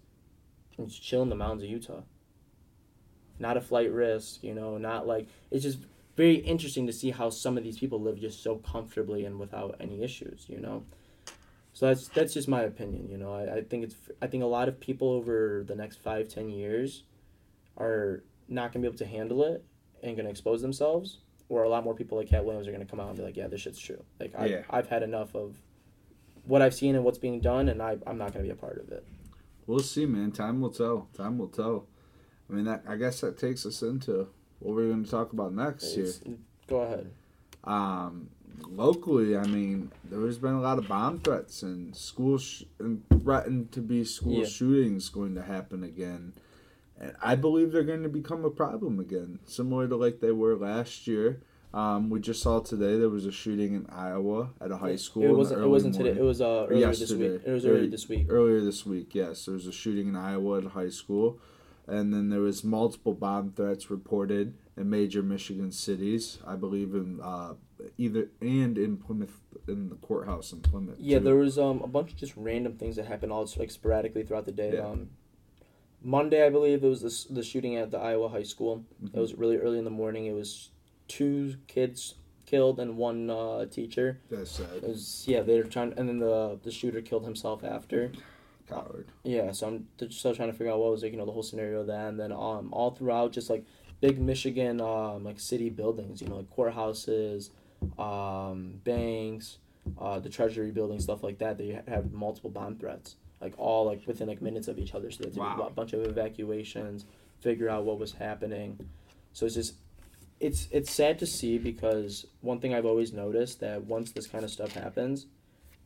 and 0.77 0.87
just 0.87 1.01
chill 1.01 1.23
in 1.23 1.29
the 1.29 1.35
mountains 1.35 1.63
of 1.63 1.69
Utah. 1.69 2.01
Not 3.39 3.57
a 3.57 3.61
flight 3.61 3.91
risk, 3.91 4.43
you 4.43 4.53
know. 4.53 4.77
Not 4.77 5.07
like 5.07 5.27
it's 5.49 5.63
just 5.63 5.79
very 6.15 6.35
interesting 6.35 6.85
to 6.85 6.93
see 6.93 7.09
how 7.09 7.31
some 7.31 7.57
of 7.57 7.63
these 7.63 7.79
people 7.79 7.99
live 7.99 8.19
just 8.19 8.43
so 8.43 8.57
comfortably 8.57 9.25
and 9.25 9.39
without 9.39 9.75
any 9.79 10.03
issues, 10.03 10.45
you 10.47 10.59
know. 10.59 10.83
So 11.73 11.87
that's 11.87 12.07
that's 12.09 12.35
just 12.35 12.47
my 12.47 12.61
opinion, 12.61 13.09
you 13.09 13.17
know. 13.17 13.33
I, 13.33 13.55
I 13.55 13.61
think 13.63 13.85
it's 13.85 13.95
I 14.21 14.27
think 14.27 14.43
a 14.43 14.47
lot 14.47 14.67
of 14.67 14.79
people 14.79 15.09
over 15.09 15.63
the 15.67 15.75
next 15.75 16.03
five 16.03 16.27
ten 16.27 16.49
years 16.49 17.01
are 17.77 18.21
not 18.47 18.71
gonna 18.71 18.83
be 18.83 18.87
able 18.87 18.99
to 18.99 19.07
handle 19.07 19.43
it 19.43 19.65
and 20.01 20.15
gonna 20.17 20.29
expose 20.29 20.61
themselves, 20.61 21.19
or 21.49 21.63
a 21.63 21.69
lot 21.69 21.83
more 21.83 21.93
people 21.95 22.17
like 22.17 22.27
Katt 22.27 22.43
Williams 22.45 22.67
are 22.67 22.71
gonna 22.71 22.85
come 22.85 22.99
out 22.99 23.09
and 23.09 23.17
be 23.17 23.23
like, 23.23 23.37
yeah, 23.37 23.47
this 23.47 23.61
shit's 23.61 23.79
true. 23.79 24.03
Like 24.19 24.33
I 24.37 24.45
Yeah. 24.47 24.63
I've 24.69 24.87
had 24.87 25.03
enough 25.03 25.35
of 25.35 25.55
what 26.45 26.61
I've 26.61 26.73
seen 26.73 26.95
and 26.95 27.03
what's 27.03 27.17
being 27.19 27.39
done, 27.39 27.69
and 27.69 27.81
I 27.81 27.97
I'm 28.07 28.17
not 28.17 28.33
gonna 28.33 28.43
be 28.45 28.49
a 28.51 28.55
part 28.55 28.79
of 28.79 28.91
it. 28.91 29.05
We'll 29.67 29.79
see, 29.79 30.05
man. 30.05 30.31
Time 30.31 30.59
will 30.59 30.71
tell. 30.71 31.07
Time 31.15 31.37
will 31.37 31.47
tell. 31.47 31.87
I 32.49 32.53
mean, 32.53 32.65
that 32.65 32.83
I 32.87 32.95
guess 32.97 33.21
that 33.21 33.37
takes 33.37 33.65
us 33.65 33.81
into 33.83 34.27
what 34.59 34.75
we're 34.75 34.87
going 34.89 35.05
to 35.05 35.09
talk 35.09 35.31
about 35.33 35.53
next 35.53 35.93
here. 35.95 36.11
Go 36.67 36.81
ahead. 36.81 37.09
Um, 37.63 38.29
locally, 38.67 39.37
I 39.37 39.45
mean, 39.47 39.91
there's 40.03 40.37
been 40.37 40.53
a 40.55 40.61
lot 40.61 40.77
of 40.77 40.87
bomb 40.87 41.19
threats 41.19 41.63
and 41.63 41.95
school 41.95 42.37
sh- 42.39 42.63
and 42.79 43.03
threatened 43.21 43.71
to 43.71 43.79
be 43.81 44.03
school 44.03 44.39
Yeah. 44.39 44.45
shootings 44.45 45.09
going 45.09 45.35
to 45.35 45.41
happen 45.43 45.83
again. 45.83 46.33
And 47.01 47.15
I 47.21 47.33
believe 47.35 47.71
they're 47.71 47.83
going 47.83 48.03
to 48.03 48.09
become 48.09 48.45
a 48.45 48.51
problem 48.51 48.99
again, 48.99 49.39
similar 49.45 49.87
to 49.87 49.95
like 49.95 50.19
they 50.21 50.31
were 50.31 50.55
last 50.55 51.07
year. 51.07 51.41
Um, 51.73 52.09
we 52.09 52.19
just 52.19 52.43
saw 52.43 52.59
today 52.59 52.97
there 52.99 53.09
was 53.09 53.25
a 53.25 53.31
shooting 53.31 53.73
in 53.73 53.87
Iowa 53.89 54.49
at 54.59 54.71
a 54.71 54.77
high 54.77 54.97
school. 54.97 55.23
It 55.23 55.31
wasn't. 55.35 55.63
It 55.63 55.67
wasn't 55.67 55.95
today. 55.95 56.11
It 56.11 56.21
was 56.21 56.41
uh 56.41 56.67
earlier 56.69 56.87
this 56.93 57.11
week. 57.11 57.41
It 57.45 57.49
was 57.51 57.65
Early- 57.65 57.77
earlier 57.77 57.89
this 57.89 58.07
week. 58.09 58.27
Earlier 58.29 58.61
this 58.61 58.85
week, 58.85 59.15
yes, 59.15 59.45
there 59.45 59.53
was 59.55 59.65
a 59.67 59.71
shooting 59.71 60.09
in 60.09 60.15
Iowa 60.15 60.59
at 60.59 60.65
a 60.65 60.69
high 60.69 60.89
school, 60.89 61.39
and 61.87 62.13
then 62.13 62.29
there 62.29 62.41
was 62.41 62.63
multiple 62.63 63.13
bomb 63.13 63.51
threats 63.53 63.89
reported 63.89 64.53
in 64.77 64.89
major 64.89 65.23
Michigan 65.23 65.71
cities. 65.71 66.39
I 66.45 66.55
believe 66.55 66.93
in 66.93 67.19
uh, 67.23 67.53
either 67.97 68.29
and 68.41 68.77
in 68.77 68.97
Plymouth, 68.97 69.39
in 69.67 69.89
the 69.89 69.95
courthouse 69.95 70.51
in 70.51 70.59
Plymouth. 70.59 70.97
Yeah, 70.99 71.19
too. 71.19 71.23
there 71.23 71.35
was 71.35 71.57
um 71.57 71.81
a 71.81 71.87
bunch 71.87 72.11
of 72.11 72.17
just 72.17 72.33
random 72.35 72.73
things 72.73 72.97
that 72.97 73.05
happened 73.07 73.31
all 73.31 73.45
just 73.45 73.57
like 73.57 73.71
sporadically 73.71 74.23
throughout 74.23 74.45
the 74.45 74.51
day. 74.51 74.73
Yeah. 74.73 74.87
Um, 74.87 75.09
Monday, 76.03 76.45
I 76.45 76.49
believe 76.49 76.83
it 76.83 76.87
was 76.87 77.01
this 77.01 77.25
the 77.25 77.43
shooting 77.43 77.75
at 77.75 77.91
the 77.91 77.97
Iowa 77.99 78.29
high 78.29 78.43
school. 78.43 78.83
Mhm. 79.03 79.15
It 79.15 79.19
was 79.19 79.35
really 79.35 79.57
early 79.57 79.77
in 79.77 79.83
the 79.85 79.91
morning. 79.91 80.25
It 80.25 80.33
was 80.33 80.69
two 81.07 81.55
kids 81.67 82.15
killed 82.45 82.79
and 82.79 82.97
one 82.97 83.29
uh, 83.29 83.65
teacher. 83.65 84.19
That's 84.29 84.51
sad. 84.51 84.67
It 84.77 84.83
was 84.87 85.25
yeah 85.27 85.41
they 85.41 85.57
were 85.57 85.63
trying 85.63 85.93
and 85.97 86.09
then 86.09 86.19
the 86.19 86.59
the 86.63 86.71
shooter 86.71 87.01
killed 87.01 87.23
himself 87.25 87.63
after. 87.63 88.11
coward. 88.69 89.07
Yeah, 89.23 89.51
so 89.51 89.67
I'm 89.67 89.87
just 89.97 90.19
still 90.19 90.33
trying 90.33 90.49
to 90.51 90.57
figure 90.57 90.71
out 90.71 90.79
what 90.79 90.91
was 90.91 91.03
like 91.03 91.11
you 91.11 91.17
know 91.17 91.25
the 91.25 91.31
whole 91.33 91.43
scenario 91.43 91.81
of 91.81 91.87
that, 91.87 92.07
and 92.09 92.19
then 92.19 92.31
um 92.31 92.69
all 92.71 92.91
throughout 92.91 93.31
just 93.33 93.49
like 93.49 93.63
big 93.99 94.19
Michigan 94.19 94.81
um 94.81 95.23
like 95.23 95.39
city 95.39 95.69
buildings, 95.69 96.21
you 96.21 96.27
know 96.27 96.37
like 96.37 96.49
courthouses, 96.55 97.49
um 97.99 98.79
banks, 98.83 99.57
uh 99.99 100.19
the 100.19 100.29
Treasury 100.29 100.71
building 100.71 100.99
stuff 100.99 101.21
like 101.23 101.37
that. 101.39 101.57
They 101.57 101.79
have 101.87 102.11
multiple 102.11 102.49
bomb 102.49 102.77
threats, 102.77 103.15
like 103.41 103.53
all 103.57 103.85
like 103.85 104.05
within 104.07 104.27
like 104.27 104.41
minutes 104.41 104.67
of 104.67 104.77
each 104.79 104.93
other. 104.93 105.09
So 105.11 105.23
they 105.23 105.29
had 105.29 105.51
to 105.51 105.55
do 105.57 105.63
a 105.63 105.69
bunch 105.69 105.93
of 105.93 106.05
evacuations, 106.05 107.05
figure 107.39 107.69
out 107.69 107.83
what 107.85 107.99
was 107.99 108.11
happening. 108.13 108.77
So 109.33 109.45
it's 109.45 109.55
just 109.55 109.75
it's 110.39 110.67
it's 110.71 110.91
sad 110.91 111.19
to 111.19 111.25
see 111.27 111.57
because 111.57 112.25
one 112.41 112.59
thing 112.59 112.73
I've 112.73 112.85
always 112.85 113.13
noticed 113.13 113.59
that 113.61 113.85
once 113.85 114.11
this 114.11 114.27
kind 114.27 114.43
of 114.43 114.49
stuff 114.51 114.73
happens, 114.73 115.27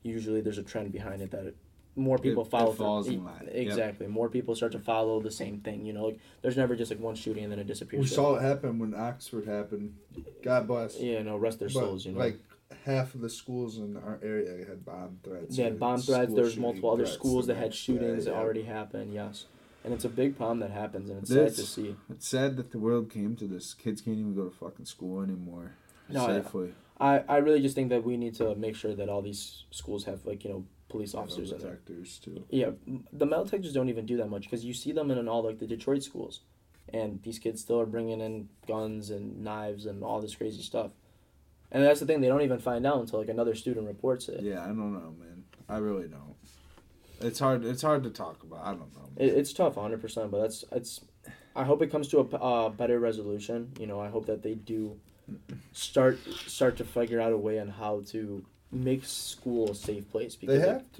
usually 0.04 0.42
there's 0.42 0.58
a 0.58 0.64
trend 0.64 0.92
behind 0.92 1.22
it 1.22 1.32
that 1.32 1.54
more 1.98 2.18
people 2.18 2.44
It- 2.44 2.48
it 2.48 2.52
follow. 2.52 2.72
falls 2.74 3.06
through. 3.08 3.16
in 3.16 3.24
line. 3.26 3.44
Yep. 3.46 3.56
Exactly, 3.56 4.08
more 4.08 4.28
people 4.30 4.54
start 4.54 4.74
to 4.74 4.80
follow 4.80 5.22
the 5.22 5.32
same 5.32 5.60
thing. 5.62 5.86
You 5.86 5.94
know, 5.94 6.06
like 6.08 6.20
there's 6.42 6.58
never 6.58 6.76
just 6.76 6.92
like 6.92 7.00
one 7.00 7.16
shooting 7.16 7.44
and 7.44 7.52
then 7.54 7.60
it 7.60 7.68
disappears. 7.68 8.02
We 8.02 8.08
saw 8.08 8.36
it 8.36 8.42
happen 8.42 8.80
when 8.80 8.94
Oxford 8.94 9.46
happened. 9.48 9.96
God 10.44 10.68
bless. 10.68 11.00
Yeah, 11.00 11.22
no, 11.22 11.38
rest 11.38 11.60
their 11.60 11.70
But, 11.70 11.74
souls. 11.80 12.06
You 12.06 12.12
know, 12.12 12.20
Like 12.20 12.38
half 12.86 13.16
of 13.16 13.22
the 13.22 13.30
schools 13.30 13.78
in 13.78 13.98
our 13.98 14.20
area 14.24 14.66
had 14.66 14.86
bomb 14.86 15.20
threats. 15.24 15.56
they 15.56 15.64
had 15.64 15.80
bomb 15.80 16.02
threats. 16.02 16.34
There's 16.34 16.58
multiple 16.58 16.92
other 16.92 17.06
schools 17.06 17.48
that 17.48 17.56
had 17.56 17.74
shootings 17.74 18.26
that 18.26 18.32
yeah. 18.32 18.38
already 18.38 18.64
happened. 18.64 19.14
Yes, 19.14 19.46
and 19.84 19.94
it's 19.94 20.06
a 20.06 20.10
big 20.10 20.38
problem 20.38 20.60
that 20.60 20.72
happens, 20.72 21.10
and 21.10 21.20
it's 21.20 21.30
This- 21.30 21.56
sad 21.56 21.64
to 21.64 21.70
see. 21.70 21.96
It's 22.10 22.28
sad 22.28 22.58
that 22.58 22.72
the 22.72 22.80
world 22.80 23.10
came 23.10 23.36
to 23.38 23.46
this. 23.48 23.74
Kids 23.74 24.02
can't 24.02 24.18
even 24.18 24.36
go 24.36 24.46
to 24.46 24.52
fucking 24.52 24.86
school 24.86 25.22
anymore. 25.22 25.74
No, 26.10 26.26
I- 26.26 26.42
safely. 26.42 26.74
I, 26.98 27.20
I 27.28 27.38
really 27.38 27.62
just 27.62 27.76
think 27.76 27.90
that 27.90 28.06
we 28.06 28.16
need 28.16 28.36
to 28.36 28.56
make 28.56 28.76
sure 28.76 28.96
that 28.96 29.10
all 29.10 29.22
these 29.22 29.66
schools 29.72 30.06
have 30.06 30.26
like 30.26 30.44
you 30.46 30.50
know 30.50 30.66
police 30.88 31.14
officers 31.14 31.52
in 31.52 31.58
there. 31.60 31.72
detectors 31.72 32.20
too. 32.20 32.46
Yeah, 32.50 32.72
the 33.12 33.26
metal 33.26 33.44
detectors 33.44 33.74
don't 33.74 33.90
even 33.90 34.06
do 34.06 34.16
that 34.18 34.30
much 34.30 34.44
because 34.44 34.64
you 34.64 34.74
see 34.74 34.94
them 34.94 35.12
in 35.12 35.28
all 35.28 35.44
like 35.44 35.60
the 35.60 35.68
Detroit 35.68 36.04
schools, 36.04 36.40
and 36.94 37.22
these 37.24 37.38
kids 37.38 37.62
still 37.62 37.82
are 37.82 37.86
bringing 37.86 38.22
in 38.22 38.48
guns 38.66 39.10
and 39.10 39.44
knives 39.44 39.86
and 39.86 40.04
all 40.04 40.22
this 40.22 40.36
crazy 40.36 40.62
stuff. 40.62 40.92
And 41.72 41.84
that's 41.84 42.00
the 42.00 42.06
thing; 42.06 42.22
they 42.22 42.28
don't 42.28 42.42
even 42.42 42.60
find 42.60 42.86
out 42.86 43.00
until 43.00 43.20
like 43.20 43.30
another 43.30 43.56
student 43.56 43.88
reports 43.88 44.30
it. 44.30 44.42
Yeah, 44.42 44.64
I 44.64 44.68
don't 44.68 44.94
know, 44.94 45.14
man. 45.20 45.44
I 45.68 45.78
really 45.78 46.08
don't. 46.08 46.36
It's 47.22 47.40
hard. 47.40 47.66
It's 47.66 47.82
hard 47.82 48.04
to 48.04 48.10
talk 48.10 48.44
about. 48.44 48.62
I 48.62 48.70
don't 48.70 48.94
know. 48.96 49.10
It, 49.18 49.34
it's 49.34 49.54
tough, 49.54 49.76
hundred 49.76 50.02
percent. 50.02 50.32
But 50.32 50.42
that's 50.42 50.66
it's. 50.72 51.02
I 51.56 51.64
hope 51.64 51.82
it 51.82 51.88
comes 51.88 52.08
to 52.10 52.20
a 52.20 52.36
uh, 52.38 52.70
better 52.70 53.00
resolution. 53.00 53.72
You 53.80 53.88
know, 53.88 54.00
I 54.00 54.10
hope 54.10 54.26
that 54.28 54.44
they 54.44 54.54
do 54.54 55.00
start 55.72 56.20
start 56.48 56.78
to 56.78 56.84
figure 56.84 57.20
out 57.20 57.32
a 57.32 57.38
way 57.38 57.60
on 57.60 57.70
how 57.70 58.04
to 58.08 58.46
make 58.72 59.06
school 59.06 59.72
a 59.72 59.76
safe 59.76 60.10
place. 60.12 60.36
They 60.36 60.58
like, 60.58 60.68
have 60.68 60.92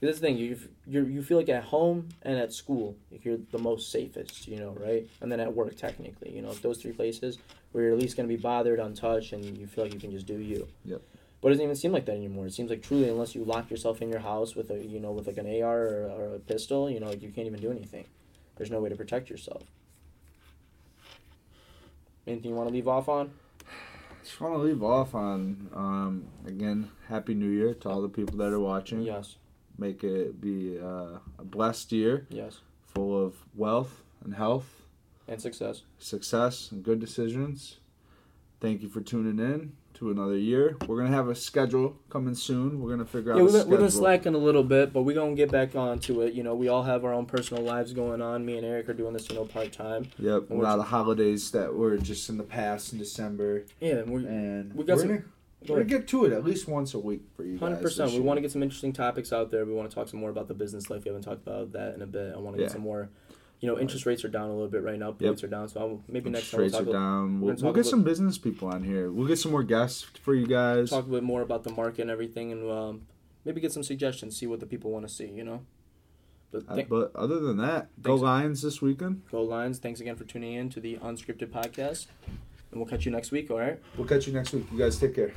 to. 0.00 0.06
That's 0.06 0.18
the 0.18 0.26
thing. 0.26 0.36
You 0.36 0.58
you 0.86 1.04
you 1.04 1.22
feel 1.22 1.38
like 1.38 1.48
at 1.48 1.64
home 1.64 2.08
and 2.22 2.38
at 2.38 2.52
school, 2.52 2.96
like 3.10 3.24
you're 3.24 3.38
the 3.50 3.58
most 3.58 3.90
safest, 3.90 4.48
you 4.48 4.56
know, 4.58 4.76
right? 4.80 5.08
And 5.20 5.30
then 5.30 5.40
at 5.40 5.54
work, 5.54 5.76
technically, 5.76 6.34
you 6.34 6.42
know, 6.42 6.52
those 6.54 6.78
three 6.78 6.92
places 6.92 7.38
where 7.72 7.84
you're 7.84 7.92
at 7.92 7.98
least 7.98 8.16
gonna 8.16 8.28
be 8.28 8.36
bothered, 8.36 8.80
untouched, 8.80 9.32
and 9.32 9.44
you 9.44 9.66
feel 9.66 9.84
like 9.84 9.94
you 9.94 10.00
can 10.00 10.10
just 10.10 10.26
do 10.26 10.38
you. 10.38 10.66
Yep. 10.84 11.02
But 11.40 11.48
it 11.48 11.50
doesn't 11.52 11.64
even 11.64 11.76
seem 11.76 11.92
like 11.92 12.04
that 12.06 12.16
anymore. 12.16 12.46
It 12.46 12.52
seems 12.52 12.68
like 12.68 12.82
truly, 12.82 13.08
unless 13.08 13.34
you 13.34 13.44
lock 13.44 13.70
yourself 13.70 14.02
in 14.02 14.10
your 14.10 14.20
house 14.20 14.54
with 14.54 14.70
a 14.70 14.84
you 14.84 15.00
know 15.00 15.12
with 15.12 15.26
like 15.26 15.38
an 15.38 15.62
AR 15.62 15.80
or, 15.80 16.10
or 16.10 16.34
a 16.34 16.38
pistol, 16.38 16.90
you 16.90 17.00
know, 17.00 17.08
like 17.08 17.22
you 17.22 17.30
can't 17.30 17.46
even 17.46 17.60
do 17.60 17.70
anything. 17.70 18.06
There's 18.56 18.70
no 18.70 18.80
way 18.80 18.90
to 18.90 18.96
protect 18.96 19.30
yourself. 19.30 19.62
Anything 22.26 22.50
you 22.50 22.56
want 22.56 22.68
to 22.68 22.74
leave 22.74 22.88
off 22.88 23.08
on? 23.08 23.32
Just 24.22 24.38
want 24.40 24.54
to 24.54 24.58
leave 24.58 24.82
off 24.82 25.14
on 25.14 25.70
um, 25.74 26.26
again. 26.46 26.90
Happy 27.08 27.34
New 27.34 27.48
Year 27.48 27.72
to 27.74 27.88
all 27.88 28.02
the 28.02 28.08
people 28.08 28.36
that 28.36 28.52
are 28.52 28.60
watching. 28.60 29.00
Yes. 29.02 29.36
Make 29.80 30.04
it 30.04 30.38
be 30.42 30.78
uh, 30.78 31.18
a 31.38 31.42
blessed 31.44 31.90
year, 31.90 32.26
Yes. 32.28 32.60
full 32.94 33.24
of 33.24 33.34
wealth 33.56 34.02
and 34.22 34.34
health, 34.34 34.82
And 35.26 35.40
success. 35.40 35.82
success, 35.98 36.70
and 36.70 36.84
good 36.84 37.00
decisions. 37.00 37.78
Thank 38.60 38.82
you 38.82 38.90
for 38.90 39.00
tuning 39.00 39.38
in 39.38 39.72
to 39.94 40.10
another 40.10 40.36
year. 40.36 40.76
We're 40.86 40.98
gonna 40.98 41.16
have 41.16 41.28
a 41.30 41.34
schedule 41.34 41.96
coming 42.10 42.34
soon. 42.34 42.82
We're 42.82 42.90
gonna 42.90 43.06
figure 43.06 43.32
out. 43.32 43.38
Yeah, 43.38 43.44
we've 43.44 43.52
been, 43.54 43.68
we've 43.70 43.78
been 43.78 43.90
slacking 43.90 44.34
a 44.34 44.38
little 44.38 44.62
bit, 44.62 44.92
but 44.92 45.04
we're 45.04 45.14
gonna 45.14 45.34
get 45.34 45.50
back 45.50 45.74
onto 45.74 46.20
it. 46.20 46.34
You 46.34 46.42
know, 46.42 46.54
we 46.54 46.68
all 46.68 46.82
have 46.82 47.02
our 47.06 47.14
own 47.14 47.24
personal 47.24 47.62
lives 47.62 47.94
going 47.94 48.20
on. 48.20 48.44
Me 48.44 48.58
and 48.58 48.66
Eric 48.66 48.90
are 48.90 48.92
doing 48.94 49.14
this, 49.14 49.30
you 49.30 49.36
know, 49.36 49.46
part 49.46 49.72
time. 49.72 50.08
Yep, 50.18 50.50
a 50.50 50.54
lot 50.54 50.78
of 50.78 50.88
holidays 50.88 51.52
that 51.52 51.74
were 51.74 51.96
just 51.96 52.28
in 52.28 52.36
the 52.36 52.44
past 52.44 52.92
in 52.92 52.98
December, 52.98 53.64
Yeah, 53.80 53.94
and 54.00 54.10
we 54.12 54.26
and 54.26 54.74
We 54.74 54.84
got 54.84 54.96
we're 54.96 55.00
some- 55.00 55.08
gonna, 55.08 55.24
we're 55.68 55.76
gonna 55.76 55.84
get 55.88 56.08
to 56.08 56.24
it 56.24 56.32
at 56.32 56.44
least 56.44 56.66
once 56.68 56.94
a 56.94 56.98
week 56.98 57.22
for 57.36 57.44
you 57.44 57.52
guys. 57.52 57.60
hundred 57.60 57.82
percent. 57.82 58.10
We 58.10 58.16
year. 58.16 58.22
want 58.24 58.38
to 58.38 58.40
get 58.42 58.50
some 58.52 58.62
interesting 58.62 58.92
topics 58.92 59.32
out 59.32 59.50
there. 59.50 59.64
We 59.64 59.72
want 59.74 59.88
to 59.90 59.94
talk 59.94 60.08
some 60.08 60.20
more 60.20 60.30
about 60.30 60.48
the 60.48 60.54
business 60.54 60.88
life. 60.90 61.04
We 61.04 61.08
haven't 61.10 61.22
talked 61.22 61.46
about 61.46 61.72
that 61.72 61.94
in 61.94 62.02
a 62.02 62.06
bit. 62.06 62.32
I 62.34 62.38
want 62.38 62.56
to 62.56 62.62
Yeah. 62.62 62.66
get 62.68 62.72
some 62.72 62.82
more. 62.82 63.10
You 63.60 63.68
know, 63.68 63.78
interest 63.78 64.06
rates 64.06 64.24
are 64.24 64.28
down 64.28 64.48
a 64.48 64.54
little 64.54 64.70
bit 64.70 64.82
right 64.82 64.98
now. 64.98 65.14
Rates 65.20 65.44
are 65.44 65.46
down, 65.46 65.68
so 65.68 65.80
I'll, 65.80 66.02
maybe 66.08 66.30
next 66.30 66.50
time 66.50 66.62
we'll 66.62 66.70
talk, 66.70 66.78
rates 66.80 66.88
are 66.88 66.90
a, 66.90 66.92
down. 66.94 67.40
we're 67.42 67.46
We'll, 67.48 67.54
we'll 67.56 67.56
talk 67.56 67.74
get 67.74 67.84
some 67.84 68.02
business 68.02 68.38
people 68.38 68.68
on 68.68 68.82
here. 68.84 69.12
We'll 69.12 69.28
get 69.28 69.38
some 69.38 69.52
more 69.52 69.62
guests 69.62 70.02
for 70.22 70.34
you 70.34 70.46
guys. 70.46 70.88
talk 70.88 71.04
a 71.06 71.10
bit 71.10 71.22
more 71.22 71.42
about 71.42 71.64
the 71.64 71.72
market 71.72 72.00
and 72.00 72.10
everything, 72.10 72.52
and 72.52 72.70
um, 72.70 73.02
maybe 73.44 73.60
get 73.60 73.70
some 73.72 73.82
suggestions. 73.82 74.34
See 74.38 74.46
what 74.46 74.60
the 74.60 74.66
people 74.66 74.90
want 74.90 75.06
to 75.06 75.12
see. 75.12 75.26
You 75.28 75.44
know. 75.44 75.60
But 76.50 76.64
Uh, 76.68 76.82
but 76.88 77.14
other 77.14 77.38
than 77.38 77.58
that, 77.58 77.90
go 78.00 78.12
Thanks. 78.12 78.22
Lions 78.22 78.62
this 78.62 78.80
weekend. 78.80 79.22
go 79.30 79.42
Lions! 79.42 79.78
Thanks 79.78 80.00
again 80.00 80.16
for 80.16 80.24
tuning 80.24 80.54
in 80.54 80.70
to 80.70 80.80
the 80.80 80.96
Unscripted 80.96 81.50
Podcast, 81.50 82.06
and 82.26 82.80
we'll 82.80 82.86
catch 82.88 83.04
you 83.04 83.12
next 83.12 83.30
week. 83.30 83.50
All 83.50 83.58
right. 83.58 83.78
We'll 83.98 84.08
catch 84.08 84.26
you 84.26 84.32
next 84.32 84.54
week. 84.54 84.64
You 84.72 84.78
guys 84.78 84.98
take 84.98 85.14
care. 85.14 85.32